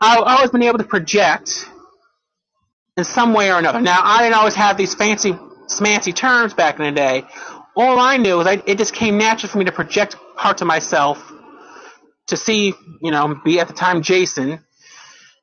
I've 0.01 0.23
always 0.23 0.49
been 0.49 0.63
able 0.63 0.79
to 0.79 0.83
project 0.83 1.69
in 2.97 3.03
some 3.03 3.33
way 3.33 3.51
or 3.51 3.59
another. 3.59 3.79
Now, 3.79 3.99
I 4.03 4.23
didn't 4.23 4.35
always 4.35 4.55
have 4.55 4.75
these 4.77 4.95
fancy, 4.95 5.33
smancy 5.67 6.13
terms 6.13 6.53
back 6.53 6.79
in 6.79 6.85
the 6.85 6.91
day. 6.91 7.23
All 7.75 7.99
I 7.99 8.17
knew 8.17 8.37
was 8.37 8.47
I, 8.47 8.61
it 8.65 8.77
just 8.77 8.93
came 8.93 9.17
natural 9.17 9.49
for 9.49 9.59
me 9.59 9.65
to 9.65 9.71
project 9.71 10.17
parts 10.35 10.61
of 10.61 10.67
myself 10.67 11.31
to 12.27 12.37
see, 12.37 12.73
you 13.01 13.11
know, 13.11 13.39
be 13.45 13.59
at 13.59 13.67
the 13.67 13.73
time 13.73 14.01
Jason 14.01 14.59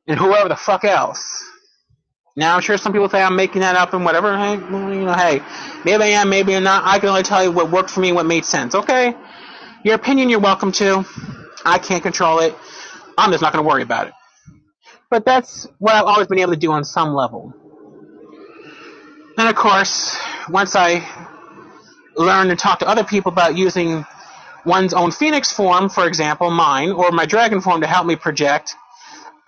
and 0.07 0.19
whoever 0.19 0.49
the 0.49 0.57
fuck 0.57 0.85
else. 0.85 1.48
Now 2.39 2.55
I'm 2.55 2.61
sure 2.61 2.79
some 2.79 2.93
people 2.93 3.09
say 3.09 3.21
I'm 3.21 3.35
making 3.35 3.63
that 3.63 3.75
up 3.75 3.95
and 3.95 4.05
whatever. 4.05 4.39
Hey, 4.39 4.53
you 4.53 5.05
know, 5.05 5.13
hey, 5.13 5.43
maybe 5.85 6.05
I 6.05 6.21
am, 6.21 6.31
maybe 6.31 6.55
I'm 6.55 6.63
not. 6.63 6.85
I 6.85 7.01
can 7.01 7.09
only 7.09 7.25
tell 7.25 7.43
you 7.43 7.51
what 7.51 7.73
worked 7.73 7.91
for 7.91 7.99
me, 7.99 8.13
what 8.13 8.27
made 8.27 8.45
sense. 8.45 8.77
Okay, 8.77 9.13
your 9.83 9.97
opinion, 9.97 10.29
you're 10.29 10.39
welcome 10.39 10.71
to. 10.71 11.05
I 11.65 11.79
can't 11.79 12.01
control 12.01 12.39
it. 12.39 12.55
I'm 13.19 13.33
just 13.33 13.43
not 13.43 13.53
going 13.53 13.65
to 13.65 13.69
worry 13.69 13.83
about 13.83 14.07
it. 14.07 14.13
But 15.11 15.25
that's 15.25 15.67
what 15.81 15.97
I've 15.97 16.05
always 16.05 16.29
been 16.29 16.39
able 16.39 16.53
to 16.53 16.59
do 16.59 16.71
on 16.71 16.85
some 16.85 17.13
level. 17.13 17.53
And 19.37 19.49
of 19.49 19.57
course, 19.57 20.17
once 20.49 20.77
I 20.77 21.05
learned 22.17 22.51
and 22.51 22.59
talked 22.59 22.83
to 22.83 22.89
other 22.89 23.03
people 23.03 23.33
about 23.33 23.57
using 23.57 24.07
one's 24.65 24.95
own 24.95 25.11
phoenix 25.11 25.51
form, 25.51 25.89
for 25.89 26.07
example, 26.07 26.53
mine, 26.53 26.93
or 26.93 27.11
my 27.11 27.27
dragon 27.27 27.61
form 27.61 27.81
to 27.81 27.89
help 27.89 28.07
me 28.07 28.15
project, 28.15 28.77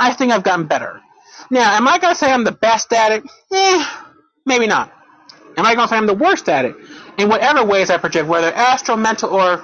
I 0.01 0.13
think 0.13 0.33
I've 0.33 0.43
gotten 0.43 0.67
better. 0.67 1.01
Now, 1.51 1.73
am 1.77 1.89
I 1.89 1.99
going 1.99 2.15
to 2.15 2.19
say 2.19 2.31
I'm 2.31 2.45
the 2.45 2.53
best 2.53 2.93
at 2.93 3.13
it? 3.13 3.25
Eh, 3.53 3.87
maybe 4.47 4.67
not. 4.67 4.93
Am 5.57 5.67
I 5.67 5.75
going 5.75 5.87
to 5.87 5.91
say 5.91 5.97
I'm 5.97 6.07
the 6.07 6.15
worst 6.15 6.49
at 6.49 6.65
it? 6.65 6.77
In 7.19 7.29
whatever 7.29 7.65
ways 7.65 7.91
I 7.91 7.99
project, 7.99 8.29
whether 8.29 8.53
astral, 8.53 8.97
mental, 8.97 9.31
or 9.31 9.63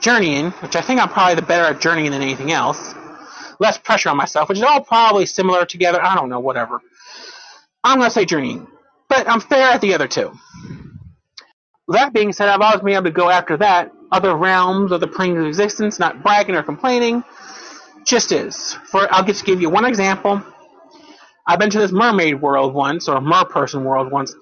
journeying, 0.00 0.50
which 0.50 0.74
I 0.76 0.80
think 0.80 1.00
I'm 1.00 1.08
probably 1.08 1.36
the 1.36 1.42
better 1.42 1.64
at 1.64 1.80
journeying 1.80 2.10
than 2.10 2.22
anything 2.22 2.50
else. 2.50 2.94
Less 3.60 3.78
pressure 3.78 4.08
on 4.08 4.16
myself, 4.16 4.48
which 4.48 4.58
is 4.58 4.64
all 4.64 4.82
probably 4.82 5.26
similar 5.26 5.64
together. 5.64 6.02
I 6.02 6.16
don't 6.16 6.28
know, 6.28 6.40
whatever. 6.40 6.80
I'm 7.84 7.98
going 7.98 8.10
to 8.10 8.14
say 8.14 8.24
journeying. 8.24 8.66
But 9.08 9.28
I'm 9.28 9.40
fair 9.40 9.70
at 9.70 9.80
the 9.80 9.94
other 9.94 10.08
two. 10.08 10.32
That 11.88 12.12
being 12.12 12.32
said, 12.32 12.48
I've 12.48 12.60
always 12.60 12.80
been 12.80 12.94
able 12.94 13.04
to 13.04 13.10
go 13.10 13.28
after 13.30 13.56
that, 13.58 13.92
other 14.10 14.34
realms, 14.34 14.92
other 14.92 15.06
planes 15.06 15.38
of 15.38 15.46
existence, 15.46 15.98
not 15.98 16.22
bragging 16.22 16.56
or 16.56 16.62
complaining. 16.62 17.22
Just 18.04 18.32
is. 18.32 18.74
For 18.90 19.06
I'll 19.12 19.24
just 19.24 19.44
give 19.44 19.60
you 19.60 19.70
one 19.70 19.84
example. 19.84 20.42
I've 21.46 21.58
been 21.58 21.70
to 21.70 21.78
this 21.78 21.92
mermaid 21.92 22.40
world 22.40 22.74
once, 22.74 23.08
or 23.08 23.20
merperson 23.20 23.82
world 23.84 24.10
once. 24.12 24.34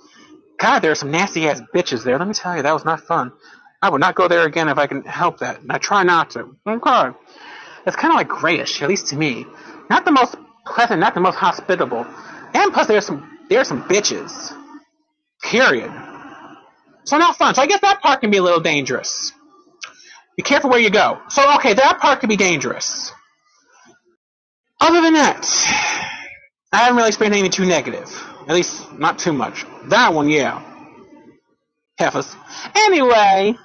God, 0.58 0.80
there 0.80 0.90
are 0.90 0.96
some 0.96 1.10
nasty 1.10 1.48
ass 1.48 1.62
bitches 1.74 2.04
there. 2.04 2.18
Let 2.18 2.28
me 2.28 2.34
tell 2.34 2.56
you, 2.56 2.62
that 2.62 2.74
was 2.74 2.84
not 2.84 3.00
fun. 3.00 3.32
I 3.82 3.88
would 3.88 4.00
not 4.00 4.14
go 4.14 4.28
there 4.28 4.44
again 4.44 4.68
if 4.68 4.76
I 4.76 4.86
can 4.86 5.02
help 5.02 5.38
that. 5.38 5.62
And 5.62 5.72
I 5.72 5.78
try 5.78 6.02
not 6.02 6.30
to. 6.30 6.54
Okay. 6.66 7.16
It's 7.86 7.96
kind 7.96 8.12
of 8.12 8.16
like 8.16 8.28
grayish, 8.28 8.82
at 8.82 8.88
least 8.88 9.08
to 9.08 9.16
me. 9.16 9.46
Not 9.88 10.04
the 10.04 10.12
most 10.12 10.36
pleasant, 10.66 11.00
not 11.00 11.14
the 11.14 11.20
most 11.20 11.36
hospitable. 11.36 12.06
And 12.52 12.72
plus, 12.72 12.86
there's 12.86 13.06
some 13.06 13.38
there's 13.48 13.68
some 13.68 13.82
bitches. 13.84 14.54
Period. 15.42 15.90
So 17.04 17.16
not 17.16 17.36
fun. 17.36 17.54
So 17.54 17.62
I 17.62 17.66
guess 17.66 17.80
that 17.80 18.02
part 18.02 18.20
can 18.20 18.30
be 18.30 18.36
a 18.36 18.42
little 18.42 18.60
dangerous. 18.60 19.32
Be 20.36 20.42
careful 20.42 20.68
where 20.70 20.78
you 20.78 20.90
go. 20.90 21.20
So 21.30 21.54
okay, 21.56 21.72
that 21.72 21.98
part 22.00 22.20
can 22.20 22.28
be 22.28 22.36
dangerous. 22.36 23.12
Other 24.78 25.00
than 25.00 25.14
that, 25.14 25.44
I 26.72 26.78
haven't 26.78 26.96
really 26.96 27.08
experienced 27.08 27.38
anything 27.38 27.50
too 27.50 27.66
negative. 27.66 28.26
At 28.46 28.54
least, 28.54 28.92
not 28.92 29.18
too 29.18 29.32
much. 29.32 29.66
That 29.86 30.14
one, 30.14 30.28
yeah. 30.28 30.62
Heifers. 31.98 32.34
Anyway, 32.74 33.56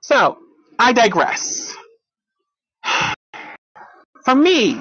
so, 0.00 0.38
I 0.78 0.92
digress. 0.92 1.74
For 4.24 4.34
me, 4.34 4.80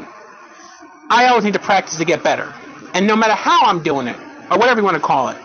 I 1.09 1.27
always 1.27 1.43
need 1.43 1.53
to 1.53 1.59
practice 1.59 1.97
to 1.97 2.05
get 2.05 2.23
better. 2.23 2.53
And 2.93 3.05
no 3.05 3.15
matter 3.15 3.33
how 3.33 3.65
I'm 3.65 3.83
doing 3.83 4.07
it, 4.07 4.17
or 4.49 4.57
whatever 4.57 4.79
you 4.79 4.85
want 4.85 4.95
to 4.95 5.03
call 5.03 5.29
it, 5.29 5.37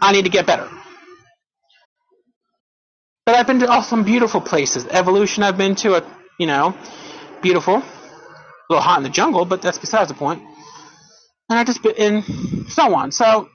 I 0.00 0.12
need 0.12 0.22
to 0.24 0.30
get 0.30 0.46
better. 0.46 0.68
But 3.26 3.34
I've 3.34 3.46
been 3.46 3.60
to 3.60 3.68
all 3.70 3.82
some 3.82 4.04
beautiful 4.04 4.40
places. 4.40 4.86
Evolution 4.86 5.42
I've 5.42 5.58
been 5.58 5.74
to, 5.76 5.96
a, 5.96 6.02
you 6.38 6.46
know, 6.46 6.76
beautiful. 7.42 7.76
A 7.76 7.84
little 8.70 8.82
hot 8.82 8.98
in 8.98 9.02
the 9.02 9.10
jungle, 9.10 9.44
but 9.44 9.62
that's 9.62 9.78
besides 9.78 10.08
the 10.08 10.14
point 10.14 10.42
and 11.48 11.58
I 11.58 11.64
just 11.64 11.84
and 11.84 12.24
so 12.68 12.94
on. 12.94 13.12
So 13.12 13.48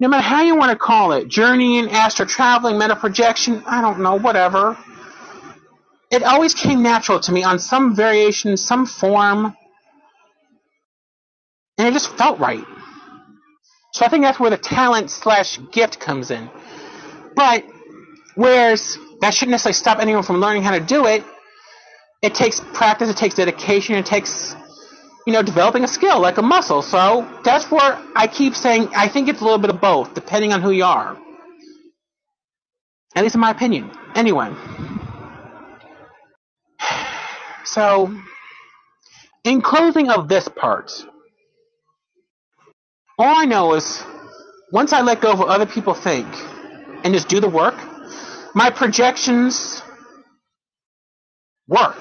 no 0.00 0.08
matter 0.08 0.22
how 0.22 0.42
you 0.42 0.56
want 0.56 0.70
to 0.72 0.76
call 0.76 1.12
it, 1.12 1.28
journeying, 1.28 1.90
astral 1.90 2.28
traveling, 2.28 2.78
meta 2.78 2.96
projection, 2.96 3.62
I 3.66 3.80
don't 3.80 4.00
know, 4.00 4.18
whatever. 4.18 4.76
It 6.10 6.22
always 6.22 6.54
came 6.54 6.82
natural 6.82 7.20
to 7.20 7.32
me 7.32 7.42
on 7.42 7.58
some 7.58 7.96
variation, 7.96 8.56
some 8.56 8.86
form, 8.86 9.56
and 11.78 11.88
it 11.88 11.92
just 11.92 12.08
felt 12.16 12.38
right. 12.38 12.64
So 13.92 14.04
I 14.04 14.08
think 14.08 14.24
that's 14.24 14.38
where 14.38 14.50
the 14.50 14.58
talent 14.58 15.10
slash 15.10 15.58
gift 15.72 16.00
comes 16.00 16.30
in. 16.30 16.50
But 17.34 17.64
whereas 18.34 18.98
that 19.20 19.34
shouldn't 19.34 19.52
necessarily 19.52 19.74
stop 19.74 19.98
anyone 19.98 20.22
from 20.22 20.40
learning 20.40 20.62
how 20.62 20.72
to 20.72 20.80
do 20.80 21.06
it, 21.06 21.24
it 22.22 22.34
takes 22.34 22.60
practice, 22.60 23.10
it 23.10 23.16
takes 23.16 23.36
dedication, 23.36 23.96
it 23.96 24.06
takes 24.06 24.56
you 25.26 25.32
know, 25.32 25.42
developing 25.42 25.84
a 25.84 25.88
skill 25.88 26.20
like 26.20 26.38
a 26.38 26.42
muscle. 26.42 26.82
So 26.82 27.28
that's 27.44 27.70
where 27.70 27.98
I 28.14 28.26
keep 28.26 28.54
saying 28.54 28.90
I 28.94 29.08
think 29.08 29.28
it's 29.28 29.40
a 29.40 29.44
little 29.44 29.58
bit 29.58 29.70
of 29.70 29.80
both, 29.80 30.14
depending 30.14 30.52
on 30.52 30.62
who 30.62 30.70
you 30.70 30.84
are. 30.84 31.16
At 33.16 33.22
least 33.22 33.34
in 33.34 33.40
my 33.40 33.50
opinion. 33.50 33.90
Anyway. 34.14 34.52
So, 37.64 38.14
in 39.44 39.62
closing 39.62 40.10
of 40.10 40.28
this 40.28 40.48
part, 40.48 40.92
all 43.18 43.36
I 43.36 43.46
know 43.46 43.74
is 43.74 44.02
once 44.72 44.92
I 44.92 45.00
let 45.02 45.20
go 45.20 45.32
of 45.32 45.38
what 45.38 45.48
other 45.48 45.66
people 45.66 45.94
think 45.94 46.26
and 47.04 47.14
just 47.14 47.28
do 47.28 47.40
the 47.40 47.48
work, 47.48 47.74
my 48.54 48.70
projections 48.70 49.82
work. 51.68 51.96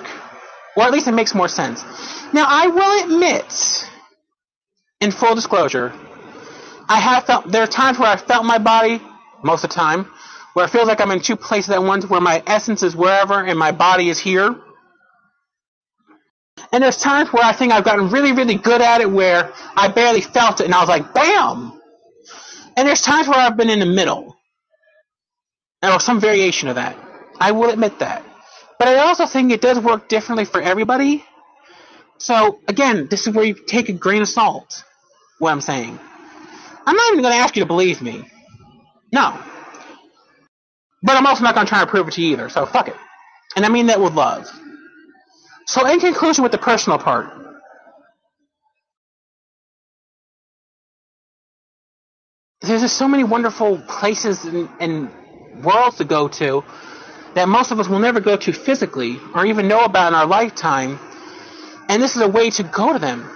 Or 0.75 0.83
at 0.83 0.91
least 0.91 1.07
it 1.07 1.13
makes 1.13 1.35
more 1.35 1.47
sense. 1.47 1.83
Now, 2.33 2.45
I 2.47 2.67
will 2.67 3.03
admit, 3.03 3.87
in 5.01 5.11
full 5.11 5.35
disclosure, 5.35 5.93
I 6.89 6.99
have 6.99 7.25
felt, 7.25 7.51
there 7.51 7.63
are 7.63 7.67
times 7.67 7.99
where 7.99 8.09
I 8.09 8.17
felt 8.17 8.45
my 8.45 8.57
body, 8.57 9.01
most 9.43 9.63
of 9.63 9.69
the 9.69 9.75
time, 9.75 10.11
where 10.53 10.65
it 10.65 10.69
feels 10.69 10.87
like 10.87 11.01
I'm 11.01 11.11
in 11.11 11.19
two 11.19 11.35
places 11.35 11.71
at 11.71 11.83
once, 11.83 12.05
where 12.07 12.21
my 12.21 12.41
essence 12.45 12.83
is 12.83 12.95
wherever 12.95 13.43
and 13.43 13.57
my 13.57 13.71
body 13.71 14.09
is 14.09 14.19
here. 14.19 14.55
And 16.71 16.83
there's 16.83 16.97
times 16.97 17.31
where 17.31 17.43
I 17.43 17.53
think 17.53 17.71
I've 17.71 17.83
gotten 17.83 18.09
really, 18.09 18.31
really 18.31 18.55
good 18.55 18.81
at 18.81 19.01
it 19.01 19.09
where 19.09 19.53
I 19.75 19.89
barely 19.89 20.21
felt 20.21 20.59
it 20.59 20.65
and 20.65 20.73
I 20.73 20.79
was 20.79 20.89
like, 20.89 21.13
bam! 21.13 21.79
And 22.75 22.87
there's 22.87 23.01
times 23.01 23.27
where 23.27 23.37
I've 23.37 23.55
been 23.57 23.69
in 23.69 23.79
the 23.79 23.85
middle. 23.85 24.35
Or 25.83 25.99
some 25.99 26.19
variation 26.19 26.69
of 26.69 26.75
that. 26.75 26.97
I 27.39 27.51
will 27.51 27.69
admit 27.69 27.99
that. 27.99 28.23
But 28.83 28.97
I 28.97 29.07
also 29.07 29.25
think 29.25 29.53
it 29.53 29.61
does 29.61 29.79
work 29.79 30.09
differently 30.09 30.43
for 30.43 30.59
everybody. 30.59 31.23
So 32.17 32.59
again, 32.67 33.07
this 33.09 33.25
is 33.25 33.33
where 33.33 33.45
you 33.45 33.53
take 33.65 33.87
a 33.87 33.93
grain 33.93 34.21
of 34.21 34.27
salt. 34.27 34.83
What 35.39 35.51
I'm 35.51 35.61
saying. 35.61 35.97
I'm 36.85 36.93
not 36.93 37.13
even 37.13 37.21
going 37.21 37.33
to 37.33 37.39
ask 37.39 37.55
you 37.55 37.61
to 37.61 37.65
believe 37.65 38.01
me. 38.01 38.29
No. 39.13 39.39
But 41.01 41.15
I'm 41.15 41.25
also 41.25 41.45
not 41.45 41.55
going 41.55 41.65
to 41.65 41.69
try 41.69 41.79
to 41.79 41.87
prove 41.89 42.09
it 42.09 42.15
to 42.15 42.21
you 42.21 42.33
either. 42.33 42.49
So 42.49 42.65
fuck 42.65 42.89
it. 42.89 42.95
And 43.55 43.65
I 43.65 43.69
mean 43.69 43.85
that 43.85 44.01
with 44.01 44.15
love. 44.15 44.51
So 45.65 45.87
in 45.87 46.01
conclusion, 46.01 46.43
with 46.43 46.51
the 46.51 46.57
personal 46.57 46.99
part. 46.99 47.31
There's 52.59 52.81
just 52.81 52.97
so 52.97 53.07
many 53.07 53.23
wonderful 53.23 53.77
places 53.87 54.43
and, 54.43 54.67
and 54.81 55.09
worlds 55.63 55.99
to 55.99 56.03
go 56.03 56.27
to 56.27 56.65
that 57.35 57.47
most 57.47 57.71
of 57.71 57.79
us 57.79 57.87
will 57.87 57.99
never 57.99 58.19
go 58.19 58.37
to 58.37 58.53
physically 58.53 59.19
or 59.33 59.45
even 59.45 59.67
know 59.67 59.83
about 59.83 60.09
in 60.09 60.15
our 60.15 60.25
lifetime 60.25 60.99
and 61.89 62.01
this 62.01 62.15
is 62.15 62.21
a 62.21 62.27
way 62.27 62.49
to 62.51 62.63
go 62.63 62.93
to 62.93 62.99
them. 62.99 63.29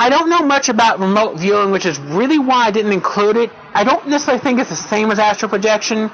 I 0.00 0.10
don't 0.10 0.30
know 0.30 0.42
much 0.42 0.68
about 0.68 1.00
remote 1.00 1.38
viewing, 1.38 1.72
which 1.72 1.84
is 1.84 1.98
really 1.98 2.38
why 2.38 2.66
I 2.66 2.70
didn't 2.70 2.92
include 2.92 3.36
it. 3.36 3.50
I 3.74 3.82
don't 3.82 4.06
necessarily 4.06 4.40
think 4.40 4.60
it's 4.60 4.70
the 4.70 4.76
same 4.76 5.10
as 5.10 5.18
astral 5.18 5.48
projection. 5.48 6.12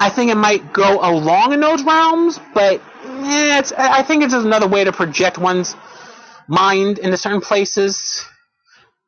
I 0.00 0.08
think 0.08 0.30
it 0.30 0.36
might 0.36 0.72
go 0.72 0.98
along 1.00 1.52
in 1.52 1.60
those 1.60 1.84
realms, 1.84 2.40
but 2.54 2.80
eh, 3.04 3.58
it's, 3.58 3.70
I 3.72 4.02
think 4.02 4.24
it's 4.24 4.32
just 4.32 4.46
another 4.46 4.66
way 4.66 4.84
to 4.84 4.92
project 4.92 5.36
one's 5.36 5.76
mind 6.48 6.98
into 6.98 7.18
certain 7.18 7.42
places. 7.42 8.24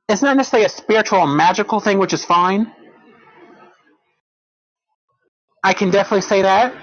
It's 0.07 0.21
not 0.21 0.37
necessarily 0.37 0.67
a 0.67 0.69
spiritual 0.69 1.21
or 1.21 1.27
magical 1.27 1.81
thing, 1.81 1.99
which 1.99 2.13
is 2.13 2.27
fine. 2.27 2.71
I 5.63 5.73
can 5.73 5.91
definitely 5.91 6.21
say 6.21 6.43
that. 6.43 6.75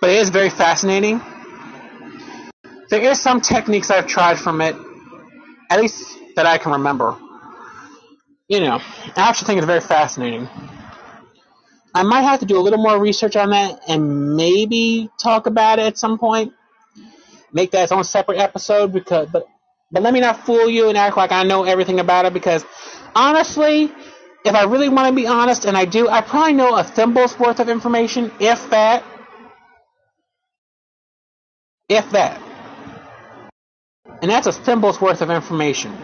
But 0.00 0.10
it 0.10 0.16
is 0.16 0.30
very 0.30 0.50
fascinating. 0.50 1.22
There 2.90 3.00
is 3.00 3.20
some 3.20 3.40
techniques 3.40 3.92
I've 3.92 4.08
tried 4.08 4.40
from 4.40 4.60
it 4.60 4.74
at 5.74 5.80
least 5.80 6.18
that 6.36 6.46
I 6.46 6.56
can 6.58 6.70
remember. 6.72 7.16
You 8.48 8.60
know, 8.60 8.78
I 9.16 9.28
actually 9.28 9.46
think 9.46 9.58
it's 9.58 9.66
very 9.66 9.80
fascinating. 9.80 10.48
I 11.92 12.04
might 12.04 12.22
have 12.22 12.40
to 12.40 12.46
do 12.46 12.58
a 12.58 12.62
little 12.62 12.78
more 12.78 13.00
research 13.00 13.34
on 13.34 13.50
that 13.50 13.80
and 13.88 14.36
maybe 14.36 15.10
talk 15.18 15.46
about 15.46 15.80
it 15.80 15.86
at 15.86 15.98
some 15.98 16.16
point. 16.18 16.52
Make 17.52 17.72
that 17.72 17.84
its 17.84 17.92
own 17.92 18.04
separate 18.04 18.38
episode 18.38 18.92
because 18.92 19.28
but 19.32 19.46
but 19.90 20.02
let 20.02 20.12
me 20.14 20.20
not 20.20 20.44
fool 20.46 20.68
you 20.68 20.88
and 20.88 20.98
act 20.98 21.16
like 21.16 21.32
I 21.32 21.42
know 21.42 21.64
everything 21.64 21.98
about 22.00 22.24
it 22.24 22.32
because 22.32 22.64
honestly, 23.16 23.92
if 24.44 24.54
I 24.54 24.64
really 24.64 24.88
want 24.88 25.08
to 25.08 25.14
be 25.14 25.26
honest, 25.26 25.64
and 25.64 25.76
I 25.76 25.84
do, 25.86 26.08
I 26.08 26.20
probably 26.20 26.52
know 26.52 26.76
a 26.76 26.84
thimble's 26.84 27.38
worth 27.38 27.58
of 27.60 27.68
information, 27.68 28.30
if 28.40 28.70
that. 28.70 29.04
If 31.88 32.10
that. 32.10 32.43
And 34.06 34.30
that's 34.30 34.46
a 34.46 34.52
thimble's 34.52 35.00
worth 35.00 35.22
of 35.22 35.30
information. 35.30 35.96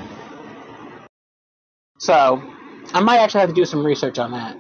So, 1.99 2.43
I 2.93 3.01
might 3.01 3.19
actually 3.19 3.41
have 3.41 3.51
to 3.51 3.55
do 3.55 3.65
some 3.65 3.85
research 3.85 4.19
on 4.19 4.33
that. 4.33 4.57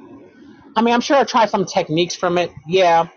I 0.76 0.82
mean, 0.82 0.94
I'm 0.94 1.00
sure 1.00 1.16
I'll 1.16 1.26
try 1.26 1.46
some 1.46 1.64
techniques 1.64 2.14
from 2.14 2.38
it, 2.38 2.52
yeah. 2.66 3.08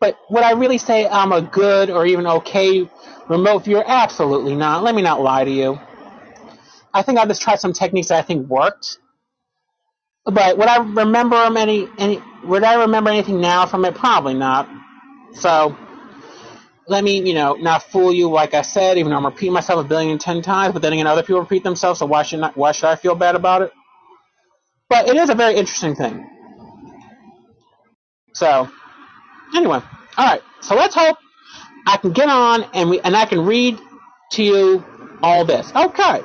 But 0.00 0.18
would 0.28 0.42
I 0.42 0.52
really 0.52 0.78
say 0.78 1.06
I'm 1.06 1.32
a 1.32 1.40
good 1.40 1.88
or 1.88 2.04
even 2.04 2.26
okay 2.26 2.88
remote 3.28 3.64
viewer? 3.64 3.84
Absolutely 3.86 4.54
not. 4.54 4.82
Let 4.82 4.94
me 4.94 5.02
not 5.02 5.22
lie 5.22 5.44
to 5.44 5.50
you. 5.50 5.78
I 6.92 7.02
think 7.02 7.18
I'll 7.18 7.26
just 7.26 7.42
tried 7.42 7.60
some 7.60 7.72
techniques 7.72 8.08
that 8.08 8.18
I 8.18 8.22
think 8.22 8.48
worked. 8.48 8.98
But 10.24 10.58
would 10.58 10.68
I 10.68 10.78
remember 10.78 11.36
any 11.36 11.88
any 11.98 12.22
would 12.44 12.64
I 12.64 12.82
remember 12.82 13.10
anything 13.10 13.40
now 13.40 13.66
from 13.66 13.84
it? 13.84 13.94
Probably 13.94 14.34
not. 14.34 14.68
So 15.34 15.76
let 16.86 17.02
me, 17.02 17.26
you 17.26 17.34
know, 17.34 17.54
not 17.54 17.82
fool 17.84 18.12
you. 18.12 18.30
Like 18.30 18.54
I 18.54 18.62
said, 18.62 18.98
even 18.98 19.10
though 19.10 19.16
I'm 19.16 19.24
repeating 19.24 19.52
myself 19.52 19.84
a 19.84 19.88
billion 19.88 20.12
and 20.12 20.20
ten 20.20 20.42
times, 20.42 20.72
but 20.72 20.82
then 20.82 20.92
again, 20.92 21.06
other 21.06 21.22
people 21.22 21.40
repeat 21.40 21.64
themselves, 21.64 21.98
so 21.98 22.06
why 22.06 22.22
should 22.22 22.40
not, 22.40 22.56
why 22.56 22.72
should 22.72 22.86
I 22.86 22.96
feel 22.96 23.14
bad 23.14 23.36
about 23.36 23.62
it? 23.62 23.72
But 24.88 25.08
it 25.08 25.16
is 25.16 25.30
a 25.30 25.34
very 25.34 25.54
interesting 25.56 25.94
thing. 25.94 26.28
So, 28.34 28.68
anyway, 29.54 29.80
all 30.16 30.26
right. 30.26 30.42
So 30.60 30.74
let's 30.74 30.94
hope 30.94 31.16
I 31.86 31.96
can 31.96 32.12
get 32.12 32.28
on 32.28 32.64
and 32.74 32.90
we 32.90 33.00
and 33.00 33.16
I 33.16 33.26
can 33.26 33.44
read 33.44 33.78
to 34.32 34.42
you 34.42 34.84
all 35.22 35.44
this. 35.44 35.72
Okay. 35.74 36.22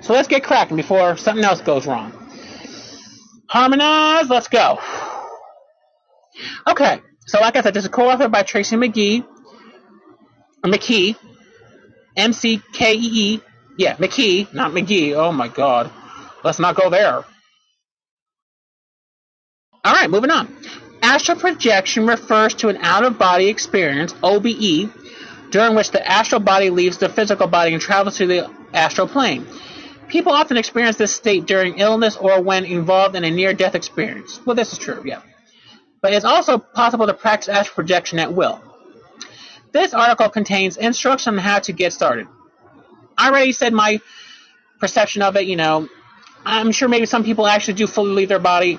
So 0.00 0.12
let's 0.12 0.28
get 0.28 0.44
cracking 0.44 0.76
before 0.76 1.16
something 1.16 1.44
else 1.44 1.60
goes 1.60 1.86
wrong. 1.86 2.12
Harmonize. 3.48 4.28
Let's 4.28 4.48
go. 4.48 4.78
Okay. 6.66 7.00
So 7.26 7.40
like 7.40 7.56
I 7.56 7.62
said, 7.62 7.74
this 7.74 7.84
is 7.84 7.86
a 7.88 7.92
co-authored 7.92 8.30
by 8.32 8.42
Tracy 8.42 8.76
McGee 8.76 9.24
McKee, 10.70 11.16
M 12.16 12.32
C 12.32 12.62
K 12.72 12.94
E 12.94 12.98
E. 12.98 13.40
Yeah, 13.76 13.96
McKee, 13.96 14.52
not 14.54 14.72
McGee. 14.72 15.14
Oh 15.14 15.32
my 15.32 15.48
God. 15.48 15.90
Let's 16.42 16.58
not 16.58 16.76
go 16.76 16.90
there. 16.90 17.24
All 19.84 19.92
right, 19.92 20.08
moving 20.08 20.30
on. 20.30 20.54
Astral 21.02 21.38
projection 21.38 22.06
refers 22.06 22.54
to 22.56 22.68
an 22.68 22.78
out 22.78 23.04
of 23.04 23.18
body 23.18 23.48
experience, 23.48 24.14
OBE, 24.22 24.90
during 25.50 25.74
which 25.74 25.90
the 25.90 26.06
astral 26.06 26.40
body 26.40 26.70
leaves 26.70 26.98
the 26.98 27.08
physical 27.08 27.46
body 27.46 27.72
and 27.72 27.82
travels 27.82 28.16
to 28.16 28.26
the 28.26 28.50
astral 28.72 29.06
plane. 29.06 29.46
People 30.08 30.32
often 30.32 30.56
experience 30.56 30.96
this 30.96 31.14
state 31.14 31.46
during 31.46 31.78
illness 31.78 32.16
or 32.16 32.40
when 32.40 32.64
involved 32.64 33.16
in 33.16 33.24
a 33.24 33.30
near 33.30 33.52
death 33.52 33.74
experience. 33.74 34.40
Well, 34.46 34.56
this 34.56 34.72
is 34.72 34.78
true, 34.78 35.02
yeah. 35.04 35.20
But 36.00 36.12
it's 36.12 36.24
also 36.24 36.58
possible 36.58 37.06
to 37.06 37.14
practice 37.14 37.48
astral 37.48 37.74
projection 37.74 38.18
at 38.18 38.32
will. 38.32 38.62
This 39.74 39.92
article 39.92 40.28
contains 40.30 40.76
instructions 40.76 41.36
on 41.36 41.38
how 41.38 41.58
to 41.58 41.72
get 41.72 41.92
started. 41.92 42.28
I 43.18 43.28
already 43.28 43.50
said 43.50 43.72
my 43.72 44.00
perception 44.78 45.20
of 45.20 45.36
it, 45.36 45.46
you 45.46 45.56
know. 45.56 45.88
I'm 46.46 46.70
sure 46.70 46.88
maybe 46.88 47.06
some 47.06 47.24
people 47.24 47.44
actually 47.48 47.74
do 47.74 47.88
fully 47.88 48.12
leave 48.12 48.28
their 48.28 48.38
body. 48.38 48.78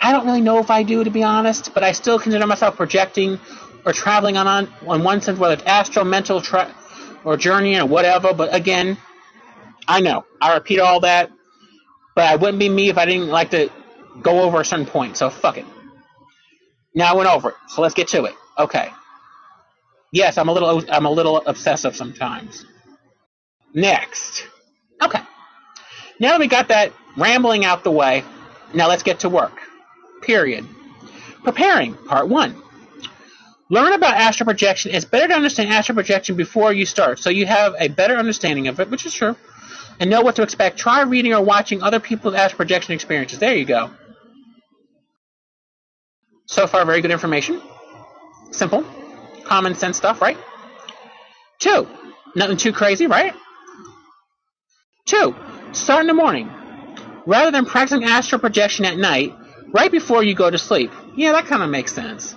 I 0.00 0.12
don't 0.12 0.24
really 0.24 0.40
know 0.40 0.58
if 0.58 0.70
I 0.70 0.84
do, 0.84 1.02
to 1.02 1.10
be 1.10 1.24
honest, 1.24 1.74
but 1.74 1.82
I 1.82 1.90
still 1.90 2.20
consider 2.20 2.46
myself 2.46 2.76
projecting 2.76 3.40
or 3.84 3.92
traveling 3.92 4.36
on, 4.36 4.46
on, 4.46 4.72
on 4.86 5.02
one 5.02 5.20
sense, 5.20 5.36
whether 5.36 5.54
it's 5.54 5.64
astral, 5.64 6.04
mental, 6.04 6.40
tra- 6.40 6.72
or 7.24 7.36
journey 7.36 7.80
or 7.80 7.86
whatever. 7.86 8.32
But 8.32 8.54
again, 8.54 8.98
I 9.88 10.00
know. 10.00 10.24
I 10.40 10.54
repeat 10.54 10.78
all 10.78 11.00
that, 11.00 11.32
but 12.14 12.26
I 12.26 12.36
wouldn't 12.36 12.60
be 12.60 12.68
me 12.68 12.88
if 12.88 12.98
I 12.98 13.04
didn't 13.04 13.28
like 13.30 13.50
to 13.50 13.68
go 14.22 14.42
over 14.42 14.60
a 14.60 14.64
certain 14.64 14.86
point, 14.86 15.16
so 15.16 15.28
fuck 15.28 15.58
it. 15.58 15.66
Now 16.94 17.14
I 17.14 17.16
went 17.16 17.28
over 17.28 17.50
it, 17.50 17.56
so 17.66 17.82
let's 17.82 17.94
get 17.94 18.06
to 18.08 18.24
it. 18.26 18.34
Okay. 18.56 18.90
Yes, 20.12 20.38
I'm 20.38 20.48
a 20.48 20.52
little 20.52 20.82
I'm 20.90 21.06
a 21.06 21.10
little 21.10 21.42
obsessive 21.46 21.94
sometimes. 21.94 22.64
Next. 23.72 24.46
Okay. 25.00 25.20
Now 26.18 26.30
that 26.30 26.40
we 26.40 26.48
got 26.48 26.68
that 26.68 26.92
rambling 27.16 27.64
out 27.64 27.84
the 27.84 27.90
way, 27.90 28.24
now 28.74 28.88
let's 28.88 29.02
get 29.02 29.20
to 29.20 29.28
work. 29.28 29.58
Period. 30.22 30.66
Preparing, 31.44 31.94
part 31.94 32.28
one. 32.28 32.60
Learn 33.70 33.92
about 33.92 34.14
astral 34.14 34.46
projection. 34.46 34.92
It's 34.92 35.04
better 35.04 35.28
to 35.28 35.34
understand 35.34 35.70
astral 35.70 35.94
projection 35.94 36.36
before 36.36 36.72
you 36.72 36.84
start, 36.84 37.20
so 37.20 37.30
you 37.30 37.46
have 37.46 37.74
a 37.78 37.88
better 37.88 38.16
understanding 38.16 38.66
of 38.66 38.80
it, 38.80 38.90
which 38.90 39.06
is 39.06 39.14
true, 39.14 39.36
and 40.00 40.10
know 40.10 40.22
what 40.22 40.36
to 40.36 40.42
expect. 40.42 40.76
Try 40.76 41.02
reading 41.02 41.32
or 41.32 41.42
watching 41.42 41.80
other 41.82 42.00
people's 42.00 42.34
astral 42.34 42.56
projection 42.56 42.94
experiences. 42.94 43.38
There 43.38 43.54
you 43.54 43.64
go. 43.64 43.90
So 46.46 46.66
far, 46.66 46.84
very 46.84 47.00
good 47.00 47.12
information. 47.12 47.62
Simple 48.50 48.84
common 49.50 49.74
sense 49.74 49.96
stuff, 49.96 50.22
right? 50.22 50.38
Two, 51.58 51.88
nothing 52.36 52.56
too 52.56 52.72
crazy, 52.72 53.08
right? 53.08 53.34
Two, 55.06 55.34
start 55.72 56.02
in 56.02 56.06
the 56.06 56.14
morning. 56.14 56.48
Rather 57.26 57.50
than 57.50 57.66
practicing 57.66 58.04
astral 58.04 58.40
projection 58.40 58.84
at 58.84 58.96
night, 58.96 59.34
right 59.72 59.90
before 59.90 60.22
you 60.22 60.36
go 60.36 60.48
to 60.48 60.56
sleep. 60.56 60.92
Yeah, 61.16 61.32
that 61.32 61.46
kind 61.46 61.64
of 61.64 61.68
makes 61.68 61.92
sense. 61.92 62.36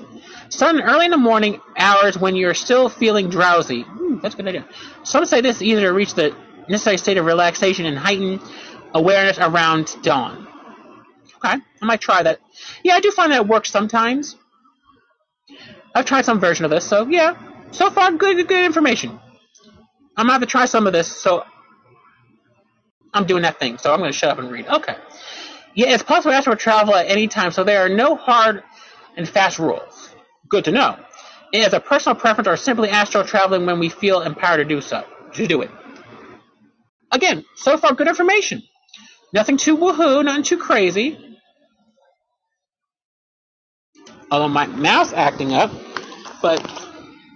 Starting 0.49 0.81
early 0.81 1.05
in 1.05 1.11
the 1.11 1.17
morning 1.17 1.61
hours 1.77 2.17
when 2.17 2.35
you're 2.35 2.55
still 2.55 2.89
feeling 2.89 3.29
drowsy. 3.29 3.83
Hmm, 3.83 4.17
that's 4.19 4.33
a 4.33 4.37
good 4.37 4.47
idea. 4.47 4.65
Some 5.03 5.27
say 5.27 5.41
this 5.41 5.61
either 5.61 5.81
to 5.81 5.93
reach 5.93 6.15
the 6.15 6.35
necessary 6.67 6.97
state 6.97 7.17
of 7.17 7.25
relaxation 7.25 7.85
and 7.85 7.95
heighten 7.95 8.39
awareness 8.95 9.37
around 9.37 9.95
dawn. 10.01 10.47
Okay, 11.37 11.57
I 11.81 11.85
might 11.85 12.01
try 12.01 12.23
that. 12.23 12.39
Yeah, 12.83 12.95
I 12.95 13.01
do 13.01 13.11
find 13.11 13.31
that 13.31 13.41
it 13.41 13.47
works 13.47 13.69
sometimes. 13.69 14.35
I've 15.95 16.05
tried 16.05 16.25
some 16.25 16.39
version 16.39 16.65
of 16.65 16.71
this, 16.71 16.85
so 16.85 17.07
yeah. 17.07 17.35
So 17.71 17.89
far, 17.89 18.11
good, 18.11 18.47
good 18.47 18.65
information. 18.65 19.19
I'm 20.15 20.25
gonna 20.25 20.33
have 20.33 20.41
to 20.41 20.47
try 20.47 20.65
some 20.65 20.87
of 20.87 20.93
this, 20.93 21.07
so 21.07 21.43
I'm 23.13 23.25
doing 23.25 23.43
that 23.43 23.59
thing. 23.59 23.77
So 23.77 23.93
I'm 23.93 23.99
gonna 23.99 24.11
shut 24.11 24.29
up 24.29 24.39
and 24.39 24.51
read. 24.51 24.67
Okay. 24.67 24.95
Yeah, 25.75 25.93
it's 25.93 26.03
possible 26.03 26.39
to 26.39 26.55
travel 26.55 26.95
at 26.95 27.07
any 27.07 27.27
time, 27.27 27.51
so 27.51 27.63
there 27.63 27.85
are 27.85 27.89
no 27.89 28.15
hard 28.15 28.63
and 29.17 29.27
fast 29.27 29.57
rules. 29.59 30.09
Good 30.47 30.65
to 30.65 30.71
know. 30.71 30.97
It 31.51 31.59
is 31.67 31.73
a 31.73 31.79
personal 31.79 32.15
preference 32.15 32.47
or 32.47 32.57
simply 32.57 32.89
astral 32.89 33.23
traveling 33.23 33.65
when 33.65 33.79
we 33.79 33.89
feel 33.89 34.21
empowered 34.21 34.57
to 34.57 34.65
do 34.65 34.81
so. 34.81 35.03
To 35.33 35.47
do 35.47 35.61
it. 35.61 35.71
Again, 37.11 37.45
so 37.55 37.77
far 37.77 37.93
good 37.93 38.07
information. 38.07 38.63
Nothing 39.33 39.57
too 39.57 39.77
woohoo, 39.77 40.23
nothing 40.23 40.43
too 40.43 40.57
crazy. 40.57 41.32
Although 44.33 44.47
my 44.47 44.65
mouth's 44.65 45.13
acting 45.13 45.53
up, 45.53 45.69
but 46.41 46.59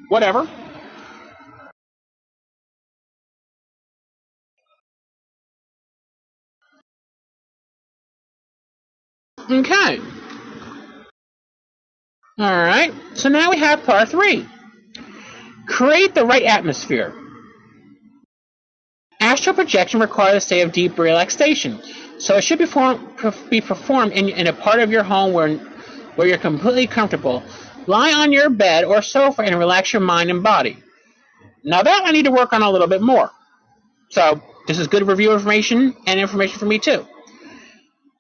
whatever. 0.07 0.49
Okay. 9.47 9.99
Alright, 12.41 12.95
so 13.13 13.29
now 13.29 13.51
we 13.51 13.59
have 13.59 13.83
part 13.83 14.09
three. 14.09 14.47
Create 15.67 16.15
the 16.15 16.25
right 16.25 16.45
atmosphere. 16.45 17.13
Astral 19.19 19.55
projection 19.55 19.99
requires 19.99 20.37
a 20.37 20.41
state 20.41 20.61
of 20.61 20.71
deep 20.71 20.97
relaxation, 20.97 21.79
so 22.17 22.37
it 22.37 22.43
should 22.43 22.57
be, 22.57 22.65
form, 22.65 23.15
be 23.51 23.61
performed 23.61 24.13
in, 24.13 24.29
in, 24.29 24.47
a 24.47 24.53
part 24.53 24.79
of 24.79 24.89
your 24.89 25.03
home 25.03 25.33
where, 25.33 25.59
where 26.17 26.27
you're 26.27 26.37
completely 26.37 26.87
comfortable. 26.87 27.43
Lie 27.87 28.11
on 28.13 28.33
your 28.33 28.49
bed 28.49 28.83
or 28.83 29.01
sofa 29.01 29.43
and 29.43 29.57
relax 29.57 29.93
your 29.93 30.01
mind 30.01 30.29
and 30.29 30.43
body. 30.43 30.77
Now 31.63 31.83
that 31.83 32.03
I 32.05 32.11
need 32.11 32.25
to 32.25 32.31
work 32.31 32.53
on 32.53 32.61
a 32.61 32.69
little 32.69 32.87
bit 32.87 33.01
more. 33.01 33.31
So 34.09 34.41
this 34.67 34.79
is 34.79 34.87
good 34.87 35.07
review 35.07 35.33
information 35.33 35.95
and 36.05 36.19
information 36.19 36.59
for 36.59 36.65
me 36.65 36.79
too. 36.79 37.05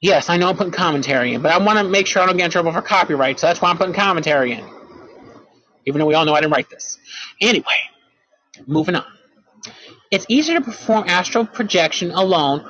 Yes, 0.01 0.29
I 0.29 0.37
know 0.37 0.49
I'm 0.49 0.57
putting 0.57 0.73
commentary 0.73 1.33
in, 1.33 1.41
but 1.41 1.51
I 1.51 1.57
want 1.57 1.79
to 1.79 1.83
make 1.83 2.07
sure 2.07 2.21
I 2.21 2.27
don't 2.27 2.37
get 2.37 2.45
in 2.45 2.51
trouble 2.51 2.71
for 2.71 2.81
copyright, 2.81 3.39
so 3.39 3.47
that's 3.47 3.61
why 3.61 3.69
I'm 3.69 3.77
putting 3.77 3.95
commentary 3.95 4.53
in. 4.53 4.65
Even 5.85 5.99
though 5.99 6.05
we 6.05 6.13
all 6.13 6.25
know 6.25 6.33
I 6.35 6.41
didn't 6.41 6.53
write 6.53 6.69
this. 6.69 6.99
Anyway, 7.41 7.65
moving 8.67 8.95
on. 8.95 9.05
It's 10.11 10.25
easier 10.29 10.59
to 10.59 10.65
perform 10.65 11.05
astral 11.07 11.45
projection 11.45 12.11
alone 12.11 12.69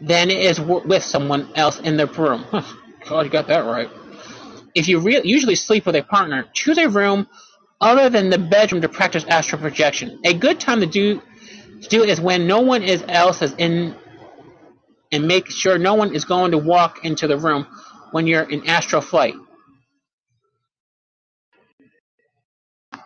than 0.00 0.30
it 0.30 0.38
is 0.38 0.60
with 0.60 1.02
someone 1.02 1.52
else 1.56 1.80
in 1.80 1.96
the 1.96 2.06
room. 2.06 2.44
Huh, 3.02 3.16
God, 3.16 3.24
you 3.26 3.30
got 3.30 3.48
that 3.48 3.64
right. 3.64 3.90
If 4.74 4.88
you 4.88 5.00
re- 5.00 5.22
usually 5.24 5.56
sleep 5.56 5.86
with 5.86 5.96
a 5.96 6.02
partner, 6.02 6.46
choose 6.54 6.78
a 6.78 6.88
room 6.88 7.28
other 7.80 8.10
than 8.10 8.30
the 8.30 8.38
bedroom 8.38 8.82
to 8.82 8.88
practice 8.88 9.24
astral 9.26 9.60
projection. 9.62 10.20
A 10.24 10.34
good 10.34 10.60
time 10.60 10.80
to 10.80 10.86
do 10.86 11.22
to 11.82 11.88
do 11.88 12.02
it 12.02 12.10
is 12.10 12.20
when 12.20 12.46
no 12.46 12.60
one 12.60 12.82
is 12.82 13.04
else 13.08 13.42
is 13.42 13.54
in 13.58 13.96
and 15.12 15.28
make 15.28 15.50
sure 15.50 15.78
no 15.78 15.94
one 15.94 16.14
is 16.14 16.24
going 16.24 16.52
to 16.52 16.58
walk 16.58 17.04
into 17.04 17.26
the 17.28 17.38
room 17.38 17.66
when 18.12 18.26
you're 18.26 18.42
in 18.44 18.66
astral 18.68 19.02
flight. 19.02 19.34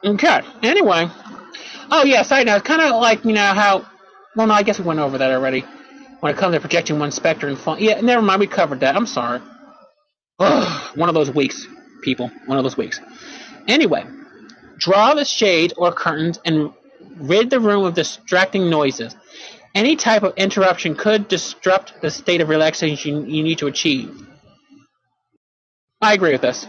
Okay. 0.05 0.41
Anyway. 0.63 1.09
Oh 1.91 2.05
yeah, 2.05 2.23
side 2.23 2.47
note, 2.47 2.65
kind 2.65 2.83
of 2.83 3.01
like 3.01 3.25
you 3.25 3.33
know 3.33 3.55
how. 3.55 3.87
Well, 4.37 4.47
no, 4.49 4.55
I 4.55 4.63
guess 4.63 4.79
we 4.79 4.85
went 4.87 5.01
over 5.01 5.19
that 5.19 5.31
already. 5.33 5.65
When 6.21 6.33
it 6.35 6.39
comes 6.39 6.55
to 6.55 6.61
projecting 6.61 6.99
one 6.99 7.13
specter 7.13 7.49
and 7.49 7.59
fun. 7.59 7.79
Yeah, 7.81 8.01
never 8.03 8.23
mind. 8.23 8.41
We 8.41 8.47
covered 8.49 8.81
that. 8.81 8.97
I'm 8.97 9.07
sorry. 9.07 9.41
Ugh, 10.39 10.97
one 10.97 11.09
of 11.09 11.15
those 11.15 11.31
weeks, 11.31 11.67
people. 12.03 12.31
One 12.47 12.59
of 12.59 12.65
those 12.65 12.77
weeks. 12.77 13.01
Anyway, 13.69 14.05
draw 14.79 15.15
the 15.15 15.25
shade 15.25 15.73
or 15.77 15.93
curtains 15.93 16.41
and 16.45 16.73
rid 17.17 17.51
the 17.51 17.61
room 17.61 17.85
of 17.85 17.95
distracting 17.95 18.69
noises. 18.69 19.17
Any 19.75 19.97
type 19.97 20.23
of 20.23 20.35
interruption 20.37 20.95
could 20.95 21.29
disrupt 21.29 22.01
the 22.01 22.11
state 22.11 22.41
of 22.41 22.49
relaxation 22.49 23.29
you 23.29 23.43
need 23.43 23.59
to 23.59 23.67
achieve. 23.67 24.27
I 26.01 26.15
agree 26.15 26.33
with 26.33 26.43
this. 26.43 26.67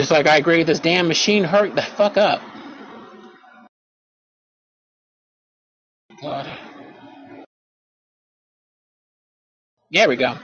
Just 0.00 0.10
like 0.10 0.26
I 0.26 0.36
agree 0.36 0.58
with 0.58 0.66
this 0.66 0.80
damn 0.80 1.08
machine, 1.08 1.44
hurt 1.44 1.74
the 1.74 1.82
fuck 1.82 2.16
up. 2.16 2.40
God. 6.22 6.55
There 9.90 10.08
we 10.08 10.16
go. 10.16 10.36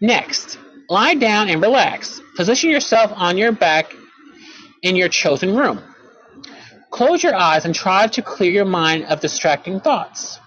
Next, 0.00 0.58
lie 0.88 1.14
down 1.14 1.48
and 1.48 1.62
relax. 1.62 2.20
Position 2.36 2.70
yourself 2.70 3.12
on 3.14 3.38
your 3.38 3.52
back 3.52 3.94
in 4.82 4.96
your 4.96 5.08
chosen 5.08 5.56
room. 5.56 5.80
Close 6.90 7.22
your 7.22 7.34
eyes 7.34 7.64
and 7.64 7.74
try 7.74 8.06
to 8.08 8.22
clear 8.22 8.50
your 8.50 8.64
mind 8.66 9.04
of 9.04 9.20
distracting 9.20 9.80
thoughts. 9.80 10.38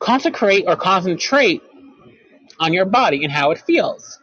Consecrate 0.00 0.64
or 0.66 0.74
concentrate 0.74 1.62
on 2.58 2.72
your 2.72 2.84
body 2.86 3.22
and 3.24 3.32
how 3.32 3.52
it 3.52 3.58
feels. 3.58 4.18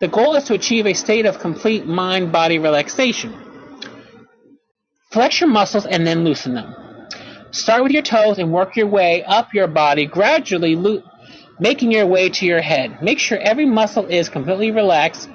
The 0.00 0.08
goal 0.08 0.34
is 0.36 0.44
to 0.44 0.54
achieve 0.54 0.86
a 0.86 0.92
state 0.92 1.24
of 1.24 1.38
complete 1.38 1.86
mind 1.86 2.32
body 2.32 2.58
relaxation. 2.58 3.34
Flex 5.10 5.40
your 5.40 5.48
muscles 5.48 5.86
and 5.86 6.06
then 6.06 6.24
loosen 6.24 6.54
them. 6.54 6.83
Start 7.54 7.84
with 7.84 7.92
your 7.92 8.02
toes 8.02 8.40
and 8.40 8.52
work 8.52 8.74
your 8.74 8.88
way 8.88 9.22
up 9.22 9.54
your 9.54 9.68
body, 9.68 10.06
gradually 10.06 10.74
lo- 10.74 11.04
making 11.60 11.92
your 11.92 12.04
way 12.04 12.28
to 12.28 12.44
your 12.44 12.60
head. 12.60 13.00
Make 13.00 13.20
sure 13.20 13.38
every 13.38 13.64
muscle 13.64 14.06
is 14.06 14.28
completely 14.28 14.72
relaxed 14.72 15.30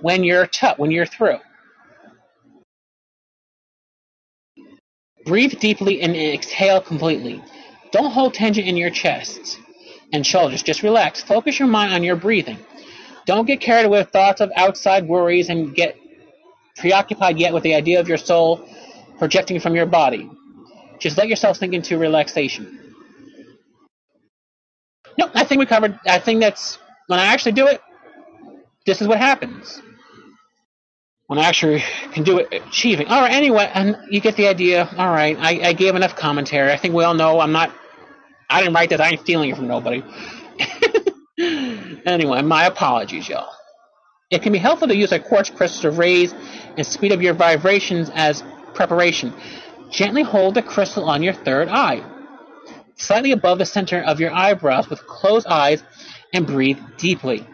when 0.00 0.22
you're 0.22 0.46
t- 0.46 0.74
when 0.76 0.92
you're 0.92 1.06
through. 1.06 1.38
Breathe 5.24 5.58
deeply 5.58 6.00
and 6.02 6.14
exhale 6.16 6.80
completely. 6.80 7.42
Don't 7.90 8.12
hold 8.12 8.34
tension 8.34 8.64
in 8.64 8.76
your 8.76 8.90
chest 8.90 9.58
and 10.12 10.24
shoulders. 10.24 10.62
Just 10.62 10.84
relax. 10.84 11.20
Focus 11.24 11.58
your 11.58 11.66
mind 11.66 11.92
on 11.92 12.04
your 12.04 12.14
breathing. 12.14 12.58
Don't 13.26 13.44
get 13.44 13.60
carried 13.60 13.86
away 13.86 13.98
with 13.98 14.10
thoughts 14.10 14.40
of 14.40 14.52
outside 14.54 15.08
worries 15.08 15.48
and 15.48 15.74
get 15.74 15.96
preoccupied 16.76 17.38
yet 17.40 17.52
with 17.52 17.64
the 17.64 17.74
idea 17.74 17.98
of 17.98 18.06
your 18.06 18.18
soul 18.18 18.68
projecting 19.18 19.58
from 19.58 19.74
your 19.74 19.86
body. 19.86 20.30
Just 20.98 21.18
let 21.18 21.28
yourself 21.28 21.56
sink 21.56 21.74
into 21.74 21.98
relaxation. 21.98 22.94
No, 25.18 25.30
I 25.34 25.44
think 25.44 25.58
we 25.58 25.66
covered. 25.66 25.98
I 26.06 26.18
think 26.18 26.40
that's 26.40 26.78
when 27.06 27.18
I 27.18 27.26
actually 27.26 27.52
do 27.52 27.66
it. 27.66 27.80
This 28.86 29.00
is 29.00 29.08
what 29.08 29.18
happens 29.18 29.80
when 31.26 31.38
I 31.38 31.44
actually 31.44 31.82
can 32.12 32.22
do 32.22 32.38
it 32.38 32.52
achieving. 32.52 33.08
All 33.08 33.20
right, 33.20 33.32
anyway, 33.32 33.70
and 33.72 33.96
you 34.10 34.20
get 34.20 34.36
the 34.36 34.48
idea. 34.48 34.88
All 34.96 35.10
right, 35.10 35.36
I, 35.38 35.68
I 35.68 35.72
gave 35.72 35.94
enough 35.94 36.16
commentary. 36.16 36.72
I 36.72 36.76
think 36.76 36.94
we 36.94 37.04
all 37.04 37.14
know 37.14 37.40
I'm 37.40 37.52
not. 37.52 37.72
I 38.48 38.60
didn't 38.60 38.74
write 38.74 38.90
this. 38.90 39.00
I 39.00 39.10
ain't 39.10 39.20
stealing 39.20 39.50
it 39.50 39.56
from 39.56 39.66
nobody. 39.66 40.02
anyway, 42.06 42.42
my 42.42 42.66
apologies, 42.66 43.28
y'all. 43.28 43.52
It 44.30 44.42
can 44.42 44.52
be 44.52 44.58
helpful 44.58 44.88
to 44.88 44.96
use 44.96 45.12
a 45.12 45.18
quartz 45.18 45.50
crystal 45.50 45.90
to 45.90 45.96
raise 45.96 46.32
and 46.76 46.86
speed 46.86 47.12
up 47.12 47.20
your 47.20 47.34
vibrations 47.34 48.10
as 48.14 48.42
preparation. 48.74 49.32
Gently 49.90 50.22
hold 50.22 50.54
the 50.54 50.62
crystal 50.62 51.04
on 51.04 51.22
your 51.22 51.32
third 51.32 51.68
eye, 51.68 52.02
slightly 52.96 53.32
above 53.32 53.58
the 53.58 53.66
center 53.66 54.00
of 54.02 54.20
your 54.20 54.32
eyebrows 54.32 54.90
with 54.90 55.06
closed 55.06 55.46
eyes, 55.46 55.82
and 56.32 56.46
breathe 56.46 56.78
deeply. 56.98 57.46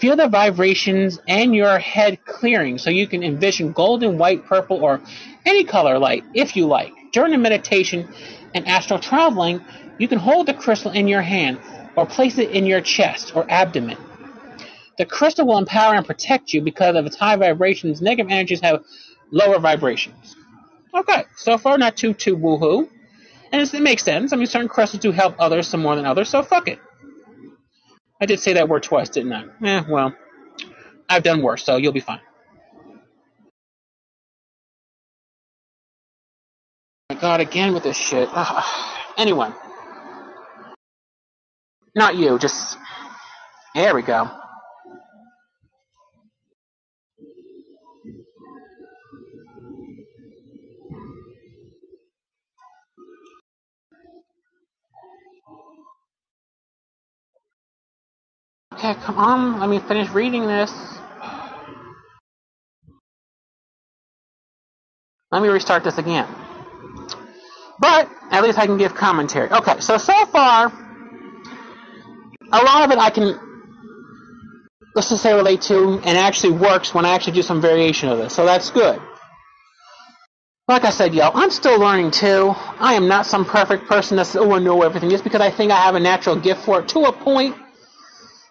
Feel 0.00 0.16
the 0.16 0.28
vibrations 0.28 1.18
and 1.26 1.54
your 1.54 1.78
head 1.78 2.24
clearing 2.24 2.78
so 2.78 2.88
you 2.88 3.06
can 3.06 3.22
envision 3.22 3.72
golden, 3.72 4.16
white, 4.16 4.46
purple, 4.46 4.82
or 4.82 5.00
any 5.44 5.64
color 5.64 5.98
light 5.98 6.24
if 6.34 6.56
you 6.56 6.66
like. 6.66 6.92
During 7.12 7.32
the 7.32 7.38
meditation 7.38 8.08
and 8.54 8.66
astral 8.68 9.00
traveling, 9.00 9.60
you 9.98 10.08
can 10.08 10.18
hold 10.18 10.46
the 10.46 10.54
crystal 10.54 10.92
in 10.92 11.08
your 11.08 11.22
hand 11.22 11.58
or 11.96 12.06
place 12.06 12.38
it 12.38 12.50
in 12.50 12.64
your 12.64 12.80
chest 12.80 13.32
or 13.34 13.44
abdomen. 13.50 13.98
The 14.98 15.06
crystal 15.06 15.46
will 15.46 15.58
empower 15.58 15.94
and 15.94 16.06
protect 16.06 16.52
you 16.52 16.60
because 16.62 16.96
of 16.96 17.06
its 17.06 17.16
high 17.16 17.36
vibrations. 17.36 18.00
Negative 18.00 18.30
energies 18.30 18.60
have 18.60 18.84
lower 19.30 19.58
vibrations. 19.58 20.36
Okay, 20.94 21.24
so 21.36 21.58
far 21.58 21.78
not 21.78 21.96
too 21.96 22.14
too 22.14 22.36
woohoo, 22.36 22.88
and 23.52 23.74
it 23.74 23.82
makes 23.82 24.02
sense. 24.02 24.32
I 24.32 24.36
mean, 24.36 24.46
certain 24.46 24.68
crystals 24.68 25.02
do 25.02 25.12
help 25.12 25.36
others 25.38 25.68
some 25.68 25.82
more 25.82 25.96
than 25.96 26.06
others, 26.06 26.28
so 26.28 26.42
fuck 26.42 26.68
it. 26.68 26.78
I 28.20 28.26
did 28.26 28.40
say 28.40 28.54
that 28.54 28.68
word 28.68 28.82
twice, 28.82 29.10
didn't 29.10 29.32
I? 29.32 29.44
Eh, 29.64 29.84
well, 29.88 30.14
I've 31.08 31.22
done 31.22 31.42
worse, 31.42 31.64
so 31.64 31.76
you'll 31.76 31.92
be 31.92 32.00
fine. 32.00 32.20
my 37.10 37.16
God, 37.20 37.40
again 37.40 37.72
with 37.72 37.84
this 37.84 37.96
shit. 37.96 38.28
Ugh. 38.32 38.64
Anyway. 39.16 39.50
Not 41.94 42.16
you, 42.16 42.38
just. 42.38 42.76
There 43.74 43.94
we 43.94 44.02
go. 44.02 44.30
Okay, 58.78 58.94
come 59.02 59.18
on, 59.18 59.58
let 59.58 59.68
me 59.68 59.80
finish 59.80 60.08
reading 60.10 60.46
this. 60.46 60.72
Let 65.32 65.42
me 65.42 65.48
restart 65.48 65.82
this 65.82 65.98
again. 65.98 66.28
But 67.80 68.08
at 68.30 68.44
least 68.44 68.56
I 68.56 68.66
can 68.66 68.78
give 68.78 68.94
commentary. 68.94 69.50
Okay, 69.50 69.80
so 69.80 69.98
so 69.98 70.26
far, 70.26 70.72
a 72.52 72.58
lot 72.58 72.84
of 72.84 72.92
it 72.92 72.98
I 72.98 73.10
can 73.10 73.40
let's 74.94 75.08
just 75.08 75.24
say 75.24 75.34
relate 75.34 75.62
to 75.62 76.00
and 76.04 76.16
actually 76.16 76.52
works 76.52 76.94
when 76.94 77.04
I 77.04 77.10
actually 77.16 77.32
do 77.34 77.42
some 77.42 77.60
variation 77.60 78.08
of 78.08 78.18
this. 78.18 78.32
So 78.32 78.44
that's 78.44 78.70
good. 78.70 79.00
Like 80.68 80.84
I 80.84 80.90
said, 80.90 81.14
yo, 81.14 81.30
I'm 81.34 81.50
still 81.50 81.80
learning 81.80 82.12
too. 82.12 82.54
I 82.78 82.94
am 82.94 83.08
not 83.08 83.26
some 83.26 83.44
perfect 83.44 83.88
person 83.88 84.16
that's 84.16 84.36
oh 84.36 84.52
I 84.52 84.60
know 84.60 84.82
everything. 84.82 85.10
Just 85.10 85.24
because 85.24 85.40
I 85.40 85.50
think 85.50 85.72
I 85.72 85.80
have 85.82 85.96
a 85.96 86.00
natural 86.00 86.36
gift 86.36 86.64
for 86.64 86.80
it 86.80 86.88
to 86.90 87.00
a 87.06 87.12
point, 87.12 87.56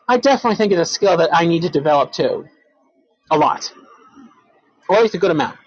I 0.08 0.18
definitely 0.18 0.56
think 0.56 0.72
it's 0.72 0.90
a 0.90 0.94
skill 0.94 1.18
that 1.18 1.30
I 1.34 1.46
need 1.46 1.64
to 1.64 1.70
develop 1.70 2.12
too. 2.12 2.48
A 3.30 3.38
lot. 3.38 3.74
Or 4.88 4.96
at 4.98 5.02
least 5.02 5.16
a 5.16 5.18
good 5.18 5.32
amount. 5.32 5.58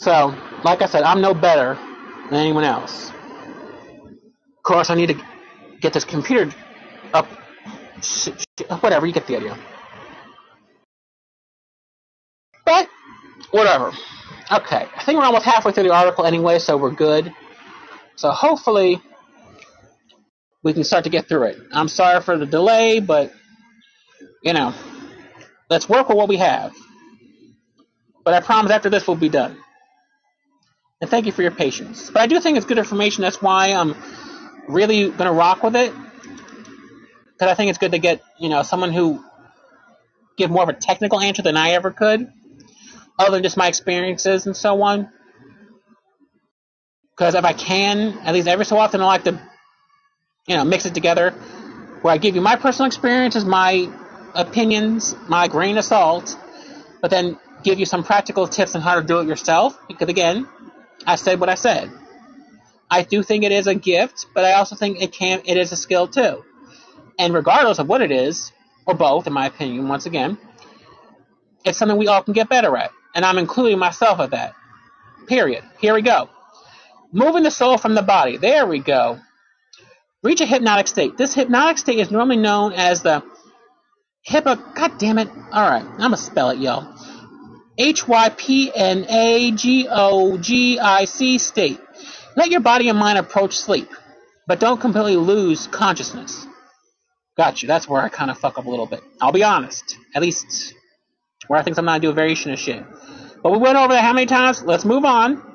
So, 0.00 0.34
like 0.64 0.82
I 0.82 0.86
said, 0.86 1.02
I'm 1.02 1.20
no 1.20 1.34
better 1.34 1.78
than 2.30 2.40
anyone 2.40 2.64
else. 2.64 3.10
Of 3.10 4.62
course, 4.62 4.90
I 4.90 4.94
need 4.94 5.08
to 5.08 5.20
get 5.80 5.92
this 5.92 6.04
computer 6.04 6.50
up. 7.12 7.28
Whatever, 8.80 9.06
you 9.06 9.12
get 9.12 9.26
the 9.26 9.36
idea. 9.36 9.58
But, 12.64 12.88
whatever. 13.50 13.92
Okay, 14.50 14.86
I 14.96 15.04
think 15.04 15.18
we're 15.18 15.24
almost 15.24 15.44
halfway 15.44 15.72
through 15.72 15.84
the 15.84 15.94
article 15.94 16.24
anyway, 16.24 16.58
so 16.58 16.76
we're 16.76 16.90
good. 16.90 17.32
So 18.16 18.30
hopefully, 18.30 19.02
we 20.64 20.72
can 20.72 20.82
start 20.82 21.04
to 21.04 21.10
get 21.10 21.28
through 21.28 21.44
it. 21.44 21.58
I'm 21.72 21.88
sorry 21.88 22.20
for 22.22 22.38
the 22.38 22.46
delay, 22.46 22.98
but, 22.98 23.32
you 24.42 24.54
know, 24.54 24.74
let's 25.68 25.88
work 25.88 26.08
with 26.08 26.16
what 26.16 26.28
we 26.28 26.38
have. 26.38 26.72
But 28.24 28.32
I 28.32 28.40
promise 28.40 28.72
after 28.72 28.88
this 28.88 29.06
we'll 29.06 29.18
be 29.18 29.28
done. 29.28 29.58
And 31.02 31.10
thank 31.10 31.26
you 31.26 31.32
for 31.32 31.42
your 31.42 31.50
patience. 31.50 32.10
But 32.10 32.22
I 32.22 32.26
do 32.26 32.40
think 32.40 32.56
it's 32.56 32.64
good 32.64 32.78
information. 32.78 33.22
That's 33.22 33.42
why 33.42 33.74
I'm 33.74 33.94
really 34.66 35.12
to 35.12 35.30
rock 35.30 35.62
with 35.62 35.76
it. 35.76 35.92
Because 35.92 37.50
I 37.50 37.54
think 37.54 37.68
it's 37.68 37.78
good 37.78 37.92
to 37.92 37.98
get, 37.98 38.22
you 38.40 38.48
know, 38.48 38.62
someone 38.62 38.92
who 38.92 39.22
give 40.38 40.50
more 40.50 40.62
of 40.62 40.70
a 40.70 40.72
technical 40.72 41.20
answer 41.20 41.42
than 41.42 41.58
I 41.58 41.72
ever 41.72 41.90
could, 41.90 42.32
other 43.18 43.32
than 43.32 43.42
just 43.42 43.58
my 43.58 43.68
experiences 43.68 44.46
and 44.46 44.56
so 44.56 44.80
on. 44.82 45.10
Because 47.14 47.34
if 47.34 47.44
I 47.44 47.52
can, 47.52 48.18
at 48.20 48.32
least 48.32 48.48
every 48.48 48.64
so 48.64 48.78
often, 48.78 49.02
I 49.02 49.04
like 49.04 49.24
to, 49.24 49.38
you 50.46 50.56
know, 50.56 50.64
mix 50.64 50.84
it 50.86 50.94
together, 50.94 51.30
where 52.02 52.12
I 52.12 52.18
give 52.18 52.34
you 52.34 52.40
my 52.40 52.56
personal 52.56 52.86
experiences, 52.86 53.44
my 53.44 53.88
opinions, 54.34 55.14
my 55.28 55.48
grain 55.48 55.78
of 55.78 55.84
salt, 55.84 56.36
but 57.00 57.10
then 57.10 57.38
give 57.62 57.78
you 57.78 57.86
some 57.86 58.04
practical 58.04 58.46
tips 58.46 58.74
on 58.74 58.82
how 58.82 59.00
to 59.00 59.06
do 59.06 59.20
it 59.20 59.26
yourself. 59.26 59.78
Because 59.88 60.08
again, 60.08 60.46
I 61.06 61.16
said 61.16 61.40
what 61.40 61.48
I 61.48 61.54
said. 61.54 61.90
I 62.90 63.02
do 63.02 63.22
think 63.22 63.44
it 63.44 63.52
is 63.52 63.66
a 63.66 63.74
gift, 63.74 64.26
but 64.34 64.44
I 64.44 64.52
also 64.52 64.76
think 64.76 65.00
it 65.00 65.12
can 65.12 65.42
it 65.46 65.56
is 65.56 65.72
a 65.72 65.76
skill 65.76 66.06
too. 66.06 66.44
And 67.18 67.32
regardless 67.32 67.78
of 67.78 67.88
what 67.88 68.02
it 68.02 68.10
is, 68.10 68.52
or 68.86 68.94
both, 68.94 69.26
in 69.26 69.32
my 69.32 69.46
opinion, 69.46 69.88
once 69.88 70.04
again, 70.04 70.36
it's 71.64 71.78
something 71.78 71.96
we 71.96 72.08
all 72.08 72.22
can 72.22 72.34
get 72.34 72.48
better 72.48 72.76
at. 72.76 72.90
And 73.14 73.24
I'm 73.24 73.38
including 73.38 73.78
myself 73.78 74.20
at 74.20 74.32
that. 74.32 74.54
Period. 75.26 75.64
Here 75.80 75.94
we 75.94 76.02
go. 76.02 76.28
Moving 77.12 77.44
the 77.44 77.50
soul 77.50 77.78
from 77.78 77.94
the 77.94 78.02
body. 78.02 78.36
There 78.36 78.66
we 78.66 78.80
go. 78.80 79.20
Reach 80.24 80.40
a 80.40 80.46
hypnotic 80.46 80.88
state. 80.88 81.18
This 81.18 81.34
hypnotic 81.34 81.76
state 81.76 81.98
is 81.98 82.10
normally 82.10 82.38
known 82.38 82.72
as 82.72 83.02
the 83.02 83.22
hippo. 84.22 84.56
God 84.56 84.98
damn 84.98 85.18
it. 85.18 85.28
All 85.28 85.70
right, 85.70 85.84
I'm 85.84 85.98
gonna 85.98 86.16
spell 86.16 86.48
it, 86.48 86.58
yo. 86.58 86.82
H 87.76 88.08
Y 88.08 88.28
P 88.30 88.72
N 88.74 89.04
A 89.10 89.52
G 89.52 89.86
O 89.90 90.38
G 90.38 90.78
I 90.78 91.04
C 91.04 91.36
state. 91.36 91.78
Let 92.36 92.50
your 92.50 92.60
body 92.60 92.88
and 92.88 92.98
mind 92.98 93.18
approach 93.18 93.54
sleep, 93.54 93.90
but 94.46 94.60
don't 94.60 94.80
completely 94.80 95.16
lose 95.16 95.66
consciousness. 95.66 96.46
Got 97.36 97.62
you. 97.62 97.68
That's 97.68 97.86
where 97.86 98.00
I 98.00 98.08
kind 98.08 98.30
of 98.30 98.38
fuck 98.38 98.56
up 98.56 98.64
a 98.64 98.70
little 98.70 98.86
bit. 98.86 99.00
I'll 99.20 99.32
be 99.32 99.44
honest. 99.44 99.98
At 100.14 100.22
least 100.22 100.72
where 101.48 101.60
I 101.60 101.62
think 101.62 101.76
I'm 101.76 101.84
not 101.84 102.00
do 102.00 102.08
a 102.08 102.14
variation 102.14 102.50
of 102.50 102.58
shit. 102.58 102.82
But 103.42 103.52
we 103.52 103.58
went 103.58 103.76
over 103.76 103.92
that 103.92 104.02
how 104.02 104.14
many 104.14 104.26
times? 104.26 104.62
Let's 104.62 104.86
move 104.86 105.04
on. 105.04 105.50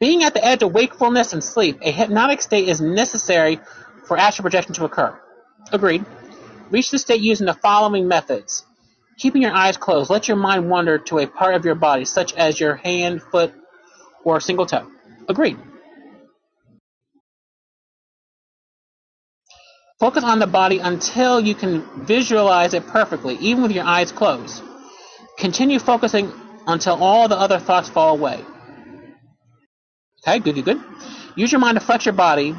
Being 0.00 0.24
at 0.24 0.34
the 0.34 0.44
edge 0.44 0.64
of 0.64 0.72
wakefulness 0.72 1.32
and 1.32 1.44
sleep, 1.44 1.78
a 1.82 1.92
hypnotic 1.92 2.42
state 2.42 2.68
is 2.68 2.80
necessary 2.80 3.60
for 4.12 4.18
astral 4.18 4.42
projection 4.42 4.74
to 4.74 4.84
occur. 4.84 5.18
Agreed. 5.72 6.04
Reach 6.70 6.90
the 6.90 6.98
state 6.98 7.22
using 7.22 7.46
the 7.46 7.54
following 7.54 8.08
methods. 8.08 8.62
Keeping 9.16 9.40
your 9.40 9.52
eyes 9.52 9.78
closed, 9.78 10.10
let 10.10 10.28
your 10.28 10.36
mind 10.36 10.68
wander 10.68 10.98
to 10.98 11.18
a 11.18 11.26
part 11.26 11.54
of 11.54 11.64
your 11.64 11.74
body, 11.74 12.04
such 12.04 12.34
as 12.34 12.60
your 12.60 12.74
hand, 12.74 13.22
foot, 13.22 13.54
or 14.22 14.38
single 14.38 14.66
toe. 14.66 14.86
Agreed. 15.30 15.56
Focus 19.98 20.24
on 20.24 20.38
the 20.38 20.46
body 20.46 20.78
until 20.78 21.40
you 21.40 21.54
can 21.54 22.04
visualize 22.04 22.74
it 22.74 22.86
perfectly, 22.86 23.36
even 23.36 23.62
with 23.62 23.72
your 23.72 23.84
eyes 23.84 24.12
closed. 24.12 24.62
Continue 25.38 25.78
focusing 25.78 26.30
until 26.66 27.02
all 27.02 27.28
the 27.28 27.38
other 27.38 27.58
thoughts 27.58 27.88
fall 27.88 28.14
away. 28.14 28.44
Okay, 30.28 30.38
good, 30.40 30.56
good, 30.56 30.64
good. 30.66 30.80
Use 31.34 31.50
your 31.50 31.62
mind 31.62 31.80
to 31.80 31.84
flex 31.84 32.04
your 32.04 32.12
body 32.12 32.54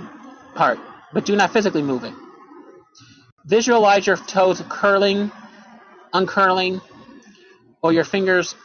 part, 0.56 0.80
but 1.14 1.26
do 1.26 1.36
not 1.36 1.53
physically 1.53 1.82
move 1.82 2.03
it. 2.03 2.14
Visualize 3.45 4.07
your 4.07 4.18
toes 4.18 4.61
curling, 4.70 5.32
uncurling, 6.14 6.82
or 7.82 7.94
your 7.94 8.03
fingers 8.03 8.56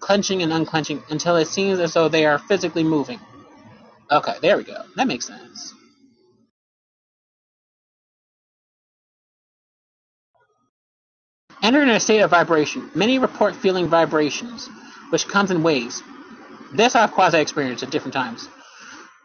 clenching 0.00 0.42
and 0.42 0.52
unclenching 0.52 1.02
until 1.10 1.36
it 1.36 1.46
seems 1.46 1.78
as 1.78 1.94
though 1.94 2.08
they 2.08 2.26
are 2.26 2.38
physically 2.38 2.84
moving. 2.84 3.20
Okay, 4.10 4.34
there 4.40 4.56
we 4.56 4.64
go. 4.64 4.82
That 4.96 5.06
makes 5.06 5.26
sense. 5.26 5.74
Enter 11.62 11.82
in 11.82 11.88
a 11.88 11.98
state 12.00 12.20
of 12.20 12.30
vibration. 12.30 12.90
Many 12.94 13.18
report 13.18 13.56
feeling 13.56 13.88
vibrations, 13.88 14.68
which 15.10 15.26
comes 15.26 15.50
in 15.50 15.62
waves. 15.62 16.02
This 16.72 16.94
I've 16.94 17.12
quasi 17.12 17.38
experienced 17.38 17.82
at 17.82 17.90
different 17.90 18.14
times. 18.14 18.48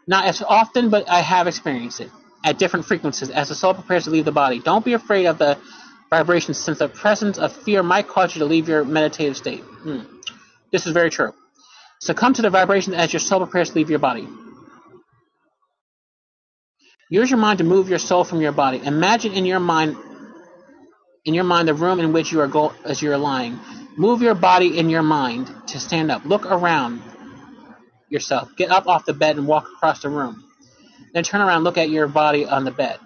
Not 0.06 0.24
as 0.26 0.42
often, 0.42 0.90
but 0.90 1.08
I 1.08 1.20
have 1.20 1.46
experienced 1.46 2.00
it 2.00 2.10
at 2.44 2.58
different 2.58 2.86
frequencies 2.86 3.30
as 3.30 3.48
the 3.48 3.54
soul 3.54 3.74
prepares 3.74 4.04
to 4.04 4.10
leave 4.10 4.24
the 4.24 4.32
body. 4.32 4.60
Don't 4.60 4.84
be 4.84 4.94
afraid 4.94 5.26
of 5.26 5.38
the 5.38 5.58
vibrations, 6.10 6.58
since 6.58 6.78
the 6.78 6.88
presence 6.88 7.38
of 7.38 7.52
fear 7.52 7.82
might 7.82 8.08
cause 8.08 8.34
you 8.34 8.40
to 8.40 8.46
leave 8.46 8.68
your 8.68 8.84
meditative 8.84 9.36
state. 9.36 9.60
Hmm. 9.60 10.00
This 10.72 10.86
is 10.86 10.92
very 10.92 11.10
true. 11.10 11.32
Succumb 12.00 12.34
to 12.34 12.42
the 12.42 12.50
vibrations 12.50 12.96
as 12.96 13.12
your 13.12 13.20
soul 13.20 13.40
prepares 13.40 13.70
to 13.70 13.76
leave 13.76 13.90
your 13.90 13.98
body. 14.00 14.28
Use 17.10 17.30
your 17.30 17.38
mind 17.38 17.58
to 17.58 17.64
move 17.64 17.88
your 17.88 17.98
soul 17.98 18.24
from 18.24 18.40
your 18.40 18.52
body. 18.52 18.80
Imagine 18.84 19.32
in 19.34 19.44
your 19.46 19.60
mind 19.60 19.96
in 21.24 21.34
your 21.34 21.44
mind 21.44 21.68
the 21.68 21.74
room 21.74 22.00
in 22.00 22.12
which 22.12 22.32
you 22.32 22.40
are 22.40 22.48
go- 22.48 22.72
as 22.84 23.02
you 23.02 23.12
are 23.12 23.18
lying. 23.18 23.60
Move 23.96 24.22
your 24.22 24.34
body 24.34 24.78
in 24.78 24.90
your 24.90 25.02
mind 25.02 25.52
to 25.68 25.80
stand 25.80 26.10
up. 26.10 26.24
Look 26.24 26.46
around 26.46 27.02
yourself. 28.08 28.50
Get 28.56 28.70
up 28.70 28.86
off 28.88 29.06
the 29.06 29.14
bed 29.14 29.36
and 29.36 29.46
walk 29.46 29.66
across 29.76 30.02
the 30.02 30.08
room. 30.10 30.44
Then 31.12 31.24
turn 31.24 31.40
around, 31.40 31.64
look 31.64 31.78
at 31.78 31.90
your 31.90 32.08
body 32.08 32.44
on 32.44 32.64
the 32.64 32.70
bed. 32.70 32.98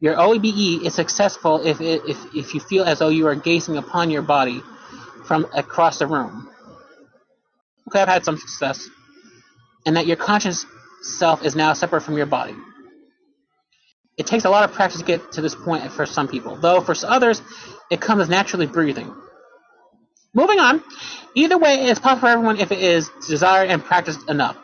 Your 0.00 0.20
OBE 0.20 0.84
is 0.84 0.94
successful 0.94 1.64
if, 1.64 1.80
it, 1.80 2.02
if, 2.06 2.34
if 2.34 2.54
you 2.54 2.60
feel 2.60 2.84
as 2.84 2.98
though 2.98 3.08
you 3.08 3.26
are 3.26 3.34
gazing 3.34 3.76
upon 3.76 4.10
your 4.10 4.22
body 4.22 4.62
from 5.24 5.46
across 5.54 5.98
the 5.98 6.06
room. 6.06 6.50
Okay, 7.88 8.00
I've 8.00 8.08
had 8.08 8.24
some 8.24 8.36
success. 8.36 8.88
And 9.86 9.96
that 9.96 10.06
your 10.06 10.16
conscious 10.16 10.66
self 11.02 11.44
is 11.44 11.54
now 11.54 11.72
separate 11.72 12.02
from 12.02 12.16
your 12.16 12.26
body. 12.26 12.54
It 14.16 14.26
takes 14.26 14.44
a 14.44 14.50
lot 14.50 14.68
of 14.68 14.74
practice 14.74 15.00
to 15.00 15.06
get 15.06 15.32
to 15.32 15.40
this 15.40 15.54
point 15.54 15.90
for 15.90 16.06
some 16.06 16.28
people, 16.28 16.56
though 16.56 16.80
for 16.80 16.94
others, 17.06 17.42
it 17.90 18.00
comes 18.00 18.28
naturally 18.28 18.66
breathing. 18.66 19.12
Moving 20.34 20.60
on. 20.60 20.82
Either 21.34 21.58
way, 21.58 21.86
it's 21.86 22.00
possible 22.00 22.20
for 22.20 22.28
everyone 22.28 22.58
if 22.58 22.72
it 22.72 22.78
is 22.78 23.10
desired 23.26 23.70
and 23.70 23.84
practiced 23.84 24.28
enough. 24.28 24.56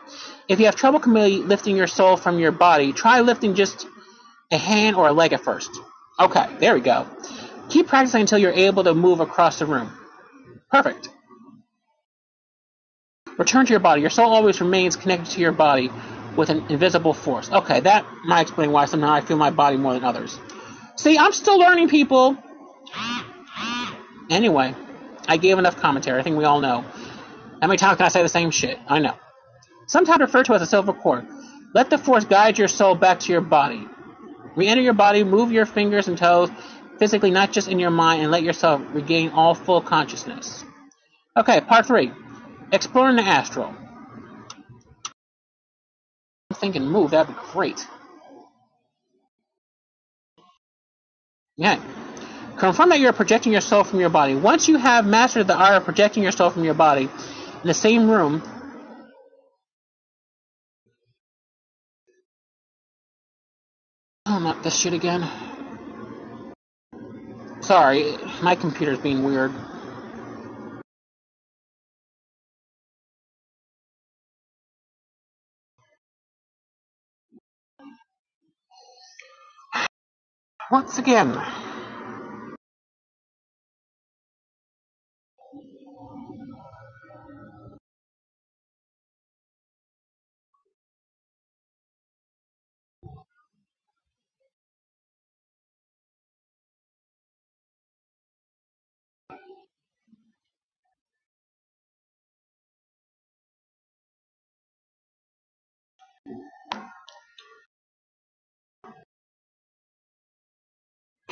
If 0.47 0.59
you 0.59 0.65
have 0.65 0.75
trouble 0.75 0.99
completely 0.99 1.45
lifting 1.45 1.75
your 1.77 1.87
soul 1.87 2.17
from 2.17 2.39
your 2.39 2.51
body, 2.51 2.93
try 2.93 3.21
lifting 3.21 3.55
just 3.55 3.87
a 4.51 4.57
hand 4.57 4.95
or 4.95 5.07
a 5.07 5.13
leg 5.13 5.33
at 5.33 5.41
first. 5.41 5.71
Okay, 6.19 6.47
there 6.59 6.73
we 6.73 6.81
go. 6.81 7.07
Keep 7.69 7.87
practicing 7.87 8.21
until 8.21 8.37
you're 8.37 8.51
able 8.51 8.83
to 8.83 8.93
move 8.93 9.19
across 9.19 9.59
the 9.59 9.65
room. 9.65 9.91
Perfect. 10.69 11.09
Return 13.37 13.65
to 13.65 13.71
your 13.71 13.79
body. 13.79 14.01
Your 14.01 14.09
soul 14.09 14.31
always 14.31 14.59
remains 14.59 14.95
connected 14.95 15.31
to 15.31 15.41
your 15.41 15.53
body, 15.53 15.89
with 16.35 16.49
an 16.49 16.65
invisible 16.69 17.13
force. 17.13 17.51
Okay, 17.51 17.79
that 17.81 18.05
might 18.25 18.41
explain 18.41 18.71
why 18.71 18.85
somehow 18.85 19.11
I 19.13 19.21
feel 19.21 19.37
my 19.37 19.49
body 19.49 19.77
more 19.77 19.93
than 19.93 20.03
others. 20.03 20.39
See, 20.95 21.17
I'm 21.17 21.31
still 21.33 21.59
learning, 21.59 21.89
people. 21.89 22.37
Anyway, 24.29 24.75
I 25.27 25.37
gave 25.37 25.57
enough 25.57 25.77
commentary. 25.77 26.19
I 26.19 26.23
think 26.23 26.37
we 26.37 26.45
all 26.45 26.61
know. 26.61 26.85
How 27.61 27.67
many 27.67 27.77
times 27.77 27.97
can 27.97 28.05
I 28.05 28.09
say 28.09 28.21
the 28.21 28.29
same 28.29 28.51
shit? 28.51 28.79
I 28.87 28.99
know. 28.99 29.15
Sometimes 29.87 30.21
referred 30.21 30.45
to 30.45 30.53
as 30.53 30.61
a 30.61 30.65
silver 30.65 30.93
cord. 30.93 31.25
Let 31.73 31.89
the 31.89 31.97
force 31.97 32.25
guide 32.25 32.57
your 32.57 32.67
soul 32.67 32.95
back 32.95 33.19
to 33.21 33.31
your 33.31 33.41
body. 33.41 33.87
Re-enter 34.55 34.81
your 34.81 34.93
body, 34.93 35.23
move 35.23 35.51
your 35.51 35.65
fingers 35.65 36.07
and 36.07 36.17
toes 36.17 36.49
physically, 36.99 37.31
not 37.31 37.51
just 37.51 37.67
in 37.67 37.79
your 37.79 37.89
mind, 37.89 38.21
and 38.21 38.31
let 38.31 38.43
yourself 38.43 38.81
regain 38.93 39.29
all 39.31 39.55
full 39.55 39.81
consciousness. 39.81 40.63
Okay, 41.37 41.61
part 41.61 41.85
three. 41.85 42.11
Exploring 42.71 43.15
the 43.15 43.23
astral. 43.23 43.73
I'm 46.49 46.55
thinking 46.55 46.85
move, 46.85 47.11
that'd 47.11 47.33
be 47.33 47.41
great. 47.51 47.85
Yeah. 51.57 51.81
Confirm 52.57 52.89
that 52.89 52.99
you're 52.99 53.13
projecting 53.13 53.51
your 53.51 53.61
soul 53.61 53.83
from 53.83 53.99
your 53.99 54.09
body. 54.09 54.35
Once 54.35 54.67
you 54.67 54.77
have 54.77 55.05
mastered 55.05 55.47
the 55.47 55.55
art 55.55 55.77
of 55.77 55.85
projecting 55.85 56.23
your 56.23 56.31
soul 56.31 56.49
from 56.49 56.63
your 56.63 56.73
body, 56.73 57.03
in 57.03 57.67
the 57.67 57.73
same 57.73 58.09
room, 58.09 58.43
not 64.43 64.63
this 64.63 64.79
shit 64.79 64.93
again. 64.93 65.27
Sorry, 67.61 68.17
my 68.41 68.55
computer's 68.55 68.99
being 68.99 69.23
weird. 69.23 69.53
Once 80.71 80.97
again. 80.97 81.37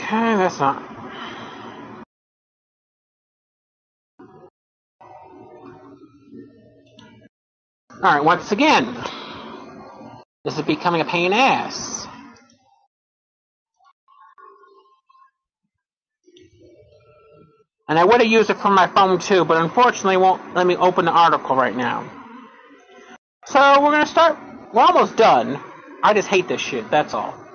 That's 0.10 0.60
not. 0.60 0.84
Alright, 7.96 8.24
once 8.24 8.52
again. 8.52 8.96
This 10.46 10.58
is 10.58 10.62
becoming 10.64 11.02
a 11.02 11.06
pain 11.06 11.26
in 11.26 11.32
the 11.32 11.38
ass. 11.38 12.08
And 17.90 17.98
I 17.98 18.06
would 18.06 18.22
have 18.22 18.30
used 18.30 18.50
it 18.50 18.58
from 18.58 18.76
my 18.76 18.88
phone 18.88 19.20
too, 19.20 19.46
but 19.46 19.58
unfortunately 19.58 20.18
won't 20.18 20.56
let 20.56 20.66
me 20.66 20.76
open 20.76 21.06
the 21.06 21.12
article 21.12 21.56
right 21.56 21.76
now. 21.76 22.10
So 23.48 23.82
we're 23.82 23.92
gonna 23.92 24.06
start 24.06 24.38
we're 24.74 24.84
almost 24.84 25.18
done. 25.18 25.60
I 26.04 26.14
just 26.14 26.28
hate 26.28 26.48
this 26.48 26.62
shit, 26.62 26.90
that's 26.92 27.14
all. 27.14 27.49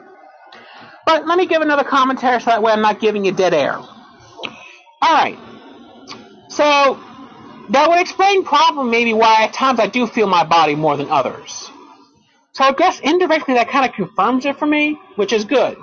But 1.06 1.26
let 1.26 1.36
me 1.39 1.47
give 1.47 1.62
another 1.62 1.85
commentary 1.85 2.40
so 2.40 2.47
that 2.47 2.62
way 2.62 2.72
I'm 2.72 2.81
not 2.81 3.01
giving 3.01 3.24
you 3.24 3.32
dead 3.32 3.55
air. 3.55 3.78
Alright. 5.05 5.39
So 6.48 6.98
that 7.70 7.89
would 7.89 8.01
explain 8.01 8.44
probably 8.44 8.90
maybe 8.90 9.12
why 9.12 9.44
at 9.44 9.52
times 9.52 9.81
I 9.81 9.86
do 9.86 10.06
feel 10.06 10.26
my 10.26 10.44
body 10.44 10.74
more 10.74 10.97
than 10.97 11.10
others. 11.10 11.70
So 12.52 12.64
I 12.64 12.72
guess 12.72 13.01
indirectly 13.01 13.55
that 13.55 13.68
kind 13.68 13.89
of 13.89 13.94
confirms 13.94 14.47
it 14.47 14.59
for 14.59 14.66
me, 14.66 14.98
which 15.16 15.32
is 15.32 15.44
good. 15.44 15.76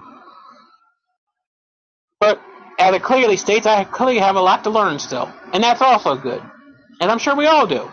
But 2.19 2.41
as 2.79 2.95
it 2.95 3.03
clearly 3.03 3.37
states, 3.37 3.65
I 3.65 3.83
clearly 3.83 4.19
have 4.19 4.35
a 4.35 4.41
lot 4.41 4.63
to 4.63 4.69
learn 4.69 4.99
still. 4.99 5.31
And 5.53 5.63
that's 5.63 5.81
also 5.81 6.15
good. 6.15 6.41
And 6.99 7.11
I'm 7.11 7.19
sure 7.19 7.35
we 7.35 7.45
all 7.45 7.67
do. 7.67 7.89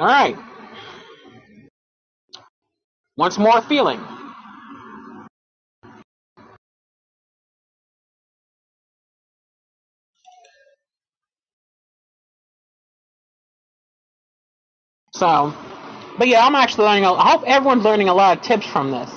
Alright. 0.00 0.36
Once 3.16 3.38
more 3.38 3.60
feeling. 3.62 4.00
So, 15.20 15.54
but 16.16 16.28
yeah, 16.28 16.46
I'm 16.46 16.54
actually 16.54 16.84
learning. 16.84 17.04
A, 17.04 17.12
I 17.12 17.32
hope 17.32 17.42
everyone's 17.46 17.84
learning 17.84 18.08
a 18.08 18.14
lot 18.14 18.38
of 18.38 18.42
tips 18.42 18.66
from 18.66 18.90
this. 18.90 19.10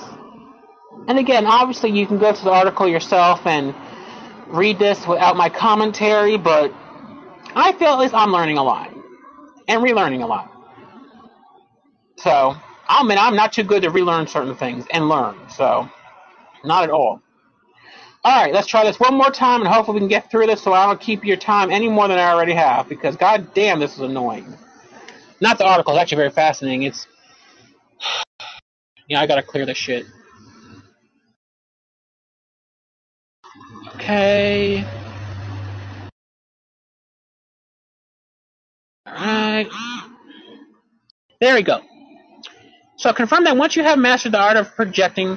And 1.08 1.18
again, 1.18 1.46
obviously, 1.46 1.98
you 1.98 2.06
can 2.06 2.18
go 2.18 2.30
to 2.30 2.44
the 2.44 2.50
article 2.50 2.86
yourself 2.86 3.46
and 3.46 3.74
read 4.48 4.78
this 4.78 5.06
without 5.06 5.34
my 5.34 5.48
commentary, 5.48 6.36
but 6.36 6.74
I 7.56 7.72
feel 7.72 7.88
at 7.88 7.98
least 8.00 8.12
I'm 8.12 8.32
learning 8.32 8.58
a 8.58 8.62
lot 8.62 8.92
and 9.66 9.82
relearning 9.82 10.22
a 10.22 10.26
lot. 10.26 10.52
So, 12.16 12.54
I 12.86 13.02
mean, 13.02 13.16
I'm 13.16 13.34
not 13.34 13.54
too 13.54 13.62
good 13.62 13.82
to 13.84 13.90
relearn 13.90 14.26
certain 14.26 14.54
things 14.54 14.84
and 14.92 15.08
learn, 15.08 15.36
so 15.48 15.88
not 16.64 16.84
at 16.84 16.90
all. 16.90 17.22
All 18.24 18.42
right, 18.42 18.52
let's 18.52 18.66
try 18.66 18.84
this 18.84 19.00
one 19.00 19.14
more 19.14 19.30
time, 19.30 19.62
and 19.62 19.68
hopefully 19.70 19.94
we 19.94 20.00
can 20.00 20.08
get 20.08 20.30
through 20.30 20.48
this 20.48 20.60
so 20.60 20.74
I 20.74 20.84
don't 20.84 21.00
keep 21.00 21.24
your 21.24 21.38
time 21.38 21.70
any 21.70 21.88
more 21.88 22.08
than 22.08 22.18
I 22.18 22.30
already 22.30 22.52
have, 22.52 22.90
because 22.90 23.16
god 23.16 23.54
damn, 23.54 23.80
this 23.80 23.94
is 23.94 24.00
annoying. 24.00 24.54
Not 25.44 25.58
the 25.58 25.66
article, 25.66 25.92
it's 25.92 26.00
actually 26.00 26.16
very 26.16 26.30
fascinating. 26.30 26.84
It's, 26.84 27.06
yeah, 29.08 29.20
I 29.20 29.26
gotta 29.26 29.42
clear 29.42 29.66
this 29.66 29.76
shit. 29.76 30.06
Okay. 33.96 34.86
Alright. 39.06 39.68
There 41.42 41.54
we 41.54 41.62
go. 41.62 41.82
So 42.96 43.12
confirm 43.12 43.44
that 43.44 43.54
once 43.54 43.76
you 43.76 43.82
have 43.82 43.98
mastered 43.98 44.32
the 44.32 44.40
art 44.40 44.56
of 44.56 44.74
projecting 44.74 45.36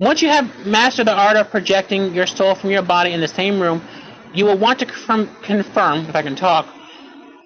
Once 0.00 0.22
you 0.22 0.28
have 0.28 0.66
mastered 0.66 1.06
the 1.06 1.14
art 1.14 1.36
of 1.36 1.50
projecting 1.50 2.14
your 2.14 2.26
soul 2.26 2.54
from 2.54 2.70
your 2.70 2.82
body 2.82 3.12
in 3.12 3.20
the 3.20 3.28
same 3.28 3.60
room, 3.60 3.80
you 4.34 4.44
will 4.44 4.58
want 4.58 4.80
to 4.80 4.86
confirm, 4.86 5.28
confirm 5.42 6.06
if 6.06 6.16
I 6.16 6.22
can 6.22 6.34
talk, 6.34 6.66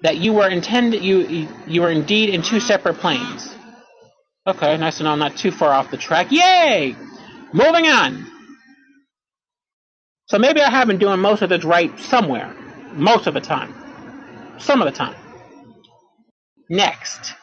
that 0.01 0.17
you 0.17 0.33
were 0.33 0.49
intended 0.49 1.03
you 1.03 1.47
you 1.67 1.81
were 1.81 1.91
indeed 1.91 2.29
in 2.29 2.41
two 2.41 2.59
separate 2.59 2.95
planes. 2.95 3.53
Okay, 4.47 4.77
nice 4.77 4.97
to 4.97 5.03
know 5.03 5.11
I'm 5.11 5.19
not 5.19 5.37
too 5.37 5.51
far 5.51 5.71
off 5.71 5.91
the 5.91 5.97
track. 5.97 6.31
Yay! 6.31 6.95
Moving 7.53 7.85
on. 7.87 8.25
So 10.27 10.39
maybe 10.39 10.61
I 10.61 10.69
have 10.69 10.87
been 10.87 10.99
doing 10.99 11.19
most 11.19 11.41
of 11.41 11.49
this 11.49 11.63
right 11.63 11.99
somewhere. 11.99 12.55
Most 12.93 13.27
of 13.27 13.33
the 13.33 13.41
time. 13.41 13.73
Some 14.57 14.81
of 14.81 14.85
the 14.85 14.91
time. 14.91 15.15
Next. 16.69 17.33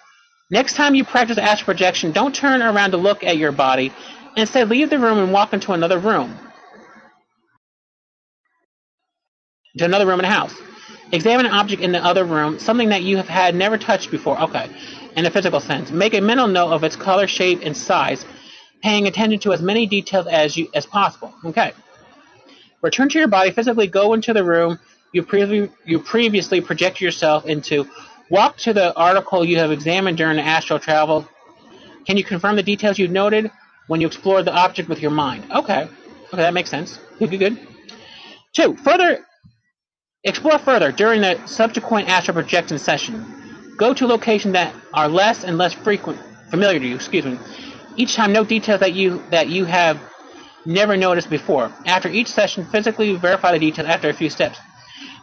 Next 0.50 0.74
time 0.74 0.94
you 0.94 1.04
practice 1.04 1.38
astral 1.38 1.66
projection, 1.66 2.12
don't 2.12 2.34
turn 2.34 2.62
around 2.62 2.92
to 2.92 2.96
look 2.96 3.24
at 3.24 3.36
your 3.36 3.52
body. 3.52 3.92
Instead, 4.36 4.68
leave 4.68 4.90
the 4.90 4.98
room 4.98 5.18
and 5.18 5.32
walk 5.32 5.52
into 5.52 5.72
another 5.72 5.98
room. 5.98 6.38
To 9.78 9.84
another 9.84 10.06
room 10.06 10.20
in 10.20 10.24
the 10.24 10.32
house. 10.32 10.54
Examine 11.12 11.46
an 11.46 11.52
object 11.52 11.82
in 11.82 11.92
the 11.92 12.04
other 12.04 12.24
room, 12.24 12.58
something 12.58 12.90
that 12.90 13.02
you 13.02 13.16
have 13.16 13.28
had 13.28 13.54
never 13.54 13.78
touched 13.78 14.10
before. 14.10 14.40
Okay. 14.42 14.68
In 15.16 15.24
a 15.24 15.30
physical 15.30 15.60
sense. 15.60 15.90
Make 15.90 16.14
a 16.14 16.20
mental 16.20 16.46
note 16.46 16.72
of 16.72 16.84
its 16.84 16.96
color, 16.96 17.26
shape, 17.26 17.60
and 17.62 17.76
size, 17.76 18.24
paying 18.82 19.06
attention 19.06 19.40
to 19.40 19.52
as 19.52 19.62
many 19.62 19.86
details 19.86 20.26
as 20.26 20.56
you 20.56 20.68
as 20.74 20.84
possible. 20.86 21.32
Okay. 21.44 21.72
Return 22.82 23.08
to 23.08 23.18
your 23.18 23.28
body, 23.28 23.50
physically 23.50 23.86
go 23.86 24.12
into 24.12 24.32
the 24.32 24.44
room 24.44 24.78
you, 25.12 25.22
previ- 25.22 25.72
you 25.84 25.98
previously 25.98 26.60
projected 26.60 27.00
yourself 27.00 27.46
into. 27.46 27.88
Walk 28.28 28.58
to 28.58 28.74
the 28.74 28.94
article 28.94 29.44
you 29.44 29.58
have 29.58 29.72
examined 29.72 30.18
during 30.18 30.36
the 30.36 30.42
astral 30.42 30.78
travel. 30.78 31.26
Can 32.06 32.16
you 32.16 32.24
confirm 32.24 32.56
the 32.56 32.62
details 32.62 32.98
you've 32.98 33.10
noted 33.10 33.50
when 33.86 34.00
you 34.00 34.06
explore 34.06 34.42
the 34.42 34.52
object 34.52 34.88
with 34.88 35.00
your 35.00 35.10
mind? 35.10 35.44
Okay. 35.50 35.88
Okay, 36.28 36.36
that 36.36 36.54
makes 36.54 36.70
sense. 36.70 36.98
Good, 37.18 37.30
good, 37.30 37.38
good. 37.38 37.68
Two, 38.52 38.76
further 38.76 39.24
explore 40.24 40.58
further 40.58 40.92
during 40.92 41.22
the 41.22 41.46
subsequent 41.46 42.08
astral 42.08 42.34
projection 42.34 42.78
session. 42.78 43.24
Go 43.78 43.94
to 43.94 44.06
locations 44.06 44.52
that 44.52 44.74
are 44.92 45.08
less 45.08 45.44
and 45.44 45.56
less 45.56 45.72
frequent, 45.72 46.18
familiar 46.50 46.78
to 46.78 46.86
you. 46.86 46.94
Excuse 46.94 47.24
me. 47.24 47.38
Each 47.96 48.14
time, 48.14 48.32
note 48.32 48.48
details 48.48 48.80
that 48.80 48.92
you 48.92 49.22
that 49.30 49.48
you 49.48 49.64
have 49.64 49.98
never 50.66 50.96
noticed 50.96 51.30
before. 51.30 51.72
After 51.86 52.08
each 52.08 52.28
session, 52.28 52.66
physically 52.66 53.14
verify 53.16 53.52
the 53.52 53.58
details 53.58 53.88
after 53.88 54.10
a 54.10 54.12
few 54.12 54.28
steps. 54.28 54.58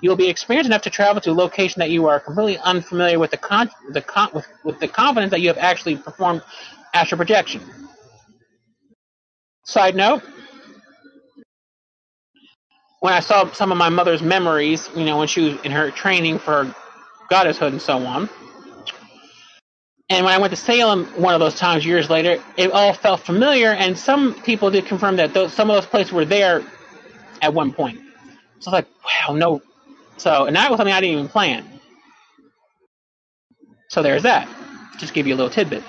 You 0.01 0.09
will 0.09 0.17
be 0.17 0.29
experienced 0.29 0.67
enough 0.67 0.81
to 0.83 0.89
travel 0.89 1.21
to 1.21 1.31
a 1.31 1.33
location 1.33 1.79
that 1.79 1.89
you 1.89 2.07
are 2.07 2.19
completely 2.19 2.57
unfamiliar 2.57 3.19
with 3.19 3.31
the 3.31 3.37
con- 3.37 3.69
the 3.89 4.01
con- 4.01 4.31
with, 4.33 4.47
with 4.63 4.79
the 4.79 4.87
confidence 4.87 5.31
that 5.31 5.41
you 5.41 5.49
have 5.49 5.57
actually 5.57 5.97
performed 5.97 6.41
astral 6.93 7.17
projection. 7.17 7.61
Side 9.65 9.95
note, 9.95 10.23
when 13.01 13.13
I 13.13 13.21
saw 13.21 13.51
some 13.53 13.71
of 13.71 13.77
my 13.77 13.89
mother's 13.89 14.21
memories, 14.21 14.89
you 14.95 15.05
know, 15.05 15.17
when 15.19 15.27
she 15.27 15.41
was 15.51 15.61
in 15.63 15.71
her 15.71 15.91
training 15.91 16.39
for 16.39 16.73
goddesshood 17.31 17.69
and 17.69 17.81
so 17.81 17.97
on, 17.99 18.29
and 20.09 20.25
when 20.25 20.33
I 20.33 20.39
went 20.39 20.51
to 20.51 20.57
Salem 20.57 21.05
one 21.21 21.33
of 21.33 21.39
those 21.41 21.55
times 21.55 21.85
years 21.85 22.09
later, 22.09 22.43
it 22.57 22.71
all 22.71 22.93
felt 22.93 23.21
familiar, 23.21 23.71
and 23.71 23.97
some 23.97 24.35
people 24.43 24.71
did 24.71 24.85
confirm 24.85 25.17
that 25.17 25.33
those, 25.33 25.53
some 25.53 25.69
of 25.69 25.77
those 25.77 25.85
places 25.87 26.13
were 26.13 26.25
there 26.25 26.63
at 27.41 27.53
one 27.53 27.73
point. 27.73 27.99
So 28.59 28.71
I 28.71 28.75
was 28.75 28.85
like, 28.85 28.87
wow, 29.29 29.35
no. 29.35 29.61
So, 30.17 30.45
and 30.45 30.55
that 30.55 30.71
was 30.71 30.77
something 30.77 30.93
I 30.93 31.01
didn't 31.01 31.19
even 31.19 31.29
plan. 31.29 31.65
So 33.89 34.03
there's 34.03 34.23
that. 34.23 34.47
Just 34.99 35.13
give 35.13 35.27
you 35.27 35.35
a 35.35 35.37
little 35.37 35.51
tidbit. 35.51 35.83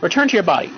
Return 0.00 0.28
to 0.28 0.34
your 0.34 0.44
body. 0.44 0.72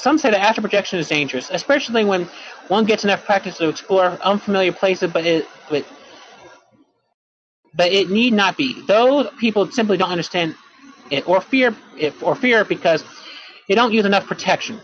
Some 0.00 0.16
say 0.16 0.30
that 0.30 0.40
astral 0.40 0.62
projection 0.62 0.98
is 0.98 1.08
dangerous, 1.08 1.50
especially 1.50 2.04
when 2.04 2.24
one 2.68 2.86
gets 2.86 3.04
enough 3.04 3.24
practice 3.26 3.58
to 3.58 3.68
explore 3.68 4.06
unfamiliar 4.22 4.72
places, 4.72 5.12
but 5.12 5.26
it, 5.26 5.46
but, 5.68 5.84
but 7.74 7.92
it 7.92 8.08
need 8.08 8.32
not 8.32 8.56
be. 8.56 8.80
Those 8.86 9.28
people 9.38 9.70
simply 9.70 9.98
don't 9.98 10.10
understand 10.10 10.54
it 11.10 11.28
or 11.28 11.42
fear 11.42 11.76
it 11.98 12.14
or 12.22 12.34
fear 12.34 12.62
it 12.62 12.68
because 12.68 13.04
they 13.68 13.74
don't 13.74 13.92
use 13.92 14.06
enough 14.06 14.26
protection. 14.26 14.80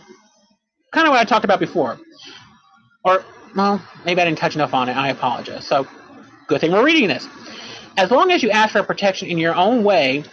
Kind 0.93 1.07
of 1.07 1.13
what 1.13 1.21
I 1.21 1.25
talked 1.25 1.47
about 1.47 1.61
before. 1.61 1.99
Or 3.03 3.25
well, 3.55 3.83
maybe 4.05 4.21
I 4.21 4.27
didn't 4.27 4.39
touch 4.39 4.55
enough 4.55 4.75
on 4.75 4.91
it. 4.91 4.97
I 4.97 5.09
apologize. 5.09 5.67
So, 5.67 5.87
good 6.47 6.61
thing 6.61 6.73
we're 6.73 6.85
reading 6.85 7.09
this. 7.09 7.27
As 7.97 8.11
long 8.11 8.31
as 8.31 8.43
you 8.43 8.51
ask 8.51 8.73
for 8.73 8.83
protection 8.83 9.29
in 9.29 9.39
your 9.39 9.55
own 9.55 9.83
way, 9.83 10.25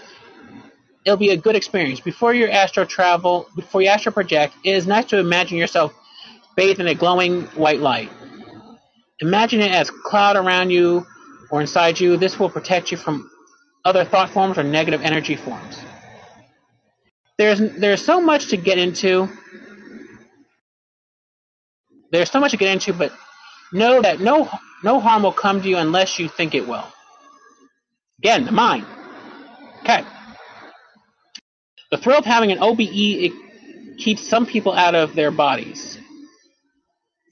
it'll 1.05 1.17
be 1.17 1.31
a 1.31 1.37
good 1.37 1.55
experience. 1.55 1.99
Before 1.99 2.33
your 2.33 2.49
astro 2.49 2.85
travel, 2.85 3.47
before 3.55 3.81
you 3.81 3.89
astro 3.89 4.11
project, 4.11 4.55
it 4.63 4.75
is 4.75 4.87
nice 4.87 5.05
to 5.05 5.19
imagine 5.19 5.57
yourself 5.57 5.93
bathed 6.55 6.79
in 6.79 6.87
a 6.87 6.95
glowing 6.95 7.43
white 7.55 7.79
light. 7.79 8.09
Imagine 9.19 9.61
it 9.61 9.71
as 9.71 9.89
cloud 9.89 10.35
around 10.35 10.69
you 10.69 11.05
or 11.51 11.61
inside 11.61 11.99
you. 11.99 12.17
This 12.17 12.39
will 12.39 12.49
protect 12.49 12.91
you 12.91 12.97
from 12.97 13.29
other 13.85 14.05
thought 14.05 14.29
forms 14.29 14.57
or 14.57 14.63
negative 14.63 15.01
energy 15.01 15.35
forms. 15.35 15.79
There's 17.37 17.59
there's 17.59 18.03
so 18.03 18.21
much 18.21 18.49
to 18.49 18.57
get 18.57 18.77
into. 18.77 19.29
There's 22.11 22.29
so 22.29 22.39
much 22.39 22.51
to 22.51 22.57
get 22.57 22.71
into, 22.71 22.93
but 22.93 23.11
know 23.71 24.01
that 24.01 24.19
no 24.19 24.49
no 24.83 24.99
harm 24.99 25.23
will 25.23 25.31
come 25.31 25.61
to 25.61 25.67
you 25.67 25.77
unless 25.77 26.19
you 26.19 26.29
think 26.29 26.53
it 26.53 26.67
will. 26.67 26.85
Again, 28.19 28.45
the 28.45 28.51
mind. 28.51 28.85
Okay. 29.81 30.03
The 31.93 31.99
thrill 31.99 32.17
of 32.17 32.25
having 32.25 32.51
an 32.51 32.57
OBE 32.59 33.99
keeps 33.99 34.27
some 34.27 34.47
people 34.47 34.73
out 34.73 34.95
of 34.95 35.13
their 35.13 35.29
bodies 35.29 35.99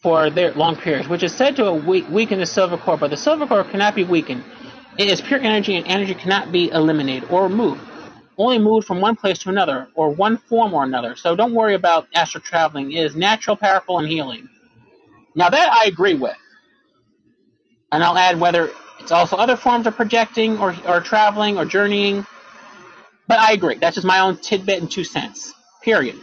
for 0.04 0.30
their 0.30 0.54
long 0.54 0.76
periods, 0.76 1.10
which 1.10 1.24
is 1.24 1.34
said 1.34 1.56
to 1.56 1.74
weaken 1.74 2.38
the 2.38 2.46
silver 2.46 2.78
core, 2.78 2.96
but 2.96 3.10
the 3.10 3.18
silver 3.18 3.48
core 3.48 3.64
cannot 3.64 3.96
be 3.96 4.04
weakened. 4.04 4.44
It 5.00 5.10
is 5.10 5.20
pure 5.20 5.40
energy, 5.40 5.78
and 5.78 5.88
energy 5.88 6.14
cannot 6.14 6.52
be 6.52 6.70
eliminated 6.70 7.28
or 7.32 7.46
removed. 7.46 7.82
Only 8.38 8.60
moved 8.60 8.86
from 8.86 9.02
one 9.02 9.16
place 9.16 9.40
to 9.40 9.50
another, 9.50 9.88
or 9.96 10.12
one 10.12 10.38
form 10.38 10.76
or 10.76 10.84
another. 10.84 11.16
So 11.16 11.36
don't 11.36 11.56
worry 11.56 11.74
about 11.74 12.08
astral 12.14 12.44
traveling. 12.44 12.92
It 12.92 13.04
is 13.04 13.16
natural, 13.16 13.56
powerful, 13.56 13.98
and 13.98 14.08
healing. 14.08 14.48
Now 15.34 15.50
that 15.50 15.74
I 15.74 15.86
agree 15.86 16.14
with. 16.14 16.38
And 17.92 18.04
I'll 18.04 18.16
add 18.16 18.40
whether 18.40 18.70
it's 19.00 19.12
also 19.12 19.38
other 19.38 19.56
forms 19.56 19.88
of 19.88 19.96
projecting 19.96 20.60
or, 20.60 20.76
or 20.88 21.02
traveling 21.02 21.58
or 21.58 21.66
journeying. 21.66 22.28
But 23.32 23.40
I 23.40 23.54
agree. 23.54 23.76
That's 23.76 23.96
just 23.96 24.06
my 24.06 24.20
own 24.20 24.36
tidbit 24.36 24.82
and 24.82 24.92
two 24.92 25.06
cents. 25.06 25.54
Period. 25.82 26.20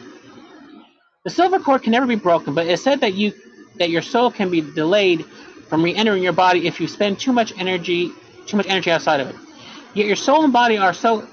The 1.24 1.30
silver 1.30 1.58
cord 1.58 1.82
can 1.82 1.92
never 1.92 2.04
be 2.06 2.16
broken, 2.16 2.52
but 2.52 2.66
it's 2.66 2.82
said 2.82 3.00
that 3.00 3.14
you 3.14 3.32
that 3.76 3.88
your 3.88 4.02
soul 4.02 4.30
can 4.30 4.50
be 4.50 4.60
delayed 4.60 5.24
from 5.70 5.82
re-entering 5.82 6.22
your 6.22 6.34
body 6.34 6.66
if 6.66 6.82
you 6.82 6.86
spend 6.86 7.18
too 7.18 7.32
much 7.32 7.50
energy 7.58 8.12
too 8.46 8.58
much 8.58 8.66
energy 8.68 8.90
outside 8.90 9.20
of 9.20 9.28
it. 9.30 9.36
Yet 9.94 10.06
your 10.06 10.16
soul 10.16 10.44
and 10.44 10.52
body 10.52 10.76
are 10.76 10.92
so 10.92 11.26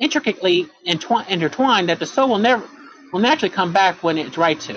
intricately 0.00 0.66
entwi- 0.84 1.28
intertwined 1.28 1.88
that 1.88 2.00
the 2.00 2.06
soul 2.06 2.30
will 2.30 2.38
never 2.38 2.68
will 3.12 3.20
naturally 3.20 3.54
come 3.54 3.72
back 3.72 4.02
when 4.02 4.18
it's 4.18 4.36
right 4.36 4.58
to. 4.62 4.72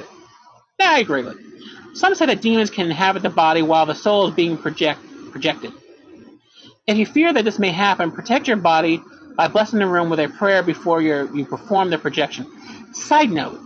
That 0.77 0.97
I 0.97 0.99
agree 0.99 1.23
with. 1.23 1.39
Some 1.95 2.13
say 2.13 2.27
that 2.27 2.43
demons 2.43 2.69
can 2.69 2.85
inhabit 2.85 3.23
the 3.23 3.31
body 3.31 3.63
while 3.63 3.87
the 3.87 3.95
soul 3.95 4.27
is 4.27 4.35
being 4.35 4.55
project, 4.55 4.99
projected. 5.31 5.73
If 6.85 6.97
you 6.97 7.07
fear 7.07 7.33
that 7.33 7.43
this 7.43 7.57
may 7.57 7.71
happen, 7.71 8.11
protect 8.11 8.47
your 8.47 8.57
body 8.57 9.01
by 9.39 9.47
blessing 9.47 9.79
the 9.79 9.87
room 9.87 10.09
with 10.09 10.19
a 10.19 10.27
prayer 10.27 10.61
before 10.61 11.01
you 11.01 11.45
perform 11.49 11.89
the 11.89 11.97
projection. 11.97 12.45
Side 12.93 13.31
note, 13.31 13.57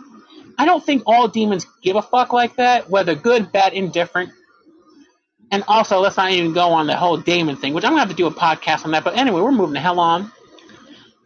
I 0.56 0.66
don't 0.66 0.86
think 0.86 1.02
all 1.08 1.28
demons 1.28 1.66
give 1.82 1.96
a 1.96 2.02
fuck 2.04 2.32
like 2.32 2.58
that, 2.58 2.92
whether 2.92 3.16
good, 3.16 3.52
bad, 3.52 3.74
indifferent. 3.74 4.30
And 5.50 5.64
also, 5.68 6.00
let's 6.00 6.16
not 6.16 6.30
even 6.30 6.54
go 6.54 6.70
on 6.74 6.86
the 6.86 6.96
whole 6.96 7.18
demon 7.18 7.56
thing, 7.56 7.74
which 7.74 7.84
I'm 7.84 7.94
to 7.94 7.98
have 7.98 8.10
to 8.10 8.16
do 8.16 8.28
a 8.28 8.32
podcast 8.32 8.86
on 8.86 8.92
that. 8.92 9.04
But 9.04 9.18
anyway, 9.18 9.42
we're 9.42 9.52
moving 9.52 9.74
the 9.74 9.80
hell 9.80 10.00
on. 10.00 10.32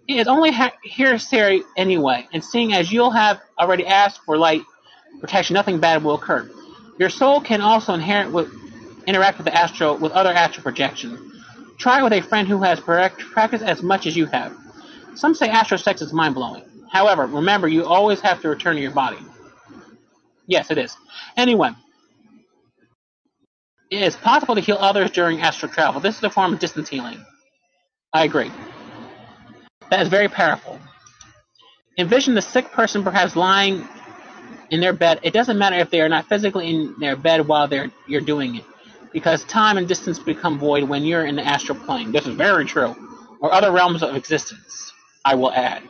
It's 0.08 0.30
only 0.30 0.52
ha- 0.52 0.72
hearsay 0.82 1.60
anyway, 1.76 2.26
and 2.32 2.42
seeing 2.42 2.72
as 2.72 2.90
you'll 2.90 3.12
have 3.12 3.42
already 3.60 3.86
asked 3.86 4.22
for 4.26 4.38
light 4.38 4.62
protection, 5.20 5.56
nothing 5.56 5.82
bad 5.82 6.06
will 6.06 6.16
occur. 6.16 6.50
Your 6.98 7.10
soul 7.10 7.42
can 7.42 7.60
also 7.60 7.94
inherit 7.94 8.32
with, 8.32 8.50
interact 9.06 9.40
with 9.40 9.46
the 9.46 9.54
astral 9.54 9.98
with 9.98 10.14
other 10.14 10.32
astral 10.32 10.64
projections. 10.64 11.27
Try 11.78 12.02
with 12.02 12.14
a 12.14 12.22
friend 12.22 12.48
who 12.48 12.62
has 12.64 12.80
practiced 12.80 13.64
as 13.64 13.84
much 13.84 14.08
as 14.08 14.16
you 14.16 14.26
have. 14.28 14.56
Some 15.16 15.36
say 15.36 15.50
astral 15.50 15.78
sex 15.78 16.02
is 16.02 16.14
mind 16.14 16.36
blowing. 16.36 16.64
However, 16.92 17.26
remember 17.26 17.68
you 17.68 17.86
always 17.86 18.20
have 18.22 18.42
to 18.42 18.50
return 18.50 18.76
to 18.76 18.82
your 18.82 18.92
body. 18.92 19.18
Yes, 20.48 20.72
it 20.72 20.78
is. 20.78 20.96
Anyway, 21.36 21.72
it 23.92 24.02
is 24.02 24.16
possible 24.16 24.56
to 24.56 24.62
heal 24.62 24.78
others 24.80 25.12
during 25.12 25.42
astral 25.42 25.72
travel. 25.72 26.02
This 26.02 26.18
is 26.18 26.24
a 26.24 26.30
form 26.30 26.54
of 26.54 26.60
distance 26.60 26.90
healing. 26.90 27.24
I 28.14 28.24
agree. 28.24 28.52
That 29.90 30.02
is 30.02 30.08
very 30.08 30.28
powerful. 30.28 30.80
Envision 31.98 32.36
the 32.36 32.42
sick 32.42 32.72
person 32.72 33.04
perhaps 33.04 33.36
lying 33.36 33.88
in 34.70 34.82
their 34.82 34.94
bed. 34.94 35.20
It 35.24 35.34
doesn't 35.34 35.58
matter 35.58 35.78
if 35.78 35.90
they 35.90 36.02
are 36.02 36.10
not 36.10 36.28
physically 36.28 36.70
in 36.70 36.96
their 37.00 37.16
bed 37.16 37.48
while 37.48 37.68
they're 37.68 37.92
you're 38.08 38.22
doing 38.22 38.56
it, 38.56 38.66
because 39.14 39.44
time 39.46 39.78
and 39.78 39.88
distance 39.88 40.20
become 40.20 40.60
void 40.60 40.84
when 40.84 41.04
you're 41.04 41.26
in 41.26 41.36
the 41.36 41.46
astral 41.46 41.78
plane. 41.80 42.12
This 42.12 42.28
is 42.28 42.36
very 42.36 42.66
true, 42.66 42.96
or 43.40 43.54
other 43.54 43.72
realms 43.72 44.04
of 44.04 44.16
existence. 44.16 44.94
I 45.24 45.36
will 45.36 45.52
add. 45.52 45.84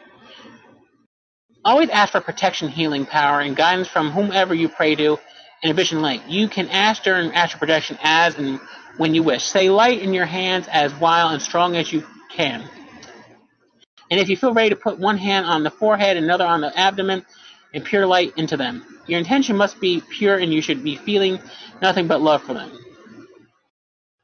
Always 1.63 1.89
ask 1.89 2.13
for 2.13 2.21
protection, 2.21 2.69
healing 2.69 3.05
power, 3.05 3.41
and 3.41 3.55
guidance 3.55 3.87
from 3.87 4.11
whomever 4.11 4.53
you 4.53 4.69
pray 4.69 4.95
to 4.95 5.17
in 5.63 5.71
a 5.71 5.73
vision 5.73 6.01
light. 6.01 6.25
You 6.27 6.47
can 6.47 6.69
ask 6.69 7.03
during 7.03 7.33
astral 7.33 7.59
projection 7.59 7.97
as 8.01 8.35
and 8.35 8.59
when 8.97 9.13
you 9.13 9.23
wish. 9.23 9.43
Say 9.43 9.69
light 9.69 10.01
in 10.01 10.13
your 10.13 10.25
hands 10.25 10.67
as 10.71 10.93
wild 10.95 11.33
and 11.33 11.41
strong 11.41 11.75
as 11.75 11.91
you 11.91 12.03
can. 12.31 12.63
And 14.09 14.19
if 14.19 14.29
you 14.29 14.37
feel 14.37 14.53
ready 14.53 14.69
to 14.69 14.75
put 14.75 14.99
one 14.99 15.17
hand 15.17 15.45
on 15.45 15.63
the 15.63 15.71
forehead, 15.71 16.17
another 16.17 16.45
on 16.45 16.61
the 16.61 16.77
abdomen, 16.77 17.25
and 17.73 17.83
pure 17.83 18.07
light 18.07 18.33
into 18.37 18.57
them. 18.57 18.85
Your 19.05 19.19
intention 19.19 19.57
must 19.57 19.79
be 19.79 20.01
pure 20.01 20.37
and 20.37 20.53
you 20.53 20.61
should 20.61 20.83
be 20.83 20.95
feeling 20.95 21.39
nothing 21.81 22.07
but 22.07 22.21
love 22.21 22.43
for 22.43 22.53
them. 22.53 22.71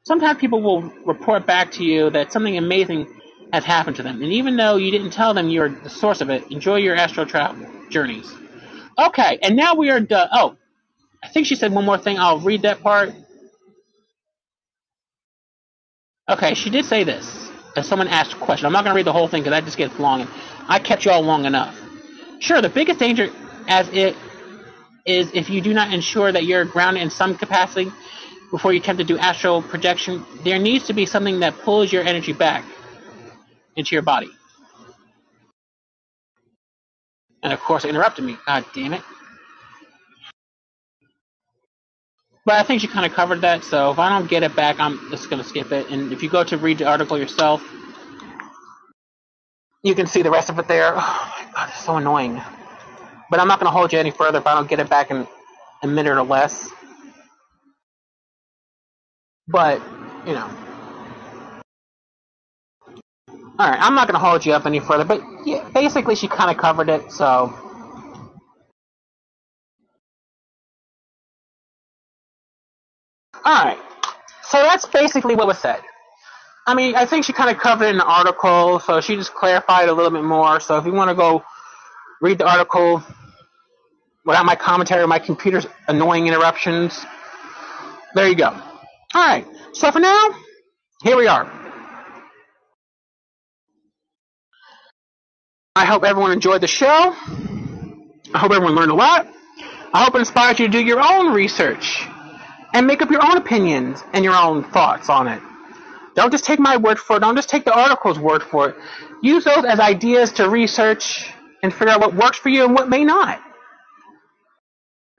Sometimes 0.06 0.38
people 0.38 0.60
will 0.60 0.82
report 1.06 1.46
back 1.46 1.72
to 1.72 1.84
you 1.84 2.10
that 2.10 2.30
something 2.30 2.58
amazing 2.58 3.20
has 3.54 3.64
happened 3.64 3.96
to 3.96 4.02
them. 4.02 4.22
And 4.22 4.32
even 4.32 4.56
though 4.56 4.76
you 4.76 4.90
didn't 4.90 5.10
tell 5.12 5.32
them 5.32 5.48
you're 5.48 5.70
the 5.70 5.88
source 5.88 6.20
of 6.20 6.28
it, 6.28 6.50
enjoy 6.52 6.76
your 6.76 6.94
astral 6.94 7.24
travel 7.24 7.66
journeys. 7.88 8.30
Okay, 8.98 9.38
and 9.42 9.56
now 9.56 9.74
we 9.74 9.90
are 9.90 10.00
done. 10.00 10.28
Oh, 10.30 10.56
I 11.22 11.28
think 11.28 11.46
she 11.46 11.54
said 11.54 11.72
one 11.72 11.86
more 11.86 11.96
thing. 11.96 12.18
I'll 12.18 12.38
read 12.38 12.62
that 12.62 12.82
part. 12.82 13.14
Okay, 16.28 16.52
she 16.54 16.68
did 16.68 16.84
say 16.84 17.04
this. 17.04 17.50
As 17.74 17.88
someone 17.88 18.08
asked 18.08 18.34
a 18.34 18.36
question. 18.36 18.66
I'm 18.66 18.72
not 18.72 18.84
going 18.84 18.92
to 18.94 18.96
read 18.96 19.06
the 19.06 19.12
whole 19.12 19.26
thing 19.26 19.42
because 19.42 19.52
that 19.52 19.64
just 19.64 19.76
gets 19.76 19.98
long. 19.98 20.20
And 20.20 20.30
I 20.68 20.78
kept 20.78 21.06
you 21.06 21.10
all 21.10 21.22
long 21.22 21.44
enough. 21.46 21.80
Sure, 22.40 22.60
the 22.60 22.68
biggest 22.68 23.00
danger 23.00 23.30
as 23.68 23.88
it 23.88 24.16
is 25.06 25.30
if 25.34 25.48
you 25.50 25.60
do 25.60 25.72
not 25.72 25.92
ensure 25.92 26.30
that 26.30 26.44
you're 26.44 26.64
grounded 26.64 27.02
in 27.02 27.10
some 27.10 27.36
capacity 27.36 27.90
before 28.54 28.72
you 28.72 28.78
attempt 28.78 29.00
to 29.00 29.04
do 29.04 29.18
astral 29.18 29.62
projection, 29.62 30.24
there 30.44 30.60
needs 30.60 30.86
to 30.86 30.92
be 30.92 31.06
something 31.06 31.40
that 31.40 31.58
pulls 31.62 31.92
your 31.92 32.04
energy 32.04 32.32
back 32.32 32.64
into 33.74 33.96
your 33.96 34.02
body. 34.02 34.30
And 37.42 37.52
of 37.52 37.58
course, 37.58 37.84
it 37.84 37.88
interrupted 37.88 38.24
me. 38.24 38.36
God 38.46 38.64
damn 38.72 38.92
it. 38.92 39.02
But 42.44 42.54
I 42.54 42.62
think 42.62 42.80
she 42.80 42.86
kind 42.86 43.04
of 43.04 43.12
covered 43.12 43.40
that, 43.40 43.64
so 43.64 43.90
if 43.90 43.98
I 43.98 44.08
don't 44.08 44.30
get 44.30 44.44
it 44.44 44.54
back, 44.54 44.78
I'm 44.78 45.10
just 45.10 45.28
going 45.28 45.42
to 45.42 45.48
skip 45.48 45.72
it. 45.72 45.90
And 45.90 46.12
if 46.12 46.22
you 46.22 46.30
go 46.30 46.44
to 46.44 46.56
read 46.56 46.78
the 46.78 46.84
article 46.84 47.18
yourself, 47.18 47.60
you 49.82 49.96
can 49.96 50.06
see 50.06 50.22
the 50.22 50.30
rest 50.30 50.48
of 50.48 50.60
it 50.60 50.68
there. 50.68 50.92
Oh 50.94 51.42
my 51.44 51.52
god, 51.54 51.70
it's 51.70 51.84
so 51.84 51.96
annoying. 51.96 52.40
But 53.32 53.40
I'm 53.40 53.48
not 53.48 53.58
going 53.58 53.66
to 53.66 53.76
hold 53.76 53.92
you 53.92 53.98
any 53.98 54.12
further 54.12 54.38
if 54.38 54.46
I 54.46 54.54
don't 54.54 54.68
get 54.68 54.78
it 54.78 54.88
back 54.88 55.10
in 55.10 55.26
a 55.82 55.88
minute 55.88 56.16
or 56.16 56.22
less. 56.22 56.70
But 59.48 59.82
you 60.26 60.34
know. 60.34 60.50
Alright, 63.60 63.80
I'm 63.80 63.94
not 63.94 64.08
going 64.08 64.20
to 64.20 64.26
hold 64.26 64.44
you 64.44 64.52
up 64.52 64.66
any 64.66 64.80
further, 64.80 65.04
but 65.04 65.22
yeah, 65.46 65.68
basically 65.72 66.16
she 66.16 66.26
kind 66.26 66.50
of 66.50 66.56
covered 66.56 66.88
it, 66.88 67.12
so. 67.12 67.54
Alright, 73.46 73.78
so 74.42 74.58
that's 74.58 74.86
basically 74.86 75.36
what 75.36 75.46
was 75.46 75.58
said. 75.58 75.80
I 76.66 76.74
mean, 76.74 76.96
I 76.96 77.06
think 77.06 77.24
she 77.24 77.32
kind 77.32 77.50
of 77.50 77.62
covered 77.62 77.86
it 77.86 77.90
in 77.90 77.98
the 77.98 78.04
article, 78.04 78.80
so 78.80 79.00
she 79.00 79.14
just 79.16 79.34
clarified 79.34 79.88
a 79.88 79.92
little 79.92 80.10
bit 80.10 80.24
more. 80.24 80.58
So 80.60 80.78
if 80.78 80.86
you 80.86 80.92
want 80.92 81.10
to 81.10 81.14
go 81.14 81.44
read 82.20 82.38
the 82.38 82.48
article 82.48 83.04
without 84.24 84.46
my 84.46 84.56
commentary 84.56 85.02
or 85.02 85.06
my 85.06 85.20
computer's 85.20 85.66
annoying 85.88 86.26
interruptions, 86.26 87.04
there 88.14 88.28
you 88.28 88.34
go. 88.34 88.60
Alright, 89.14 89.46
so 89.72 89.92
for 89.92 90.00
now, 90.00 90.30
here 91.02 91.16
we 91.16 91.28
are. 91.28 91.50
I 95.76 95.84
hope 95.84 96.04
everyone 96.04 96.32
enjoyed 96.32 96.60
the 96.60 96.66
show. 96.66 97.14
I 98.34 98.38
hope 98.38 98.50
everyone 98.50 98.74
learned 98.74 98.90
a 98.90 98.94
lot. 98.94 99.28
I 99.92 100.02
hope 100.02 100.16
it 100.16 100.18
inspired 100.18 100.58
you 100.58 100.66
to 100.66 100.72
do 100.72 100.84
your 100.84 101.00
own 101.00 101.32
research 101.32 102.04
and 102.72 102.86
make 102.86 103.02
up 103.02 103.10
your 103.10 103.24
own 103.24 103.36
opinions 103.36 104.02
and 104.12 104.24
your 104.24 104.34
own 104.34 104.64
thoughts 104.64 105.08
on 105.08 105.28
it. 105.28 105.40
Don't 106.16 106.32
just 106.32 106.44
take 106.44 106.58
my 106.58 106.76
word 106.76 106.98
for 106.98 107.16
it. 107.16 107.20
Don't 107.20 107.36
just 107.36 107.48
take 107.48 107.64
the 107.64 107.72
article's 107.72 108.18
word 108.18 108.42
for 108.42 108.70
it. 108.70 108.76
Use 109.22 109.44
those 109.44 109.64
as 109.64 109.78
ideas 109.78 110.32
to 110.32 110.48
research 110.48 111.28
and 111.62 111.72
figure 111.72 111.90
out 111.90 112.00
what 112.00 112.14
works 112.14 112.38
for 112.38 112.48
you 112.48 112.64
and 112.64 112.74
what 112.74 112.88
may 112.88 113.04
not. 113.04 113.40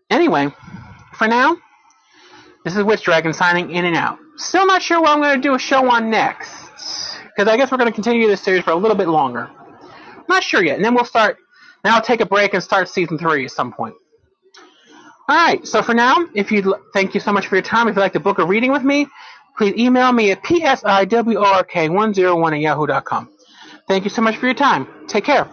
Anyway, 0.09 0.49
for 1.13 1.27
now, 1.27 1.57
this 2.65 2.75
is 2.75 2.83
Witch 2.83 3.03
Dragon 3.03 3.31
signing 3.31 3.71
in 3.71 3.85
and 3.85 3.95
out. 3.95 4.17
Still 4.37 4.65
not 4.65 4.81
sure 4.81 4.99
what 4.99 5.11
I'm 5.11 5.21
going 5.21 5.35
to 5.35 5.41
do 5.41 5.53
a 5.53 5.59
show 5.59 5.89
on 5.89 6.09
next. 6.09 6.49
Because 7.27 7.47
I 7.47 7.57
guess 7.57 7.71
we're 7.71 7.77
going 7.77 7.91
to 7.91 7.93
continue 7.93 8.27
this 8.27 8.41
series 8.41 8.63
for 8.63 8.71
a 8.71 8.75
little 8.75 8.97
bit 8.97 9.07
longer. 9.07 9.51
Not 10.27 10.43
sure 10.43 10.63
yet. 10.63 10.75
And 10.75 10.83
then 10.83 10.95
we'll 10.95 11.05
start. 11.05 11.37
Then 11.83 11.93
I'll 11.93 12.01
take 12.01 12.21
a 12.21 12.25
break 12.25 12.55
and 12.55 12.63
start 12.63 12.89
season 12.89 13.19
three 13.19 13.45
at 13.45 13.51
some 13.51 13.71
point. 13.71 13.93
All 15.29 15.35
right. 15.35 15.65
So 15.67 15.83
for 15.83 15.93
now, 15.93 16.25
if 16.33 16.51
you 16.51 16.75
thank 16.91 17.13
you 17.13 17.19
so 17.19 17.31
much 17.31 17.45
for 17.47 17.55
your 17.55 17.61
time. 17.61 17.87
If 17.87 17.95
you'd 17.95 18.01
like 18.01 18.13
to 18.13 18.19
book 18.19 18.39
a 18.39 18.45
reading 18.45 18.71
with 18.71 18.83
me, 18.83 19.05
please 19.57 19.75
email 19.77 20.11
me 20.11 20.31
at 20.31 20.43
psiwork101 20.43 22.53
at 22.53 22.59
yahoo.com. 22.59 23.29
Thank 23.87 24.05
you 24.05 24.09
so 24.09 24.23
much 24.23 24.37
for 24.37 24.47
your 24.47 24.55
time. 24.55 24.87
Take 25.07 25.25
care. 25.25 25.47